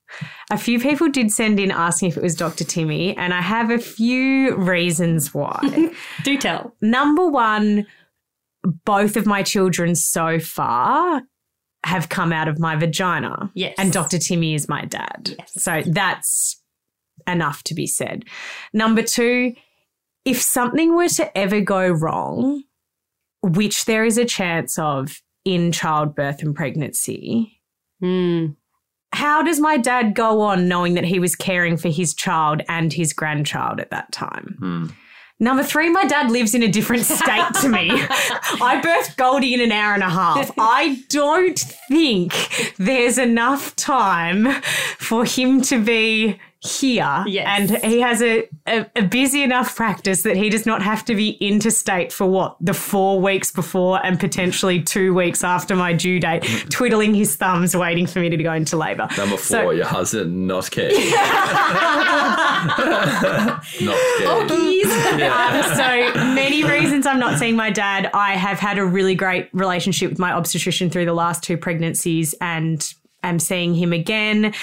A 0.50 0.58
few 0.58 0.80
people 0.80 1.10
did 1.10 1.32
send 1.32 1.60
in 1.60 1.72
asking 1.72 2.10
if 2.10 2.18
it 2.18 2.24
was 2.24 2.36
Dr. 2.36 2.64
Timmy, 2.64 3.16
and 3.18 3.34
I 3.34 3.42
have 3.42 3.70
a 3.72 3.80
few 3.80 4.56
reasons 4.56 5.34
why. 5.34 5.92
Do 6.24 6.38
tell. 6.38 6.76
Number 6.82 7.28
one, 7.28 7.88
both 8.86 9.18
of 9.18 9.26
my 9.26 9.44
children 9.44 9.96
so 9.96 10.40
far 10.40 11.24
have 11.84 12.10
come 12.10 12.32
out 12.32 12.48
of 12.48 12.60
my 12.60 12.76
vagina. 12.76 13.52
Yes. 13.56 13.76
And 13.78 13.92
Dr. 13.92 14.20
Timmy 14.20 14.54
is 14.54 14.70
my 14.70 14.86
dad. 14.86 15.36
Yes. 15.38 15.54
So 15.64 15.82
that's 15.86 16.62
enough 17.28 17.64
to 17.64 17.74
be 17.74 17.88
said. 17.88 18.26
Number 18.74 19.02
two, 19.02 19.56
if 20.26 20.42
something 20.42 20.96
were 20.96 21.10
to 21.10 21.36
ever 21.36 21.62
go 21.62 21.88
wrong, 21.90 22.64
which 23.42 23.86
there 23.86 24.06
is 24.06 24.20
a 24.20 24.26
chance 24.26 24.78
of 24.78 25.22
in 25.44 25.72
childbirth 25.72 26.44
and 26.44 26.56
pregnancy, 26.56 27.58
Hmm. 28.02 28.48
How 29.14 29.42
does 29.42 29.60
my 29.60 29.78
dad 29.78 30.16
go 30.16 30.42
on 30.42 30.68
knowing 30.68 30.94
that 30.94 31.06
he 31.06 31.20
was 31.20 31.36
caring 31.36 31.78
for 31.78 31.90
his 31.90 32.14
child 32.14 32.62
and 32.68 32.94
his 32.94 33.14
grandchild 33.14 33.80
at 33.80 33.92
that 33.92 34.12
time? 34.12 34.56
Hmm. 34.60 34.86
Number 35.40 35.64
three, 35.64 35.90
my 35.90 36.06
dad 36.06 36.30
lives 36.30 36.54
in 36.54 36.62
a 36.62 36.68
different 36.68 37.04
state 37.06 37.54
to 37.62 37.68
me. 37.68 37.90
I 37.90 38.80
birthed 38.80 39.18
Goldie 39.18 39.56
in 39.56 39.60
an 39.60 39.72
hour 39.72 39.96
and 39.96 40.04
a 40.04 40.10
half. 40.10 40.52
I 40.58 41.04
don't 41.10 41.58
think 41.58 42.76
there's 42.78 43.18
enough 43.18 43.76
time 43.76 44.62
for 45.00 45.26
him 45.26 45.62
to 45.64 45.84
be 45.84 46.40
here 46.64 47.24
Yes. 47.28 47.72
and 47.72 47.84
he 47.84 48.02
has 48.02 48.22
a, 48.22 48.48
a, 48.68 48.86
a 48.96 49.02
busy 49.02 49.42
enough 49.42 49.76
practice 49.76 50.22
that 50.22 50.38
he 50.38 50.48
does 50.50 50.68
not 50.68 50.84
have 50.84 51.04
to 51.06 51.16
be 51.16 51.32
interstate 51.42 52.14
for 52.14 52.28
what 52.28 52.56
the 52.62 52.74
four 52.76 53.20
weeks 53.20 53.52
before 53.52 54.00
and 54.06 54.20
potentially 54.20 54.80
two 54.80 55.12
weeks 55.14 55.44
after 55.44 55.76
my 55.76 55.92
due 55.92 56.20
date 56.20 56.42
twiddling 56.70 57.16
his 57.16 57.36
thumbs 57.36 57.76
waiting 57.76 58.06
for 58.06 58.20
me 58.20 58.30
to 58.30 58.38
go 58.38 58.54
into 58.54 58.78
labor 58.78 59.08
Number 59.18 59.38
four, 59.38 59.40
So- 59.40 59.72
your 59.72 59.86
husband 59.88 60.48
not 60.48 60.70
keen. 60.70 60.92
not 63.82 64.48
keen. 64.48 64.86
Um, 65.22 65.64
so 65.76 66.14
many 66.36 66.64
reasons 66.64 67.06
I'm 67.06 67.20
not 67.20 67.40
seeing 67.40 67.56
my 67.56 67.72
dad. 67.72 68.10
I 68.14 68.34
have 68.34 68.60
had 68.60 68.78
a 68.78 68.86
really 68.86 69.16
great 69.16 69.50
relationship 69.54 70.10
with 70.12 70.20
my 70.20 70.32
obstetrician 70.34 70.90
through 70.90 71.06
the 71.06 71.14
last 71.14 71.44
two 71.44 71.58
pregnancies 71.58 72.36
and 72.42 72.94
am 73.24 73.40
seeing 73.40 73.74
him 73.74 73.94
again. 73.94 74.54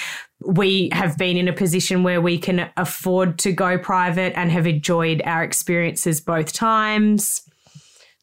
We 0.45 0.89
have 0.93 1.17
been 1.17 1.37
in 1.37 1.47
a 1.47 1.53
position 1.53 2.03
where 2.03 2.21
we 2.21 2.37
can 2.37 2.69
afford 2.77 3.39
to 3.39 3.51
go 3.51 3.77
private 3.77 4.33
and 4.37 4.51
have 4.51 4.67
enjoyed 4.67 5.21
our 5.25 5.43
experiences 5.43 6.21
both 6.21 6.53
times. 6.53 7.41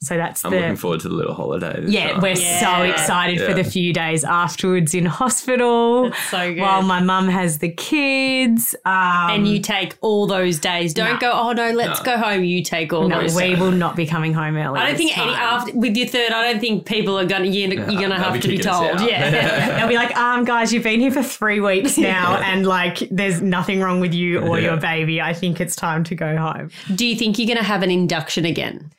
So 0.07 0.17
that's 0.17 0.45
I'm 0.45 0.53
the 0.53 0.59
looking 0.61 0.77
forward 0.77 1.01
to 1.01 1.09
the 1.09 1.15
little 1.15 1.35
holiday. 1.35 1.81
this 1.81 1.91
yeah, 1.93 2.13
time. 2.13 2.21
we're 2.23 2.37
so 2.37 2.43
Yeah. 2.43 2.83
excited 2.85 3.41
for 3.41 3.53
the 3.55 3.65
few 3.65 3.93
days 3.93 4.25
afterwards 4.25 4.95
in 4.95 5.05
hospital. 5.07 6.05
That's 6.11 6.31
so 6.31 6.55
good. 6.55 6.61
While 6.61 6.83
my 6.83 7.01
mum 7.01 7.29
has 7.29 7.59
the 7.59 7.71
kids. 7.71 8.75
Um, 8.85 8.93
and 9.31 9.49
you 9.49 9.61
take 9.61 9.97
all 10.01 10.27
those 10.27 10.59
days. 10.59 10.95
Don't 10.95 11.15
No. 11.15 11.19
go, 11.19 11.33
oh 11.33 11.53
no, 11.53 11.71
let's 11.73 12.01
No. 12.01 12.13
go 12.13 12.19
home. 12.19 12.45
You 12.45 12.63
take 12.63 12.93
all 12.93 13.09
no, 13.09 13.21
those 13.23 13.35
we 13.35 13.43
days. 13.49 13.59
will 13.59 13.71
not 13.73 13.97
be 13.97 14.07
coming 14.07 14.33
home 14.33 14.57
early. 14.57 14.79
I 14.81 14.87
don't 14.87 14.93
this 14.97 15.07
think 15.07 15.19
any 15.19 15.33
after 15.35 15.73
with 15.77 15.97
your 15.97 16.07
third. 16.07 16.33
I 16.33 16.51
don't 16.53 16.61
think 16.61 16.87
people 16.87 17.19
are 17.19 17.25
gonna 17.27 17.47
you're, 17.47 17.73
you're 17.75 18.01
gonna 18.01 18.19
have 18.23 18.33
be 18.35 18.41
to 18.41 18.49
be 18.49 18.59
told. 18.59 19.01
Yeah, 19.01 19.77
They'll 19.79 19.89
be 19.89 19.97
like, 19.97 20.17
um, 20.17 20.45
guys, 20.45 20.73
you've 20.73 20.83
been 20.85 21.01
here 21.01 21.11
for 21.11 21.23
three 21.23 21.61
weeks 21.61 21.99
now, 22.15 22.37
and 22.39 22.67
like, 22.67 22.99
there's 23.11 23.41
nothing 23.43 23.81
wrong 23.81 24.01
with 24.01 24.15
you 24.15 24.41
or 24.41 24.59
Yeah. 24.61 24.67
your 24.73 24.77
baby. 24.77 25.21
I 25.21 25.33
think 25.33 25.61
it's 25.61 25.75
time 25.77 26.05
to 26.05 26.15
go 26.15 26.37
home. 26.37 26.71
Do 26.95 27.07
you 27.07 27.17
think 27.17 27.39
you're 27.39 27.49
gonna 27.49 27.63
have 27.67 27.83
an 27.83 27.91
induction 27.91 28.45
again? 28.45 28.91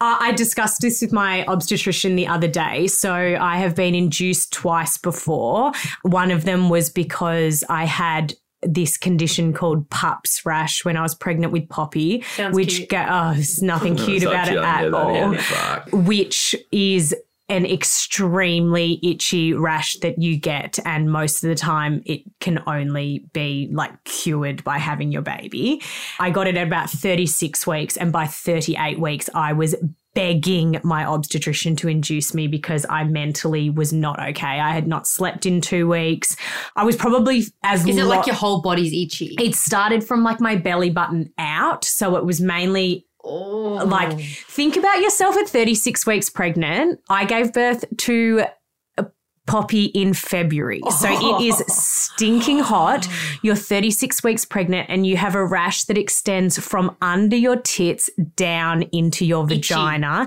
Uh, 0.00 0.16
I 0.20 0.32
discussed 0.32 0.80
this 0.80 1.02
with 1.02 1.12
my 1.12 1.44
obstetrician 1.46 2.14
the 2.14 2.26
other 2.28 2.46
day. 2.48 2.86
So 2.86 3.12
I 3.12 3.56
have 3.58 3.74
been 3.74 3.94
induced 3.94 4.52
twice 4.52 4.96
before. 4.96 5.72
One 6.02 6.30
of 6.30 6.44
them 6.44 6.68
was 6.68 6.88
because 6.88 7.64
I 7.68 7.84
had 7.84 8.34
this 8.62 8.96
condition 8.96 9.52
called 9.52 9.88
PUPS 9.90 10.44
rash 10.44 10.84
when 10.84 10.96
I 10.96 11.02
was 11.02 11.14
pregnant 11.14 11.52
with 11.52 11.68
Poppy, 11.68 12.22
Sounds 12.36 12.54
which 12.56 12.76
cute. 12.76 12.88
ga- 12.88 13.06
oh, 13.08 13.34
there's 13.34 13.62
nothing 13.62 13.96
cute 14.04 14.22
So 14.22 14.30
about 14.30 14.48
it 14.48 14.56
at 14.56 14.82
yeah, 14.84 14.88
that 14.90 14.94
all. 15.92 16.00
which 16.04 16.54
is 16.72 17.14
an 17.48 17.64
extremely 17.64 19.00
itchy 19.02 19.54
rash 19.54 19.94
that 20.02 20.20
you 20.20 20.36
get. 20.36 20.78
And 20.84 21.10
most 21.10 21.42
of 21.42 21.48
the 21.48 21.54
time, 21.54 22.02
it 22.04 22.22
can 22.40 22.62
only 22.66 23.24
be 23.32 23.68
like 23.72 24.04
cured 24.04 24.62
by 24.64 24.78
having 24.78 25.12
your 25.12 25.22
baby. 25.22 25.82
I 26.18 26.30
got 26.30 26.46
it 26.46 26.56
at 26.56 26.66
about 26.66 26.90
36 26.90 27.66
weeks. 27.66 27.96
And 27.96 28.12
by 28.12 28.26
38 28.26 28.98
weeks, 29.00 29.30
I 29.34 29.52
was 29.52 29.74
begging 30.14 30.80
my 30.82 31.04
obstetrician 31.04 31.76
to 31.76 31.86
induce 31.88 32.34
me 32.34 32.48
because 32.48 32.84
I 32.90 33.04
mentally 33.04 33.70
was 33.70 33.92
not 33.92 34.18
okay. 34.30 34.46
I 34.60 34.72
had 34.72 34.88
not 34.88 35.06
slept 35.06 35.46
in 35.46 35.60
two 35.60 35.88
weeks. 35.88 36.36
I 36.74 36.84
was 36.84 36.96
probably 36.96 37.44
as 37.62 37.86
Is 37.86 37.96
it 37.96 38.02
lo- 38.02 38.08
like 38.16 38.26
your 38.26 38.34
whole 38.34 38.60
body's 38.60 38.92
itchy? 38.92 39.36
it 39.38 39.54
started 39.54 40.02
from 40.02 40.24
like 40.24 40.40
my 40.40 40.56
belly 40.56 40.90
button 40.90 41.32
out. 41.38 41.84
So 41.84 42.16
it 42.16 42.24
was 42.24 42.40
mainly 42.40 43.06
oh. 43.28 43.84
like, 43.86 44.18
think 44.20 44.76
about 44.76 45.00
yourself 45.00 45.36
at 45.36 45.48
36 45.48 46.06
weeks 46.06 46.30
pregnant. 46.30 47.00
I 47.08 47.24
gave 47.24 47.52
birth 47.52 47.84
to 47.98 48.44
a 48.96 49.06
Poppy 49.46 49.86
in 49.86 50.12
February. 50.12 50.82
So 50.98 51.08
it 51.10 51.42
is 51.46 51.64
stinking 51.68 52.60
hot. 52.60 53.08
You're 53.42 53.56
36 53.56 54.22
weeks 54.22 54.44
pregnant 54.44 54.90
and 54.90 55.06
you 55.06 55.16
have 55.16 55.34
a 55.34 55.44
rash 55.44 55.84
that 55.84 55.96
extends 55.96 56.58
from 56.58 56.96
under 57.00 57.36
your 57.36 57.56
tits 57.56 58.10
down 58.36 58.82
into 58.92 59.24
your 59.24 59.46
vagina. 59.46 60.26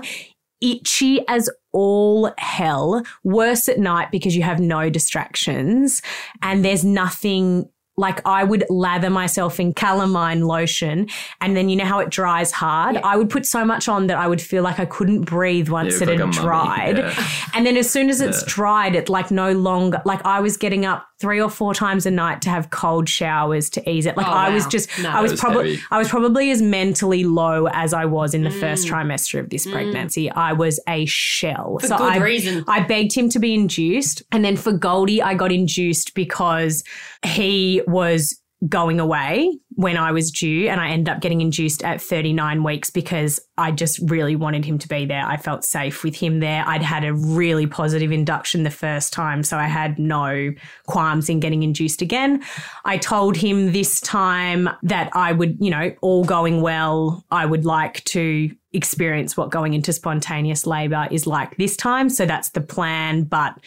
Itchy 0.60 1.26
as 1.28 1.48
all 1.72 2.32
hell. 2.38 3.02
Worse 3.24 3.68
at 3.68 3.78
night 3.78 4.10
because 4.10 4.36
you 4.36 4.42
have 4.42 4.60
no 4.60 4.90
distractions 4.90 6.02
and 6.42 6.64
there's 6.64 6.84
nothing 6.84 7.68
like 8.02 8.20
I 8.26 8.44
would 8.44 8.64
lather 8.68 9.08
myself 9.10 9.58
in 9.58 9.72
calamine 9.72 10.42
lotion 10.54 11.08
and 11.40 11.56
then 11.56 11.68
you 11.70 11.76
know 11.76 11.84
how 11.86 11.98
it 12.00 12.10
dries 12.10 12.52
hard? 12.52 12.96
I 12.98 13.16
would 13.16 13.30
put 13.30 13.46
so 13.46 13.64
much 13.64 13.88
on 13.88 14.08
that 14.08 14.18
I 14.18 14.26
would 14.26 14.42
feel 14.42 14.62
like 14.62 14.78
I 14.78 14.84
couldn't 14.84 15.22
breathe 15.22 15.68
once 15.70 15.94
Yeah, 16.00 16.02
it 16.04 16.08
had 16.10 16.18
mummy, 16.18 16.32
dried. 16.36 16.98
yeah. 16.98 17.26
And 17.54 17.64
then 17.66 17.76
as 17.76 17.88
soon 17.88 18.10
as 18.10 18.20
it's 18.20 18.40
Yeah. 18.42 18.48
dried, 18.56 18.94
it 18.96 19.08
like 19.08 19.30
no 19.30 19.52
longer 19.52 20.02
like 20.04 20.24
I 20.26 20.40
was 20.40 20.56
getting 20.56 20.84
up 20.84 21.06
three 21.22 21.40
or 21.40 21.48
four 21.48 21.72
times 21.72 22.04
a 22.04 22.10
night 22.10 22.42
to 22.42 22.50
have 22.50 22.68
cold 22.70 23.08
showers 23.08 23.70
to 23.70 23.88
ease 23.88 24.06
it. 24.06 24.16
Like 24.16 24.26
Oh, 24.26 24.30
I 24.30 24.50
was 24.52 24.66
just 24.66 24.90
No. 25.00 25.08
I 25.08 25.22
was, 25.22 25.30
was 25.30 25.40
probably. 25.40 25.78
I 25.92 25.98
was 25.98 26.08
probably 26.08 26.50
as 26.50 26.60
mentally 26.60 27.22
low 27.24 27.68
as 27.72 27.94
I 27.94 28.04
was 28.04 28.34
in 28.34 28.42
the 28.42 28.50
Mm. 28.50 28.60
first 28.60 28.88
trimester 28.88 29.38
of 29.38 29.48
this 29.48 29.64
pregnancy. 29.66 30.28
I 30.30 30.52
was 30.52 30.80
a 30.88 31.06
shell. 31.06 31.78
For 31.80 31.86
so 31.86 31.96
good 31.96 32.12
I, 32.14 32.16
reason. 32.18 32.64
I 32.66 32.80
begged 32.80 33.14
him 33.14 33.28
to 33.30 33.38
be 33.38 33.54
induced. 33.54 34.22
And 34.32 34.44
then 34.44 34.56
for 34.56 34.72
Goldie, 34.72 35.22
I 35.22 35.34
got 35.34 35.52
induced 35.52 36.14
because 36.14 36.82
he 37.24 37.82
was 37.86 38.40
going 38.68 39.00
away 39.00 39.58
when 39.74 39.96
I 39.96 40.12
was 40.12 40.30
due 40.30 40.68
and 40.68 40.80
I 40.80 40.90
ended 40.90 41.08
up 41.08 41.20
getting 41.20 41.40
induced 41.40 41.82
at 41.82 42.00
39 42.00 42.62
weeks 42.62 42.90
because 42.90 43.40
I 43.58 43.72
just 43.72 43.98
really 44.08 44.36
wanted 44.36 44.64
him 44.64 44.78
to 44.78 44.88
be 44.88 45.04
there. 45.04 45.24
I 45.26 45.36
felt 45.36 45.64
safe 45.64 46.04
with 46.04 46.14
him 46.14 46.40
there. 46.40 46.62
I'd 46.66 46.82
had 46.82 47.04
a 47.04 47.14
really 47.14 47.66
positive 47.66 48.12
induction 48.12 48.62
the 48.62 48.70
first 48.70 49.12
time, 49.12 49.42
so 49.42 49.56
I 49.56 49.66
had 49.66 49.98
no 49.98 50.52
qualms 50.86 51.28
in 51.28 51.40
getting 51.40 51.62
induced 51.62 52.02
again. 52.02 52.44
I 52.84 52.98
told 52.98 53.36
him 53.36 53.72
this 53.72 54.00
time 54.00 54.68
that 54.82 55.10
I 55.12 55.32
would, 55.32 55.56
you 55.58 55.70
know, 55.70 55.92
all 56.00 56.24
going 56.24 56.60
well, 56.60 57.24
I 57.30 57.46
would 57.46 57.64
like 57.64 58.04
to 58.04 58.50
experience 58.72 59.36
what 59.36 59.50
going 59.50 59.74
into 59.74 59.92
spontaneous 59.92 60.66
labor 60.66 61.08
is 61.10 61.26
like 61.26 61.56
this 61.56 61.76
time. 61.76 62.08
So 62.08 62.26
that's 62.26 62.50
the 62.50 62.60
plan, 62.60 63.24
but 63.24 63.58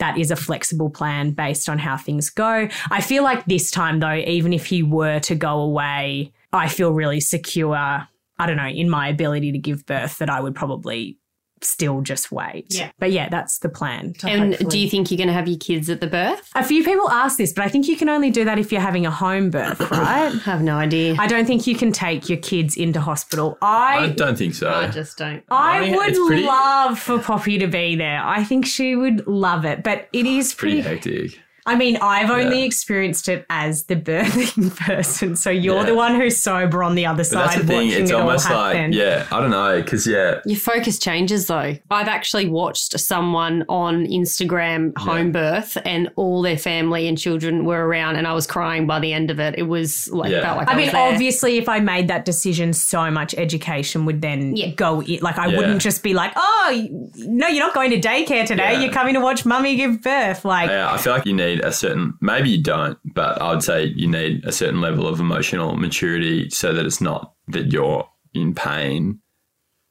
that 0.00 0.18
is 0.18 0.32
a 0.32 0.36
flexible 0.36 0.90
plan 0.90 1.30
based 1.30 1.68
on 1.68 1.78
how 1.78 1.96
things 1.96 2.28
go. 2.28 2.68
I 2.90 3.00
feel 3.00 3.22
like 3.22 3.44
this 3.44 3.70
time, 3.70 4.00
though, 4.00 4.16
even 4.16 4.52
if 4.52 4.66
he 4.66 4.82
were 4.82 5.20
to 5.20 5.34
go 5.36 5.60
away, 5.60 6.32
I 6.52 6.68
feel 6.68 6.92
really 6.92 7.20
secure. 7.20 7.76
I 7.76 8.46
don't 8.46 8.56
know, 8.56 8.66
in 8.66 8.90
my 8.90 9.08
ability 9.08 9.52
to 9.52 9.58
give 9.58 9.86
birth, 9.86 10.18
that 10.18 10.30
I 10.30 10.40
would 10.40 10.54
probably 10.54 11.19
still 11.62 12.00
just 12.00 12.32
wait. 12.32 12.66
Yeah. 12.70 12.90
But 12.98 13.12
yeah, 13.12 13.28
that's 13.28 13.58
the 13.58 13.68
plan. 13.68 14.14
and 14.24 14.50
hopefully- 14.52 14.70
do 14.70 14.78
you 14.78 14.88
think 14.90 15.10
you're 15.10 15.18
gonna 15.18 15.32
have 15.32 15.46
your 15.48 15.58
kids 15.58 15.90
at 15.90 16.00
the 16.00 16.06
birth? 16.06 16.48
A 16.54 16.64
few 16.64 16.82
people 16.84 17.10
ask 17.10 17.36
this, 17.38 17.52
but 17.52 17.64
I 17.64 17.68
think 17.68 17.86
you 17.88 17.96
can 17.96 18.08
only 18.08 18.30
do 18.30 18.44
that 18.44 18.58
if 18.58 18.72
you're 18.72 18.80
having 18.80 19.04
a 19.06 19.10
home 19.10 19.50
birth, 19.50 19.80
right? 19.90 20.32
I 20.34 20.38
have 20.44 20.62
no 20.62 20.76
idea. 20.76 21.16
I 21.18 21.26
don't 21.26 21.46
think 21.46 21.66
you 21.66 21.74
can 21.74 21.92
take 21.92 22.28
your 22.28 22.38
kids 22.38 22.76
into 22.76 23.00
hospital. 23.00 23.58
I 23.62 23.98
I 24.04 24.08
don't 24.08 24.36
think 24.38 24.54
so. 24.54 24.70
I 24.70 24.88
just 24.88 25.18
don't. 25.18 25.42
I 25.50 25.90
I 25.90 25.96
would 25.96 26.14
pretty- 26.14 26.44
love 26.44 26.98
for 26.98 27.18
Poppy 27.18 27.58
to 27.58 27.66
be 27.66 27.96
there. 27.96 28.22
I 28.24 28.44
think 28.44 28.64
she 28.66 28.96
would 28.96 29.26
love 29.26 29.64
it, 29.64 29.82
but 29.82 30.08
it 30.12 30.26
is 30.38 30.54
Pretty 30.54 30.82
pretty 30.82 30.96
hectic. 30.96 31.40
I 31.70 31.76
mean, 31.76 31.96
I've 32.02 32.30
only 32.30 32.60
Yeah. 32.60 32.64
experienced 32.66 33.28
it 33.28 33.46
as 33.48 33.84
the 33.84 33.96
birthing 33.96 34.74
person, 34.86 35.36
so 35.36 35.50
you're 35.50 35.76
Yeah. 35.76 35.84
the 35.84 35.94
one 35.94 36.14
who's 36.20 36.36
sober 36.36 36.82
on 36.82 36.94
the 36.96 37.06
other 37.06 37.18
But 37.18 37.26
side 37.26 37.48
that's 37.50 37.56
the 37.60 37.66
thing. 37.66 37.88
watching 37.88 38.02
It's 38.02 38.10
it 38.10 38.14
almost 38.14 38.50
all 38.50 38.56
like, 38.56 38.76
happen. 38.76 38.92
yeah, 38.92 39.26
I 39.30 39.40
don't 39.40 39.50
know, 39.50 39.80
because 39.80 40.06
yeah, 40.06 40.40
Your 40.44 40.58
focus 40.58 40.98
changes 40.98 41.46
though. 41.46 41.76
I've 41.90 42.08
actually 42.08 42.46
watched 42.48 42.98
someone 42.98 43.64
on 43.68 44.06
Instagram 44.06 44.96
home 44.98 45.32
birth 45.32 45.78
and 45.84 46.10
all 46.16 46.42
their 46.42 46.58
family 46.58 47.06
and 47.06 47.16
children 47.16 47.64
were 47.64 47.86
around 47.86 48.16
and 48.16 48.26
I 48.26 48.32
was 48.32 48.46
crying 48.46 48.86
by 48.86 48.98
the 49.00 49.12
end 49.12 49.30
of 49.30 49.38
it. 49.38 49.54
It 49.56 49.64
was 49.68 50.10
like 50.12 50.30
Yeah. 50.32 50.42
felt 50.42 50.58
like 50.58 50.68
I, 50.68 50.72
I 50.72 50.76
mean, 50.76 50.86
was 50.86 50.92
there. 50.92 51.02
obviously, 51.12 51.58
if 51.58 51.68
I 51.68 51.78
made 51.80 52.08
that 52.08 52.24
decision, 52.24 52.72
so 52.72 53.10
much 53.10 53.34
education 53.34 54.06
would 54.06 54.20
then 54.22 54.56
Yeah. 54.56 54.68
go 54.70 55.02
in. 55.02 55.20
Like, 55.20 55.38
I 55.38 55.46
Yeah. 55.46 55.56
wouldn't 55.56 55.80
just 55.82 56.02
be 56.02 56.14
like, 56.14 56.32
oh, 56.36 56.86
no, 57.16 57.46
you're 57.48 57.64
not 57.64 57.74
going 57.74 57.90
to 57.90 58.00
daycare 58.00 58.46
today. 58.46 58.72
Yeah. 58.72 58.80
You're 58.80 58.92
coming 58.92 59.14
to 59.14 59.20
watch 59.20 59.44
mummy 59.44 59.76
give 59.76 60.02
birth. 60.02 60.44
Like, 60.44 60.70
yeah, 60.70 60.92
I 60.92 60.96
feel 60.96 61.12
like 61.12 61.26
you 61.26 61.34
need 61.34 61.59
a 61.60 61.72
certain, 61.72 62.14
maybe 62.20 62.50
you 62.50 62.62
don't, 62.62 62.98
but 63.14 63.40
I 63.40 63.50
would 63.52 63.62
say 63.62 63.84
you 63.86 64.06
need 64.08 64.44
a 64.44 64.52
certain 64.52 64.80
level 64.80 65.06
of 65.06 65.20
emotional 65.20 65.76
maturity 65.76 66.50
so 66.50 66.72
that 66.72 66.86
it's 66.86 67.00
not 67.00 67.32
that 67.48 67.72
you're 67.72 68.08
in 68.34 68.54
pain. 68.54 69.20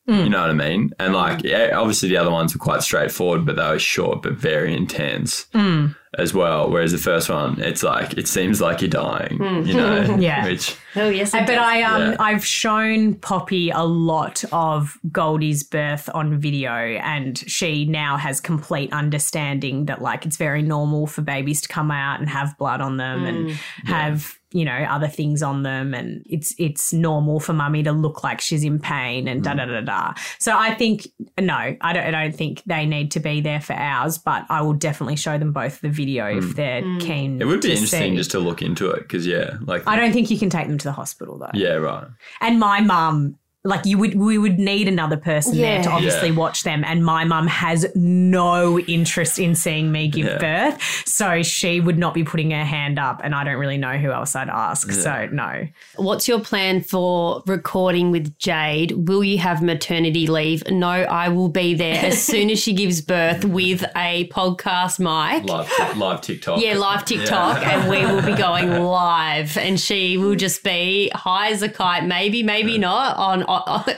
Hmm. 0.08 0.16
You 0.24 0.30
know 0.30 0.42
what 0.42 0.50
I 0.50 0.54
mean? 0.54 0.92
And 0.98 1.14
like, 1.14 1.44
yeah, 1.44 1.72
obviously 1.76 2.10
the 2.10 2.18
other 2.18 2.32
ones 2.32 2.56
were 2.56 2.60
quite 2.60 2.82
straightforward, 2.82 3.46
but 3.46 3.58
they 3.58 3.68
were 3.70 3.78
short 3.80 4.24
but 4.24 4.34
very 4.34 4.74
intense 4.76 5.46
Hmm. 5.54 5.88
as 6.18 6.34
well. 6.34 6.70
Whereas 6.72 6.92
the 6.94 6.98
first 6.98 7.30
one, 7.30 7.62
it's 7.62 7.84
like 7.84 8.18
it 8.18 8.28
seems 8.28 8.60
like 8.60 8.82
you're 8.82 8.90
dying. 8.90 9.38
You 9.68 9.74
know? 9.76 10.04
Hmm. 10.06 10.20
Yeah. 10.22 10.46
Which 10.46 10.76
oh 10.96 11.10
yes, 11.10 11.34
it 11.34 11.46
but 11.46 11.54
does. 11.54 11.60
I 11.60 11.82
um 11.84 12.02
Yeah. 12.12 12.16
I've 12.20 12.46
shown 12.46 13.16
Poppy 13.16 13.70
a 13.70 13.84
lot 13.84 14.44
of 14.52 14.98
Goldie's 15.12 15.64
birth 15.64 16.10
on 16.14 16.40
video 16.40 16.72
and 16.72 17.38
she 17.38 17.86
now 17.86 18.18
has 18.18 18.40
complete 18.40 18.92
understanding 18.94 19.86
that 19.86 20.02
like 20.02 20.26
it's 20.26 20.38
very 20.38 20.62
normal 20.62 21.08
for 21.08 21.22
babies 21.22 21.62
to 21.62 21.68
come 21.68 21.92
out 21.92 22.20
and 22.20 22.30
have 22.30 22.58
blood 22.58 22.82
on 22.82 22.98
them 22.98 23.26
and 23.26 23.52
have 23.86 24.36
you 24.52 24.66
know 24.66 24.72
other 24.90 25.08
things 25.08 25.44
on 25.44 25.62
them 25.62 25.94
and 25.94 26.24
it's 26.28 26.56
it's 26.58 26.92
normal 26.92 27.40
for 27.40 27.54
mummy 27.54 27.84
to 27.84 27.92
look 27.92 28.24
like 28.24 28.42
she's 28.42 28.64
in 28.64 28.80
pain 28.80 29.28
and 29.28 29.44
da 29.44 29.54
da 29.54 29.66
da 29.66 29.80
da 29.82 30.12
so 30.40 30.58
i 30.58 30.74
think 30.74 31.08
no 31.40 31.54
i 31.54 31.94
don't 31.94 32.04
i 32.04 32.10
don't 32.10 32.36
think 32.36 32.64
they 32.66 32.84
need 32.84 33.12
to 33.12 33.20
be 33.20 33.42
there 33.42 33.62
for 33.62 33.74
hours 33.74 34.18
but 34.18 34.48
i 34.50 34.60
will 34.60 34.74
definitely 34.74 35.16
show 35.16 35.38
them 35.38 35.54
both 35.54 35.82
the 35.82 35.90
video 35.90 36.26
if 36.26 36.56
they're 36.56 36.82
keen 37.00 37.20
Mm. 37.38 37.42
It 37.42 37.46
would 37.46 37.62
be 37.62 37.68
to 37.68 37.74
interesting 37.74 38.14
see. 38.14 38.18
just 38.18 38.32
to 38.32 38.40
look 38.40 38.64
into 38.64 38.90
it 38.90 39.02
because 39.02 39.28
yeah, 39.28 39.58
like 39.62 39.84
i 39.86 39.96
don't 39.96 40.14
think 40.14 40.32
you 40.32 40.40
can 40.40 40.50
take 40.50 40.68
them 40.68 40.79
to 40.80 40.88
the 40.88 40.92
hospital 40.92 41.38
though 41.38 41.52
yeah, 41.54 41.74
right. 41.74 42.08
and 42.42 42.60
my 42.60 42.82
mum 42.82 43.39
like 43.66 43.86
you 43.86 43.98
would 43.98 44.16
we 44.16 44.38
would 44.38 44.58
need 44.58 44.88
another 44.88 45.18
person 45.18 45.58
there 45.58 45.84
to 45.84 45.90
obviously 45.90 46.30
Yeah. 46.30 46.36
watch 46.36 46.64
them 46.64 46.84
and 46.86 47.04
my 47.04 47.26
mum 47.26 47.46
has 47.48 47.86
no 47.94 48.80
interest 48.80 49.38
in 49.38 49.54
seeing 49.54 49.92
me 49.92 50.08
give 50.08 50.28
Yeah. 50.28 50.38
birth 50.38 51.04
so 51.06 51.44
she 51.44 51.82
would 51.82 51.98
not 51.98 52.14
be 52.14 52.24
putting 52.24 52.52
her 52.52 52.64
hand 52.64 52.98
up 52.98 53.20
and 53.22 53.36
i 53.36 53.44
don't 53.44 53.58
really 53.58 53.78
know 53.78 53.98
who 53.98 54.12
else 54.12 54.34
i'd 54.38 54.48
ask 54.48 54.92
so 54.94 55.28
no 55.34 55.68
What's 55.98 56.28
your 56.30 56.40
plan 56.40 56.82
for 56.82 57.44
recording 57.46 58.12
with 58.12 58.38
Jade? 58.38 59.08
Will 59.10 59.24
you 59.24 59.38
have 59.40 59.62
maternity 59.62 60.28
leave? 60.28 60.64
No, 60.70 60.88
I 60.90 61.28
will 61.30 61.50
be 61.50 61.74
there 61.74 62.06
as 62.06 62.24
soon 62.32 62.50
as 62.50 62.60
she 62.60 62.72
gives 62.74 63.02
birth 63.02 63.44
with 63.44 63.84
a 63.98 64.30
podcast 64.30 65.00
mic. 65.00 65.44
Live, 65.50 65.98
live 65.98 66.22
TikTok. 66.22 66.62
Yeah, 66.62 66.76
live 66.76 67.04
TikTok, 67.04 67.66
and 67.66 67.90
we 67.90 68.06
will 68.06 68.22
be 68.22 68.34
going 68.34 68.70
live, 68.84 69.58
and 69.58 69.78
she 69.80 70.18
will 70.18 70.36
just 70.36 70.64
be 70.64 71.12
high 71.14 71.52
as 71.52 71.62
a 71.62 71.70
kite. 71.70 72.06
Maybe, 72.06 72.44
maybe 72.44 72.78
not 72.78 73.18
on 73.18 73.44
o- 73.44 73.46
o- 73.49 73.49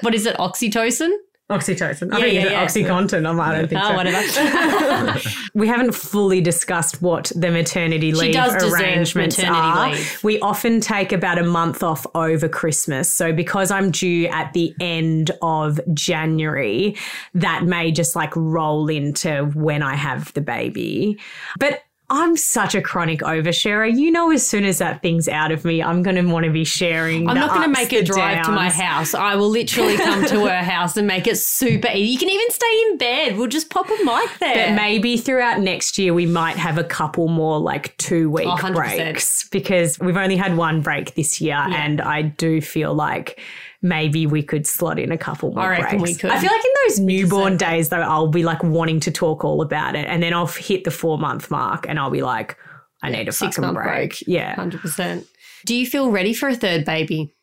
what 0.01 0.13
is 0.15 0.25
it, 0.25 0.35
oxytocin? 0.37 1.11
oxytocin 1.51 2.13
i 2.13 2.17
Yeah, 2.17 2.23
think 2.23 2.33
yeah, 2.51 2.63
it's 2.63 2.75
yeah. 2.77 2.87
oxycontin 2.87 3.27
I'm, 3.27 3.37
i 3.41 3.53
don't 3.53 3.65
oh, 3.65 3.67
think 3.67 3.81
Oh, 3.83 3.89
so 3.89 3.95
whatever. 3.95 5.19
we 5.53 5.67
haven't 5.67 5.91
fully 5.93 6.39
discussed 6.39 7.01
what 7.01 7.29
the 7.35 7.51
maternity 7.51 8.13
leave 8.13 8.33
does 8.33 8.53
arrangements 8.71 9.37
maternity 9.37 9.61
are. 9.61 9.89
leave. 9.91 10.23
We 10.23 10.39
often 10.39 10.79
take 10.79 11.11
about 11.11 11.37
a 11.37 11.43
month 11.43 11.83
off 11.83 12.07
over 12.15 12.47
Christmas. 12.47 13.13
So 13.13 13.33
because 13.33 13.69
I'm 13.69 13.91
due 13.91 14.27
at 14.27 14.53
the 14.53 14.73
end 14.79 15.31
of 15.41 15.79
January, 15.93 16.95
that 17.33 17.65
may 17.65 17.91
just 17.91 18.15
like 18.15 18.33
roll 18.35 18.87
into 18.87 19.51
when 19.53 19.83
I 19.83 19.95
have 19.95 20.31
the 20.33 20.41
baby. 20.41 21.19
But 21.59 21.81
I'm 22.11 22.35
such 22.35 22.75
a 22.75 22.81
chronic 22.81 23.21
oversharer. 23.21 23.97
You 23.97 24.11
know, 24.11 24.31
as 24.31 24.45
soon 24.45 24.65
as 24.65 24.79
that 24.79 25.01
thing's 25.01 25.29
out 25.29 25.49
of 25.53 25.63
me, 25.63 25.81
I'm 25.81 26.03
going 26.03 26.17
to 26.17 26.23
want 26.23 26.45
to 26.45 26.51
be 26.51 26.65
sharing. 26.65 27.29
I'm 27.29 27.35
not 27.35 27.51
going 27.51 27.63
to 27.63 27.69
make 27.69 27.93
a 27.93 28.03
drive 28.03 28.45
to 28.45 28.51
my 28.51 28.69
house. 28.69 29.13
I 29.13 29.35
will 29.35 29.47
literally 29.47 29.95
come 29.95 30.25
to 30.25 30.45
her 30.45 30.57
house 30.61 30.97
and 30.97 31.07
make 31.07 31.25
it 31.25 31.37
super 31.37 31.87
easy. 31.87 32.11
You 32.11 32.19
can 32.19 32.27
even 32.29 32.51
stay 32.51 32.81
in 32.89 32.97
bed. 32.97 33.37
We'll 33.37 33.47
just 33.47 33.69
pop 33.69 33.87
a 33.87 34.03
mic 34.03 34.39
there. 34.39 34.67
But 34.71 34.75
maybe 34.75 35.15
throughout 35.15 35.61
next 35.61 35.97
year, 35.97 36.13
we 36.13 36.25
might 36.25 36.57
have 36.57 36.77
a 36.77 36.83
couple 36.83 37.29
more 37.29 37.59
like 37.61 37.95
two 37.95 38.29
week 38.29 38.45
Oh, 38.45 38.73
breaks 38.73 39.47
because 39.47 39.97
we've 39.99 40.17
only 40.17 40.35
had 40.35 40.57
one 40.57 40.81
break 40.81 41.15
this 41.15 41.39
year. 41.39 41.55
And 41.55 42.01
I 42.01 42.23
do 42.23 42.59
feel 42.59 42.93
like 42.93 43.39
maybe 43.81 44.27
we 44.27 44.43
could 44.43 44.67
slot 44.67 44.99
in 44.99 45.11
a 45.11 45.17
couple 45.17 45.51
more 45.53 45.63
I 45.63 45.79
reckon 45.79 45.99
breaks. 45.99 46.17
we 46.17 46.19
could. 46.19 46.31
I 46.31 46.39
feel 46.39 46.51
like 46.51 46.63
in 46.63 46.71
those 46.87 46.99
newborn 46.99 47.57
days, 47.57 47.89
though, 47.89 48.01
I'll 48.01 48.27
be 48.27 48.43
like 48.43 48.63
wanting 48.63 48.99
to 49.01 49.11
talk 49.11 49.43
all 49.43 49.61
about 49.61 49.95
it. 49.95 50.05
And 50.07 50.21
then 50.21 50.33
I'll 50.33 50.47
hit 50.47 50.83
the 50.83 50.91
four 50.91 51.17
month 51.17 51.49
mark 51.49 51.87
and 51.87 51.99
I'll 51.99 52.11
be 52.11 52.21
like, 52.21 52.57
I 53.03 53.09
need 53.09 53.27
a 53.27 53.31
fucking 53.31 53.73
break. 53.73 53.85
break. 53.85 54.23
Yeah. 54.27 54.55
100%. 54.55 55.25
Do 55.65 55.75
you 55.75 55.85
feel 55.85 56.11
ready 56.11 56.33
for 56.33 56.49
a 56.49 56.55
third 56.55 56.85
baby? 56.85 57.33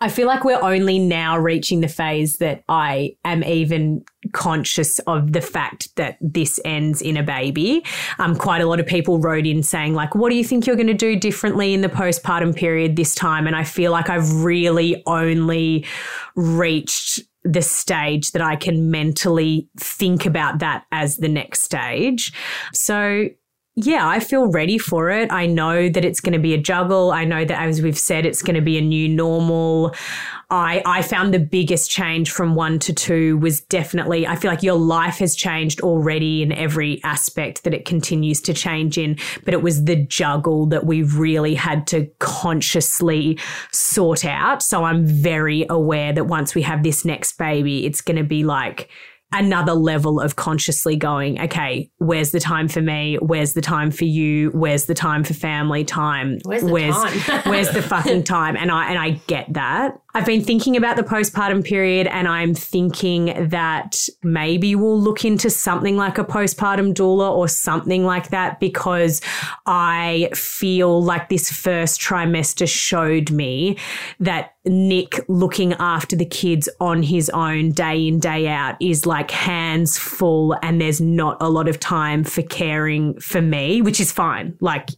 I 0.00 0.08
feel 0.08 0.26
like 0.26 0.44
we're 0.44 0.62
only 0.62 0.98
now 0.98 1.38
reaching 1.38 1.80
the 1.80 1.88
phase 1.88 2.38
that 2.38 2.64
I 2.68 3.16
am 3.24 3.44
even 3.44 4.04
conscious 4.32 4.98
of 5.00 5.32
the 5.32 5.40
fact 5.40 5.94
that 5.96 6.16
this 6.20 6.58
ends 6.64 7.02
in 7.02 7.16
a 7.16 7.22
baby. 7.22 7.84
Um, 8.18 8.34
quite 8.34 8.62
a 8.62 8.66
lot 8.66 8.80
of 8.80 8.86
people 8.86 9.18
wrote 9.18 9.46
in 9.46 9.62
saying, 9.62 9.94
like, 9.94 10.14
what 10.14 10.30
do 10.30 10.36
you 10.36 10.44
think 10.44 10.66
you're 10.66 10.76
going 10.76 10.86
to 10.86 10.94
do 10.94 11.16
differently 11.16 11.74
in 11.74 11.82
the 11.82 11.88
postpartum 11.88 12.56
period 12.56 12.96
this 12.96 13.14
time? 13.14 13.46
And 13.46 13.54
I 13.54 13.64
feel 13.64 13.92
like 13.92 14.08
I've 14.08 14.42
really 14.42 15.02
only 15.06 15.86
reached 16.34 17.20
the 17.44 17.62
stage 17.62 18.32
that 18.32 18.42
I 18.42 18.56
can 18.56 18.90
mentally 18.90 19.68
think 19.78 20.24
about 20.24 20.60
that 20.60 20.84
as 20.92 21.18
the 21.18 21.28
next 21.28 21.60
stage. 21.62 22.32
So 22.72 23.28
yeah, 23.76 24.06
I 24.06 24.20
feel 24.20 24.52
ready 24.52 24.78
for 24.78 25.10
it. 25.10 25.32
I 25.32 25.46
know 25.46 25.88
that 25.88 26.04
it's 26.04 26.20
going 26.20 26.34
to 26.34 26.38
be 26.38 26.54
a 26.54 26.58
juggle. 26.58 27.10
I 27.10 27.24
know 27.24 27.44
that, 27.44 27.60
as 27.60 27.82
we've 27.82 27.98
said, 27.98 28.24
it's 28.24 28.40
going 28.40 28.54
to 28.54 28.62
be 28.62 28.78
a 28.78 28.80
new 28.80 29.08
normal. 29.08 29.96
I, 30.48 30.80
I 30.86 31.02
found 31.02 31.34
the 31.34 31.40
biggest 31.40 31.90
change 31.90 32.30
from 32.30 32.54
one 32.54 32.78
to 32.80 32.92
two 32.92 33.36
was 33.38 33.60
definitely, 33.62 34.28
I 34.28 34.36
feel 34.36 34.52
like 34.52 34.62
your 34.62 34.78
life 34.78 35.18
has 35.18 35.34
changed 35.34 35.80
already 35.80 36.40
in 36.40 36.52
every 36.52 37.02
aspect 37.02 37.64
that 37.64 37.74
it 37.74 37.84
continues 37.84 38.40
to 38.42 38.54
change 38.54 38.96
in, 38.96 39.18
but 39.44 39.54
it 39.54 39.62
was 39.62 39.86
the 39.86 39.96
juggle 39.96 40.66
that 40.66 40.86
we 40.86 41.02
really 41.02 41.56
had 41.56 41.88
to 41.88 42.06
consciously 42.20 43.40
sort 43.72 44.24
out. 44.24 44.62
So 44.62 44.84
I'm 44.84 45.04
very 45.04 45.66
aware 45.68 46.12
that 46.12 46.26
once 46.26 46.54
we 46.54 46.62
have 46.62 46.84
this 46.84 47.04
next 47.04 47.38
baby, 47.38 47.86
it's 47.86 48.02
going 48.02 48.18
to 48.18 48.24
be 48.24 48.44
like, 48.44 48.88
another 49.34 49.74
level 49.74 50.20
of 50.20 50.36
consciously 50.36 50.96
going, 50.96 51.40
okay, 51.40 51.90
where's 51.98 52.30
the 52.30 52.40
time 52.40 52.68
for 52.68 52.80
me? 52.80 53.18
Where's 53.20 53.54
the 53.54 53.60
time 53.60 53.90
for 53.90 54.04
you? 54.04 54.50
Where's 54.50 54.86
the 54.86 54.94
time 54.94 55.24
for 55.24 55.34
family 55.34 55.84
time? 55.84 56.38
Where's 56.44 56.62
the 56.62 56.68
time? 57.26 57.42
where's 57.50 57.70
the 57.70 57.82
fucking 57.82 58.24
time? 58.24 58.56
And 58.56 58.70
I 58.70 58.88
and 58.88 58.98
I 58.98 59.10
get 59.26 59.52
that. 59.54 59.98
I've 60.16 60.26
been 60.26 60.44
thinking 60.44 60.76
about 60.76 60.94
the 60.96 61.02
postpartum 61.02 61.64
period 61.64 62.06
and 62.06 62.28
I'm 62.28 62.54
thinking 62.54 63.48
that 63.48 64.08
maybe 64.22 64.76
we'll 64.76 65.00
look 65.00 65.24
into 65.24 65.50
something 65.50 65.96
like 65.96 66.18
a 66.18 66.24
postpartum 66.24 66.94
doula 66.94 67.32
or 67.32 67.48
something 67.48 68.04
like 68.04 68.28
that 68.28 68.60
because 68.60 69.20
I 69.66 70.30
feel 70.32 71.02
like 71.02 71.30
this 71.30 71.50
first 71.50 72.00
trimester 72.00 72.68
showed 72.68 73.32
me 73.32 73.76
that 74.20 74.54
Nick 74.64 75.18
looking 75.26 75.72
after 75.74 76.14
the 76.14 76.24
kids 76.24 76.68
on 76.78 77.02
his 77.02 77.28
own 77.30 77.72
day 77.72 78.06
in, 78.06 78.20
day 78.20 78.46
out 78.46 78.76
is 78.80 79.06
like 79.06 79.32
hands 79.32 79.98
full 79.98 80.56
and 80.62 80.80
there's 80.80 81.00
not 81.00 81.38
a 81.40 81.50
lot 81.50 81.68
of 81.68 81.80
time 81.80 82.22
for 82.22 82.42
caring 82.42 83.18
for 83.18 83.42
me, 83.42 83.82
which 83.82 84.00
is 84.00 84.12
fine. 84.12 84.56
Like, 84.60 84.90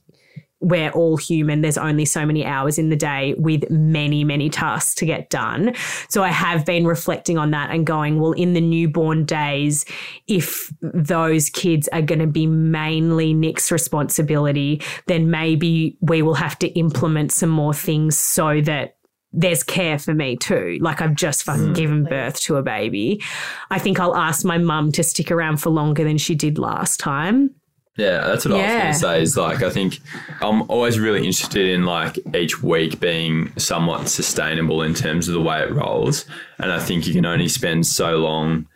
we're 0.61 0.91
all 0.91 1.17
human. 1.17 1.61
There's 1.61 1.79
only 1.79 2.05
so 2.05 2.25
many 2.25 2.45
hours 2.45 2.79
in 2.79 2.89
the 2.89 2.97
day 2.97 3.35
with 3.37 3.69
many, 3.71 4.25
many 4.25 4.49
tasks 4.49 4.95
to 4.97 5.07
get 5.07 5.29
done. 5.29 5.75
So 6.09 6.23
I 6.23 6.29
have 6.29 6.65
been 6.65 6.87
reflecting 6.87 7.37
on 7.37 7.51
that 7.51 7.71
and 7.71 7.87
going, 7.87 8.21
well, 8.21 8.33
in 8.33 8.55
the 8.55 8.61
newborn 8.61 9.25
days, 9.25 9.85
if 10.27 10.73
those 10.81 11.51
kids 11.51 11.89
are 11.89 12.03
going 12.03 12.21
to 12.21 12.27
be 12.27 12.47
mainly 12.47 13.35
Nick's 13.35 13.71
responsibility, 13.71 14.83
then 15.07 15.31
maybe 15.31 15.99
we 16.01 16.23
will 16.23 16.35
have 16.35 16.59
to 16.61 16.69
implement 16.69 17.33
some 17.33 17.51
more 17.51 17.75
things 17.75 18.19
so 18.19 18.61
that 18.63 18.97
there's 19.33 19.63
care 19.63 19.99
for 19.99 20.15
me 20.15 20.37
too. 20.37 20.79
Like 20.81 21.03
I've 21.03 21.15
just 21.15 21.43
fucking 21.43 21.69
mm. 21.69 21.75
given 21.75 22.05
birth 22.05 22.41
to 22.43 22.57
a 22.57 22.63
baby. 22.63 23.23
I 23.71 23.79
think 23.79 24.01
I'll 24.01 24.17
ask 24.17 24.45
my 24.45 24.57
mum 24.57 24.93
to 24.93 25.03
stick 25.03 25.31
around 25.31 25.59
for 25.59 25.69
longer 25.69 26.05
than 26.05 26.17
she 26.17 26.35
did 26.35 26.59
last 26.59 26.99
time. 26.99 27.55
Yeah, 27.97 28.27
that's 28.27 28.45
what 28.45 28.55
I 28.55 28.63
was 28.63 28.83
going 28.83 28.93
to 28.93 28.99
say. 28.99 29.23
Is 29.23 29.37
like 29.37 29.63
I 29.63 29.71
think 29.71 30.01
I'm 30.43 30.63
always 30.71 30.99
really 30.99 31.27
interested 31.27 31.67
in 31.67 31.85
like 31.85 32.19
each 32.35 32.63
week 32.63 33.01
being 33.01 33.53
somewhat 33.59 34.09
sustainable 34.09 34.83
in 34.83 34.93
terms 34.93 35.29
of 35.29 35.35
the 35.35 35.41
way 35.41 35.63
it 35.63 35.73
rolls, 35.73 36.27
and 36.59 36.71
I 36.71 36.79
think 36.79 37.07
you 37.07 37.15
can 37.15 37.25
only 37.25 37.49
spend 37.49 37.87
so 37.87 38.19
long 38.19 38.67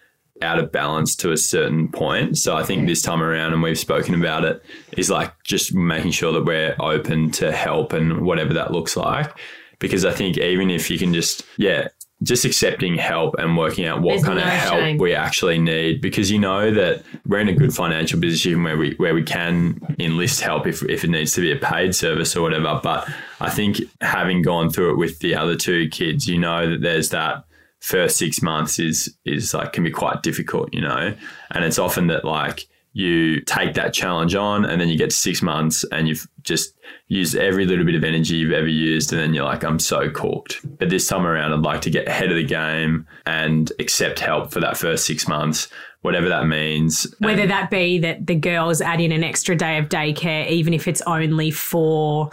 out 0.43 0.59
of 0.59 0.73
balance 0.73 1.15
to 1.17 1.33
a 1.33 1.37
certain 1.37 1.89
point. 1.89 2.39
So 2.39 2.57
I 2.57 2.63
think 2.63 2.87
this 2.87 3.03
time 3.03 3.23
around, 3.23 3.53
and 3.53 3.63
we've 3.63 3.79
spoken 3.79 4.15
about 4.15 4.45
it, 4.45 4.65
is 4.97 5.11
like 5.11 5.33
just 5.45 5.75
making 5.75 6.13
sure 6.13 6.33
that 6.33 6.45
we're 6.45 6.75
open 6.81 7.31
to 7.33 7.53
help 7.53 7.93
and 7.93 8.23
whatever 8.23 8.55
that 8.55 8.73
looks 8.73 8.97
like. 8.97 9.31
Because 9.79 10.05
I 10.05 10.13
think 10.13 10.39
even 10.39 10.71
if 10.71 10.91
you 10.91 10.99
can 10.99 11.13
just 11.13 11.43
yeah. 11.57 11.89
Just 12.23 12.45
accepting 12.45 12.97
help 12.97 13.35
and 13.39 13.57
working 13.57 13.87
out 13.87 14.03
what 14.03 14.13
There's 14.13 14.25
kind 14.25 14.39
of 14.39 14.45
help 14.45 14.79
shame. 14.79 14.99
we 14.99 15.15
actually 15.15 15.59
need 15.59 16.03
because 16.03 16.31
you 16.31 16.39
know 16.39 16.71
that 16.71 17.03
we're 17.25 17.39
in 17.39 17.49
a 17.49 17.55
good 17.55 17.75
financial 17.75 18.21
position 18.21 18.63
where 18.63 18.77
we 18.77 18.95
where 18.99 19.15
we 19.15 19.23
can 19.23 19.81
enlist 19.99 20.43
help 20.43 20.67
if, 20.67 20.83
if 20.83 21.03
it 21.03 21.09
needs 21.09 21.33
to 21.35 21.41
be 21.41 21.51
a 21.51 21.57
paid 21.57 21.95
service 21.95 22.37
or 22.37 22.43
whatever. 22.43 22.79
But 22.83 23.09
I 23.41 23.49
think 23.49 23.79
having 24.03 24.43
gone 24.43 24.69
through 24.69 24.93
it 24.93 24.97
with 24.99 25.21
the 25.21 25.35
other 25.35 25.57
two 25.57 25.89
kids, 25.89 26.27
you 26.27 26.39
know 26.39 26.71
that 26.71 26.83
there's 26.83 27.09
that 27.09 27.45
first 27.79 28.19
six 28.19 28.43
months 28.43 28.79
is 28.79 29.17
is 29.25 29.55
like 29.55 29.73
can 29.73 29.85
be 29.85 29.91
quite 29.91 30.23
difficult, 30.23 30.73
you 30.75 30.83
know, 30.83 31.15
and 31.53 31.65
it's 31.65 31.79
often 31.79 32.09
that 32.09 32.27
like 32.27 32.67
you 32.93 33.41
take 33.43 33.75
that 33.75 33.93
challenge 33.95 34.35
on 34.35 34.65
and 34.65 34.81
then 34.81 34.89
you 34.89 34.99
get 34.99 35.13
six 35.13 35.43
months 35.43 35.85
and 35.93 36.09
you've 36.09 36.27
just 36.43 36.75
used 37.07 37.37
every 37.37 37.65
little 37.65 37.85
bit 37.85 37.95
of 37.95 38.03
energy 38.03 38.35
you've 38.37 38.53
ever 38.53 38.67
used 38.67 39.13
and 39.13 39.21
then 39.23 39.33
you're 39.33 39.45
like 39.45 39.63
i'm 39.63 39.79
so 39.79 40.11
cooked 40.11 40.59
but 40.79 40.91
this 40.91 41.07
time 41.07 41.25
around 41.25 41.53
i'd 41.53 41.61
like 41.61 41.81
to 41.81 41.91
get 41.91 42.09
ahead 42.09 42.31
of 42.31 42.37
the 42.37 42.45
game 42.45 43.07
and 43.27 43.73
accept 43.79 44.19
help 44.19 44.51
for 44.53 44.59
that 44.59 44.77
first 44.77 45.05
six 45.07 45.29
months 45.29 45.69
whatever 46.03 46.29
that 46.29 46.47
means 46.47 47.07
Whether 47.21 47.43
And- 47.43 47.51
that 47.53 47.71
be 47.71 47.99
that 48.01 48.27
the 48.27 48.35
girls 48.35 48.81
add 48.81 49.01
in 49.01 49.13
an 49.13 49.23
extra 49.23 49.55
day 49.55 49.77
of 49.79 49.89
daycare, 49.89 50.49
even 50.49 50.73
if 50.75 50.89
it's 50.89 51.03
only 51.03 51.51
for 51.51 52.31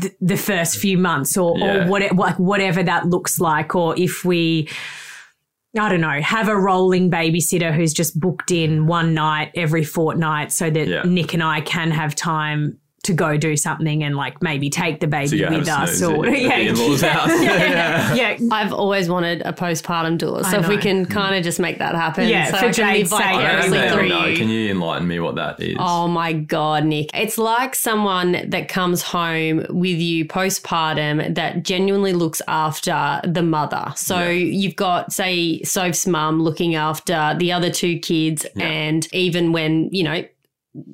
th- 0.00 0.14
the 0.20 0.36
first 0.36 0.78
few 0.78 0.96
months, 0.96 1.36
or, 1.36 1.58
Yeah. 1.58 1.84
or 1.84 1.88
what, 1.88 2.14
like 2.16 2.38
whatever 2.38 2.80
that 2.84 3.08
looks 3.08 3.40
like, 3.40 3.74
or 3.74 3.98
if 3.98 4.24
we. 4.24 4.68
I 5.78 5.88
don't 5.88 6.02
know, 6.02 6.20
have 6.20 6.48
a 6.48 6.56
rolling 6.56 7.10
babysitter 7.10 7.74
who's 7.74 7.94
just 7.94 8.18
booked 8.20 8.50
in 8.50 8.86
one 8.86 9.14
night 9.14 9.52
every 9.54 9.84
fortnight 9.84 10.52
so 10.52 10.68
that 10.68 10.86
Yeah. 10.86 11.02
Nick 11.04 11.32
and 11.32 11.42
I 11.42 11.62
can 11.62 11.90
have 11.90 12.14
time 12.14 12.78
to 13.02 13.12
go 13.12 13.36
do 13.36 13.56
something 13.56 14.04
and 14.04 14.16
like 14.16 14.40
maybe 14.42 14.70
take 14.70 15.00
the 15.00 15.08
baby 15.08 15.38
So 15.38 15.50
with 15.50 15.68
us 15.68 15.98
snooze 15.98 16.02
or 16.02 16.26
at 16.26 16.40
yeah, 16.40 16.58
the 16.58 16.68
in-laws 16.68 17.00
house. 17.02 17.28
yeah. 17.42 18.14
yeah. 18.14 18.38
I've 18.52 18.72
always 18.72 19.08
wanted 19.08 19.42
a 19.42 19.52
postpartum 19.52 20.18
doula. 20.18 20.44
So 20.44 20.60
if 20.60 20.68
we 20.68 20.76
can 20.76 21.06
kind 21.06 21.34
of 21.34 21.42
just 21.42 21.58
make 21.58 21.78
that 21.78 21.96
happen. 21.96 22.28
Yeah, 22.28 22.46
so 22.46 22.50
for 22.50 22.56
I 22.56 22.60
can 22.60 22.66
live 22.68 22.74
Jade's 22.74 23.10
sake, 23.10 23.20
I 23.20 23.60
don't 23.60 23.70
vicariously 23.70 24.08
through 24.08 24.30
you. 24.30 24.36
Can 24.36 24.48
you 24.48 24.70
enlighten 24.70 25.08
me 25.08 25.18
what 25.18 25.34
that 25.34 25.60
is? 25.60 25.76
Oh 25.80 26.06
my 26.06 26.32
God, 26.32 26.84
Nick. 26.84 27.10
It's 27.12 27.38
like 27.38 27.74
someone 27.74 28.48
that 28.48 28.68
comes 28.68 29.02
home 29.02 29.66
with 29.68 29.98
you 29.98 30.24
postpartum 30.24 31.34
that 31.34 31.64
genuinely 31.64 32.12
looks 32.12 32.40
after 32.46 33.20
the 33.24 33.42
mother. 33.42 33.92
So 33.96 34.28
you've 34.28 34.76
got, 34.76 35.12
say, 35.12 35.62
Soph's 35.64 36.06
mum 36.06 36.40
looking 36.40 36.76
after 36.76 37.34
the 37.36 37.50
other 37.50 37.70
two 37.70 37.98
kids. 37.98 38.46
And 38.56 39.12
even 39.12 39.50
when, 39.50 39.88
you 39.92 40.04
know, 40.04 40.24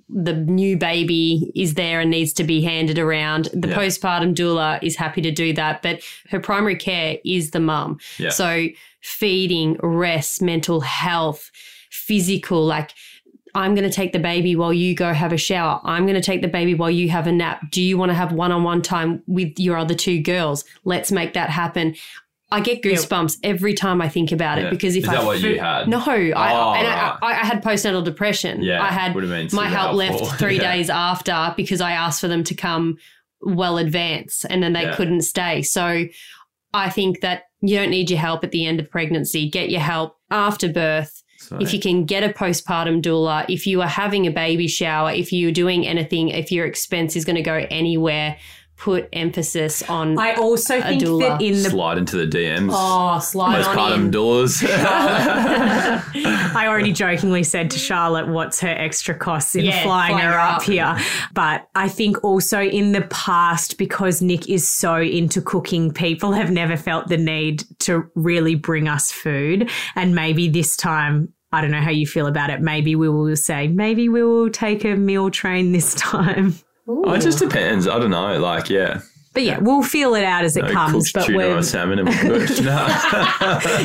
the 0.08 0.32
new 0.32 0.76
baby 0.76 1.52
is 1.54 1.74
there 1.74 2.00
and 2.00 2.10
needs 2.10 2.32
to 2.32 2.44
be 2.44 2.60
handed 2.62 2.98
around. 2.98 3.48
The 3.52 3.68
Yeah. 3.68 3.76
postpartum 3.76 4.34
doula 4.34 4.82
is 4.82 4.96
happy 4.96 5.22
to 5.22 5.30
do 5.30 5.52
that, 5.52 5.82
but 5.82 6.00
her 6.30 6.40
primary 6.40 6.74
care 6.76 7.18
is 7.24 7.52
the 7.52 7.60
mum. 7.60 7.98
Yeah. 8.18 8.30
So 8.30 8.68
feeding, 9.00 9.76
rest, 9.80 10.42
mental 10.42 10.80
health, 10.80 11.50
physical, 11.90 12.64
like 12.64 12.90
I'm 13.54 13.74
going 13.74 13.88
to 13.88 13.94
take 13.94 14.12
the 14.12 14.18
baby 14.18 14.54
while 14.56 14.72
you 14.72 14.94
go 14.94 15.12
have 15.12 15.32
a 15.32 15.36
shower. 15.38 15.80
I'm 15.84 16.04
going 16.04 16.14
to 16.14 16.20
take 16.22 16.42
the 16.42 16.48
baby 16.48 16.74
while 16.74 16.90
you 16.90 17.08
have 17.10 17.26
a 17.26 17.32
nap. 17.32 17.70
Do 17.70 17.82
you 17.82 17.96
want 17.96 18.10
to 18.10 18.14
have 18.14 18.30
one 18.32 18.52
on 18.52 18.62
one 18.62 18.82
time 18.82 19.22
with 19.26 19.58
your 19.58 19.76
other 19.76 19.94
two 19.94 20.20
girls? 20.20 20.64
Let's 20.84 21.10
make 21.10 21.32
that 21.32 21.50
happen. 21.50 21.94
I 22.50 22.60
get 22.60 22.82
goosebumps 22.82 23.36
every 23.42 23.74
time 23.74 24.00
I 24.00 24.08
think 24.08 24.32
about 24.32 24.58
it 24.58 24.64
Yeah. 24.64 24.70
because 24.70 24.96
if 24.96 25.04
Is 25.04 25.08
I 25.10 25.14
that 25.16 25.24
what 25.24 25.40
you 25.40 25.60
had? 25.60 25.86
no, 25.86 25.98
I, 26.06 26.14
and 26.16 26.34
I. 26.36 26.94
Ah. 26.96 27.18
I, 27.22 27.30
I 27.32 27.44
had 27.44 27.62
postnatal 27.62 28.02
depression. 28.02 28.62
Yeah, 28.62 28.82
I 28.82 28.86
had 28.88 29.14
my 29.52 29.68
help 29.68 29.94
left 29.94 30.24
three 30.38 30.56
Yeah. 30.56 30.72
days 30.76 30.88
after 30.88 31.52
because 31.56 31.80
I 31.82 31.92
asked 31.92 32.20
for 32.20 32.28
them 32.28 32.44
to 32.44 32.54
come 32.54 32.96
well 33.42 33.76
advance 33.78 34.44
and 34.46 34.62
then 34.62 34.72
they 34.72 34.90
couldn't 34.94 35.22
stay. 35.22 35.62
So 35.62 36.06
I 36.72 36.90
think 36.90 37.20
that 37.20 37.44
you 37.60 37.76
don't 37.76 37.90
need 37.90 38.08
your 38.10 38.18
help 38.18 38.42
at 38.44 38.50
the 38.50 38.66
end 38.66 38.80
of 38.80 38.90
pregnancy. 38.90 39.48
Get 39.50 39.68
your 39.70 39.80
help 39.80 40.16
after 40.30 40.68
birth. 40.72 41.22
So- 41.38 41.58
If 41.60 41.72
you 41.74 41.80
can 41.80 42.04
get 42.04 42.24
a 42.24 42.30
postpartum 42.30 43.00
doula, 43.02 43.44
if 43.48 43.66
you 43.66 43.80
are 43.82 43.86
having 43.88 44.26
a 44.26 44.30
baby 44.30 44.68
shower, 44.68 45.12
if 45.12 45.32
you're 45.32 45.52
doing 45.52 45.86
anything, 45.86 46.30
if 46.30 46.50
your 46.50 46.66
expense 46.66 47.14
is 47.14 47.24
going 47.24 47.36
to 47.36 47.42
go 47.42 47.66
anywhere, 47.70 48.36
put 48.78 49.08
emphasis 49.12 49.82
on. 49.88 50.16
I 50.18 50.34
also 50.34 50.80
think 50.80 51.02
doula. 51.02 51.20
that 51.38 51.42
in 51.42 51.54
the 51.62 51.70
slide 51.70 51.98
into 51.98 52.16
the 52.16 52.26
DMs. 52.26 52.70
oh, 52.72 53.18
slide 53.18 53.60
on 53.62 53.76
Postpartum 53.76 54.04
in. 54.04 54.10
doulas. 54.12 54.64
I 56.54 56.66
already 56.68 56.92
jokingly 56.92 57.42
said 57.42 57.70
to 57.72 57.78
Charlotte, 57.78 58.28
what's 58.28 58.60
her 58.60 58.68
extra 58.68 59.14
costs 59.14 59.54
in 59.54 59.64
Yeah, 59.64 59.82
flying 59.82 60.12
flying 60.12 60.26
her 60.26 60.32
her 60.32 60.38
up, 60.38 60.56
up. 60.58 60.62
here? 60.62 60.96
But 61.34 61.68
I 61.74 61.88
think 61.88 62.22
also 62.24 62.62
in 62.62 62.92
the 62.92 63.02
past, 63.10 63.78
because 63.78 64.22
Nick 64.22 64.48
is 64.48 64.66
so 64.66 64.96
into 65.00 65.40
cooking, 65.42 65.92
people 65.92 66.32
have 66.32 66.50
never 66.50 66.76
felt 66.76 67.08
the 67.08 67.16
need 67.18 67.64
to 67.80 68.08
really 68.14 68.54
bring 68.54 68.88
us 68.88 69.10
food. 69.12 69.70
And 69.96 70.14
maybe 70.14 70.48
this 70.48 70.76
time, 70.76 71.32
I 71.50 71.60
don't 71.62 71.70
know 71.70 71.80
how 71.80 71.90
you 71.90 72.06
feel 72.06 72.26
about 72.26 72.50
it. 72.50 72.60
Maybe 72.60 72.94
we 72.94 73.08
will 73.08 73.34
say, 73.34 73.68
maybe 73.68 74.08
we 74.08 74.22
will 74.22 74.50
take 74.50 74.84
a 74.84 74.94
meal 74.94 75.30
train 75.30 75.72
this 75.72 75.94
time. 75.96 76.54
Oh, 76.88 77.12
it 77.12 77.20
just 77.20 77.38
depends. 77.38 77.86
I 77.86 77.98
don't 77.98 78.10
know. 78.10 78.38
Like, 78.38 78.70
yeah. 78.70 79.00
But 79.34 79.42
yeah, 79.44 79.58
we'll 79.58 79.82
feel 79.82 80.14
it 80.14 80.24
out 80.24 80.42
as 80.44 80.56
it 80.56 80.64
No 80.64 80.72
comes. 80.72 81.12
cooked 81.12 81.14
But 81.14 81.26
tuna 81.26 81.38
we're 81.38 81.58
or 81.58 81.62
salmon 81.62 81.98
and 82.00 82.08
we're 82.08 82.46
good. 82.46 82.64
No. 82.64 82.86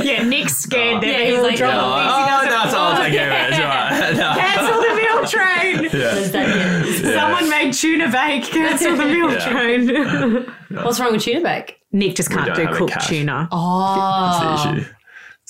yeah, 0.02 0.24
Nick's 0.24 0.56
scared 0.58 1.04
that 1.04 1.08
Yeah, 1.08 1.18
he 1.20 1.26
he's 1.26 1.36
will 1.38 1.44
like, 1.44 1.58
drop 1.58 1.74
oh, 1.74 1.78
a 1.78 2.04
oh, 2.06 2.26
doesn't 2.28 2.50
that's 2.50 2.74
all. 2.74 2.94
I 2.94 3.10
take 3.10 3.14
care 3.20 3.30
of 3.30 3.54
it. 3.54 4.16
It's. 4.16 4.38
Cancel 4.40 4.82
the 4.82 4.96
meal 4.96 5.28
train. 5.92 6.02
Yeah. 6.02 6.16
Is 6.16 6.32
that 6.32 6.48
it? 6.50 7.14
Someone 7.14 7.50
made 7.50 7.74
tuna 7.74 8.10
bake. 8.10 8.46
Cancel 8.46 8.96
the 8.96 9.06
meal 9.06 9.38
train. 9.42 10.84
What's 10.84 11.00
wrong 11.00 11.12
with 11.12 11.22
tuna 11.24 11.42
bake? 11.42 11.80
Nick 11.92 12.16
just 12.16 12.30
can't 12.32 12.48
don't 12.48 12.56
do 12.56 12.66
have 12.66 12.76
a 12.76 12.78
cooked 12.78 13.06
tuna. 13.08 13.48
Oh. 13.52 14.40
That's 14.56 14.64
the 14.64 14.70
issue. 14.80 14.94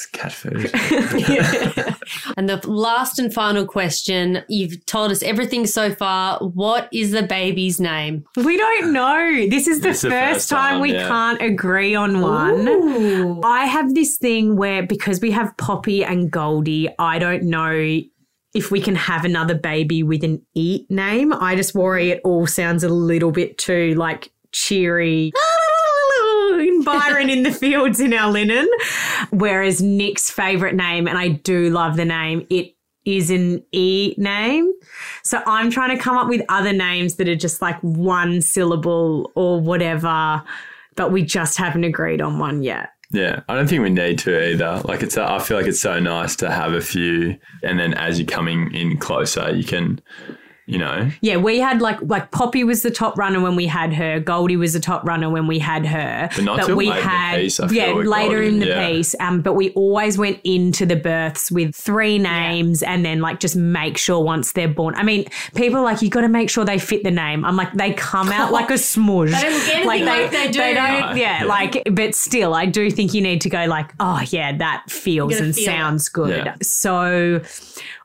It's 0.03 0.11
cat 0.11 0.31
food. 0.33 0.69
And 2.35 2.49
the 2.49 2.59
last 2.69 3.19
and 3.19 3.33
final 3.33 3.65
question 3.65 4.43
you've 4.49 4.85
told 4.85 5.11
us 5.11 5.23
everything 5.23 5.65
so 5.65 5.93
far. 5.93 6.39
What 6.39 6.89
is 6.91 7.11
the 7.11 7.23
baby's 7.23 7.79
name? 7.79 8.25
We 8.35 8.57
don't 8.57 8.91
know. 8.91 9.47
This 9.49 9.67
is 9.67 9.79
the, 9.79 9.89
This 9.89 9.97
is 9.97 10.01
the 10.03 10.09
first, 10.09 10.33
first 10.33 10.49
time, 10.49 10.73
time, 10.73 10.81
we 10.81 10.93
yeah. 10.93 11.07
can't 11.07 11.41
agree 11.41 11.95
on 11.95 12.21
one. 12.21 13.43
I 13.45 13.65
have 13.65 13.93
this 13.93 14.17
thing 14.17 14.57
where 14.57 14.85
because 14.85 15.21
we 15.21 15.31
have 15.31 15.55
Poppy 15.57 16.03
and 16.03 16.29
Goldie, 16.29 16.89
I 16.99 17.19
don't 17.19 17.43
know 17.43 18.01
if 18.53 18.71
we 18.71 18.81
can 18.81 18.95
have 18.95 19.25
another 19.25 19.55
baby 19.55 20.03
with 20.03 20.23
an 20.23 20.41
eat 20.53 20.89
name. 20.91 21.33
I 21.33 21.55
just 21.55 21.73
worry 21.73 22.11
it 22.11 22.21
all 22.23 22.47
sounds 22.47 22.83
a 22.83 22.89
little 22.89 23.31
bit 23.31 23.57
too 23.57 23.95
like 23.95 24.31
cheery. 24.51 25.31
Byron 26.83 27.29
in 27.29 27.43
the 27.43 27.51
fields 27.51 27.99
in 27.99 28.13
our 28.13 28.31
linen. 28.31 28.69
Whereas 29.31 29.81
Nick's 29.81 30.29
favorite 30.29 30.75
name, 30.75 31.07
and 31.07 31.17
I 31.17 31.29
do 31.29 31.69
love 31.69 31.95
the 31.97 32.05
name, 32.05 32.45
it 32.49 32.75
is 33.05 33.29
an 33.29 33.63
E 33.71 34.13
name. 34.17 34.71
So 35.23 35.41
I'm 35.45 35.69
trying 35.69 35.95
to 35.95 36.01
come 36.01 36.17
up 36.17 36.29
with 36.29 36.41
other 36.49 36.71
names 36.73 37.15
that 37.15 37.27
are 37.27 37.35
just 37.35 37.61
like 37.61 37.79
one 37.81 38.41
syllable 38.41 39.31
or 39.35 39.59
whatever, 39.59 40.43
but 40.95 41.11
we 41.11 41.23
just 41.23 41.57
haven't 41.57 41.83
agreed 41.83 42.21
on 42.21 42.39
one 42.39 42.63
yet. 42.63 42.89
Yeah, 43.11 43.41
I 43.47 43.55
don't 43.55 43.67
think 43.67 43.83
we 43.83 43.89
need 43.89 44.19
to 44.19 44.51
either. 44.51 44.81
Like 44.85 45.03
it's, 45.03 45.17
I 45.17 45.37
feel 45.39 45.57
like 45.57 45.67
it's 45.67 45.81
so 45.81 45.99
nice 45.99 46.35
to 46.37 46.49
have 46.49 46.73
a 46.73 46.81
few, 46.81 47.37
and 47.61 47.79
then 47.79 47.93
as 47.93 48.19
you're 48.19 48.27
coming 48.27 48.73
in 48.73 48.97
closer, 48.97 49.53
you 49.53 49.63
can, 49.63 50.01
you 50.73 50.79
know, 50.79 51.09
Yeah, 51.21 51.37
we 51.37 51.59
had 51.59 51.81
like 51.81 51.99
like 52.01 52.31
Poppy 52.31 52.63
was 52.63 52.81
the 52.81 52.91
top 52.91 53.17
runner 53.17 53.39
when 53.39 53.55
we 53.55 53.67
had 53.67 53.93
her. 53.93 54.19
Goldie 54.19 54.57
was 54.57 54.73
the 54.73 54.79
top 54.79 55.03
runner 55.05 55.29
when 55.29 55.45
we 55.47 55.59
had 55.59 55.85
her. 55.85 56.29
But 56.35 56.43
not 56.43 56.65
till 56.65 56.75
we 56.75 56.89
late 56.89 56.97
in 56.97 57.03
the 57.03 57.09
had 57.09 57.35
piece, 57.39 57.59
I 57.59 57.69
yeah 57.69 57.93
with 57.93 58.07
later 58.07 58.35
Goldie, 58.37 58.47
in 58.47 58.59
the 58.59 58.67
yeah. 58.67 58.87
piece. 58.87 59.15
Um, 59.19 59.41
but 59.41 59.53
we 59.53 59.69
always 59.71 60.17
went 60.17 60.39
into 60.43 60.85
the 60.85 60.95
births 60.95 61.51
with 61.51 61.75
three 61.75 62.17
names 62.17 62.81
and 62.83 63.05
then 63.05 63.19
like 63.21 63.39
just 63.39 63.55
make 63.55 63.97
sure 63.97 64.23
once 64.23 64.53
they're 64.53 64.67
born. 64.67 64.95
I 64.95 65.03
mean, 65.03 65.25
people 65.55 65.79
are 65.79 65.83
like 65.83 66.01
you 66.01 66.09
got 66.09 66.21
to 66.21 66.27
make 66.29 66.49
sure 66.49 66.65
they 66.65 66.79
fit 66.79 67.03
the 67.03 67.11
name. 67.11 67.45
I'm 67.45 67.55
like 67.55 67.71
they 67.73 67.93
come 67.93 68.29
out 68.31 68.51
like 68.51 68.71
a 68.71 68.77
smudge. 68.77 69.31
They 69.31 69.41
don't 69.41 69.53
look 69.53 69.69
anything 69.75 70.05
like 70.05 70.31
they 70.31 70.47
do. 70.47 70.59
don't- 70.59 70.73
Right, 70.73 71.15
yeah, 71.17 71.41
yeah. 71.41 71.45
like 71.45 71.83
but 71.91 72.15
still, 72.15 72.53
I 72.55 72.65
do 72.65 72.89
think 72.89 73.13
you 73.13 73.21
need 73.21 73.41
to 73.41 73.49
go 73.49 73.65
like 73.65 73.91
oh 73.99 74.21
yeah 74.29 74.57
that 74.57 74.89
feels 74.89 75.35
and 75.37 75.53
feel 75.53 75.63
it. 75.63 75.65
sounds 75.65 76.09
good. 76.09 76.45
Yeah. 76.45 76.55
So. 76.61 77.41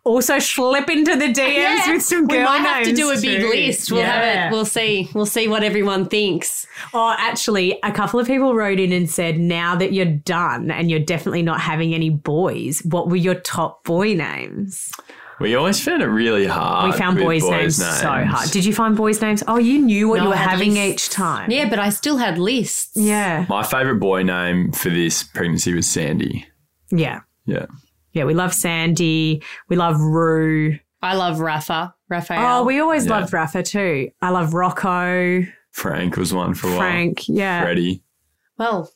Also, 0.05 0.39
slip 0.39 0.89
into 0.89 1.17
the 1.17 1.27
DMs 1.33 1.93
with 1.93 2.03
some 2.03 2.27
girl 2.27 2.39
we 2.39 2.45
might 2.45 2.59
have 2.61 2.85
to 2.85 2.95
do 2.95 3.11
a 3.11 3.21
big 3.21 3.41
too. 3.41 3.49
list. 3.51 3.93
We'll 3.93 4.05
have 4.05 4.51
it. 4.51 4.55
We'll 4.55 4.65
see. 4.65 5.09
We'll 5.15 5.27
see 5.27 5.49
what 5.49 5.63
everyone 5.63 6.07
thinks. 6.09 6.67
Oh, 6.95 7.15
actually, 7.19 7.79
a 7.83 7.93
couple 7.93 8.19
of 8.19 8.27
people 8.27 8.55
wrote 8.55 8.81
in 8.81 8.93
and 8.93 9.11
said, 9.11 9.39
now 9.39 9.75
that 9.77 9.93
you're 9.93 10.07
done 10.07 10.71
and 10.71 10.91
you're 10.91 10.99
definitely 11.01 11.43
not 11.43 11.61
having 11.61 11.95
any 11.95 12.11
boys, 12.11 12.81
what 12.85 13.09
were 13.11 13.17
your 13.17 13.35
top 13.35 13.85
boy 13.85 14.15
names? 14.15 14.91
we 15.41 15.55
always 15.55 15.81
found 15.81 16.03
it 16.03 16.07
really 16.07 16.47
hard. 16.47 16.91
We 16.93 16.99
found 16.99 17.17
with 17.17 17.25
boys, 17.25 17.49
names, 17.49 17.77
so 17.77 18.09
hard. 18.25 18.51
Did 18.51 18.65
you 18.65 18.75
find 18.75 18.97
boys' 18.97 19.21
names? 19.23 19.45
Oh, 19.47 19.57
you 19.59 19.79
knew 19.79 20.09
what 20.09 20.17
No, 20.17 20.25
you 20.25 20.29
were 20.31 20.35
having 20.37 20.75
lists. 20.75 21.07
each 21.07 21.15
time. 21.15 21.49
Yeah, 21.51 21.69
but 21.69 21.79
I 21.79 21.91
still 21.91 22.17
had 22.17 22.39
lists. 22.39 22.91
Yeah. 22.97 23.47
My 23.49 23.63
favorite 23.63 24.01
boy 24.01 24.25
name 24.25 24.73
for 24.73 24.89
this 24.91 25.23
pregnancy 25.23 25.75
was 25.75 25.87
Sandy. 25.89 26.45
Yeah. 26.91 27.21
Yeah. 27.47 27.67
Yeah. 28.13 28.25
We 28.25 28.35
love 28.35 28.53
Sandy. 28.55 29.43
We 29.69 29.77
love 29.77 30.01
Rue. 30.01 30.79
I 31.03 31.15
love 31.15 31.41
Rafa. 31.41 31.95
Raphael. 32.09 32.63
Oh, 32.63 32.65
we 32.65 32.81
always 32.81 33.07
Yeah. 33.07 33.13
loved 33.21 33.33
Rafa 33.33 33.63
too. 33.63 34.11
I 34.23 34.31
love 34.31 34.55
Rocco, 34.55 35.43
Frank 35.71 36.17
was 36.17 36.33
one 36.35 36.55
for 36.55 36.67
a 36.67 36.71
while. 36.71 36.79
Frank. 36.81 37.29
Yeah. 37.29 37.63
Freddie. 37.63 38.03
well, 38.59 38.91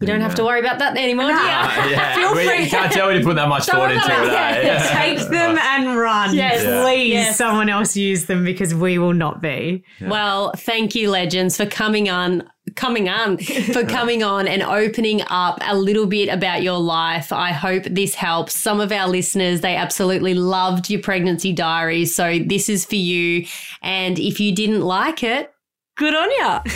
you 0.00 0.06
don't 0.08 0.20
have 0.22 0.34
to 0.36 0.44
worry 0.44 0.58
about 0.58 0.78
that 0.80 0.96
anymore, 0.96 1.26
do 1.26 1.32
you? 1.32 1.38
Uh, 1.38 1.86
yeah. 1.90 2.14
Feel 2.16 2.34
we, 2.34 2.44
free- 2.46 2.64
you 2.64 2.70
can't 2.70 2.90
tell 2.92 3.06
we 3.08 3.12
didn't 3.14 3.26
put 3.26 3.36
that 3.36 3.48
much 3.48 3.66
thought 3.66 3.90
into 3.92 4.04
it. 4.04 4.32
eh? 4.32 4.92
Take 5.18 5.28
them 5.28 5.58
and 5.58 5.96
run. 5.96 6.34
Yes. 6.34 6.62
Please, 6.84 7.12
Yes. 7.12 7.36
someone 7.38 7.68
else 7.68 7.96
use 7.96 8.24
them 8.26 8.44
because 8.44 8.74
we 8.74 8.98
will 8.98 9.12
not 9.12 9.40
be. 9.42 9.84
Well, 10.00 10.52
thank 10.56 10.94
you, 10.96 11.10
legends, 11.10 11.56
for 11.56 11.66
coming 11.66 12.08
on. 12.10 12.48
Coming 12.74 13.08
on, 13.08 13.38
for 13.38 13.84
coming 13.98 14.22
on 14.22 14.46
and 14.48 14.62
opening 14.62 15.22
up 15.28 15.58
a 15.62 15.76
little 15.76 16.06
bit 16.06 16.28
about 16.28 16.62
your 16.62 16.78
life. 16.78 17.32
I 17.32 17.52
hope 17.52 17.84
this 17.84 18.14
helps. 18.14 18.58
Some 18.58 18.80
of 18.80 18.92
our 18.92 19.08
listeners, 19.08 19.60
they 19.60 19.76
absolutely 19.76 20.34
loved 20.34 20.90
your 20.90 21.00
pregnancy 21.00 21.52
diary, 21.52 22.04
So 22.06 22.38
this 22.38 22.68
is 22.68 22.84
for 22.84 22.96
you. 22.96 23.46
And 23.82 24.18
if 24.18 24.40
you 24.40 24.54
didn't 24.54 24.82
like 24.82 25.22
it, 25.22 25.52
good 25.96 26.14
on 26.14 26.28
ya. 26.38 26.62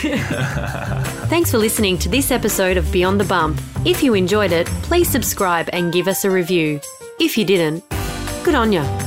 Thanks 1.27 1.51
for 1.51 1.57
listening 1.57 1.97
to 1.99 2.09
this 2.09 2.31
episode 2.31 2.77
of 2.77 2.91
Beyond 2.91 3.19
the 3.19 3.25
Bump. 3.25 3.59
If 3.85 4.03
you 4.03 4.13
enjoyed 4.13 4.51
it, 4.51 4.67
please 4.83 5.09
subscribe 5.09 5.69
and 5.73 5.93
give 5.93 6.07
us 6.07 6.25
a 6.25 6.31
review. 6.31 6.79
If 7.19 7.37
you 7.37 7.45
didn't, 7.45 7.83
good 8.43 8.55
on 8.55 8.71
ya. 8.71 9.06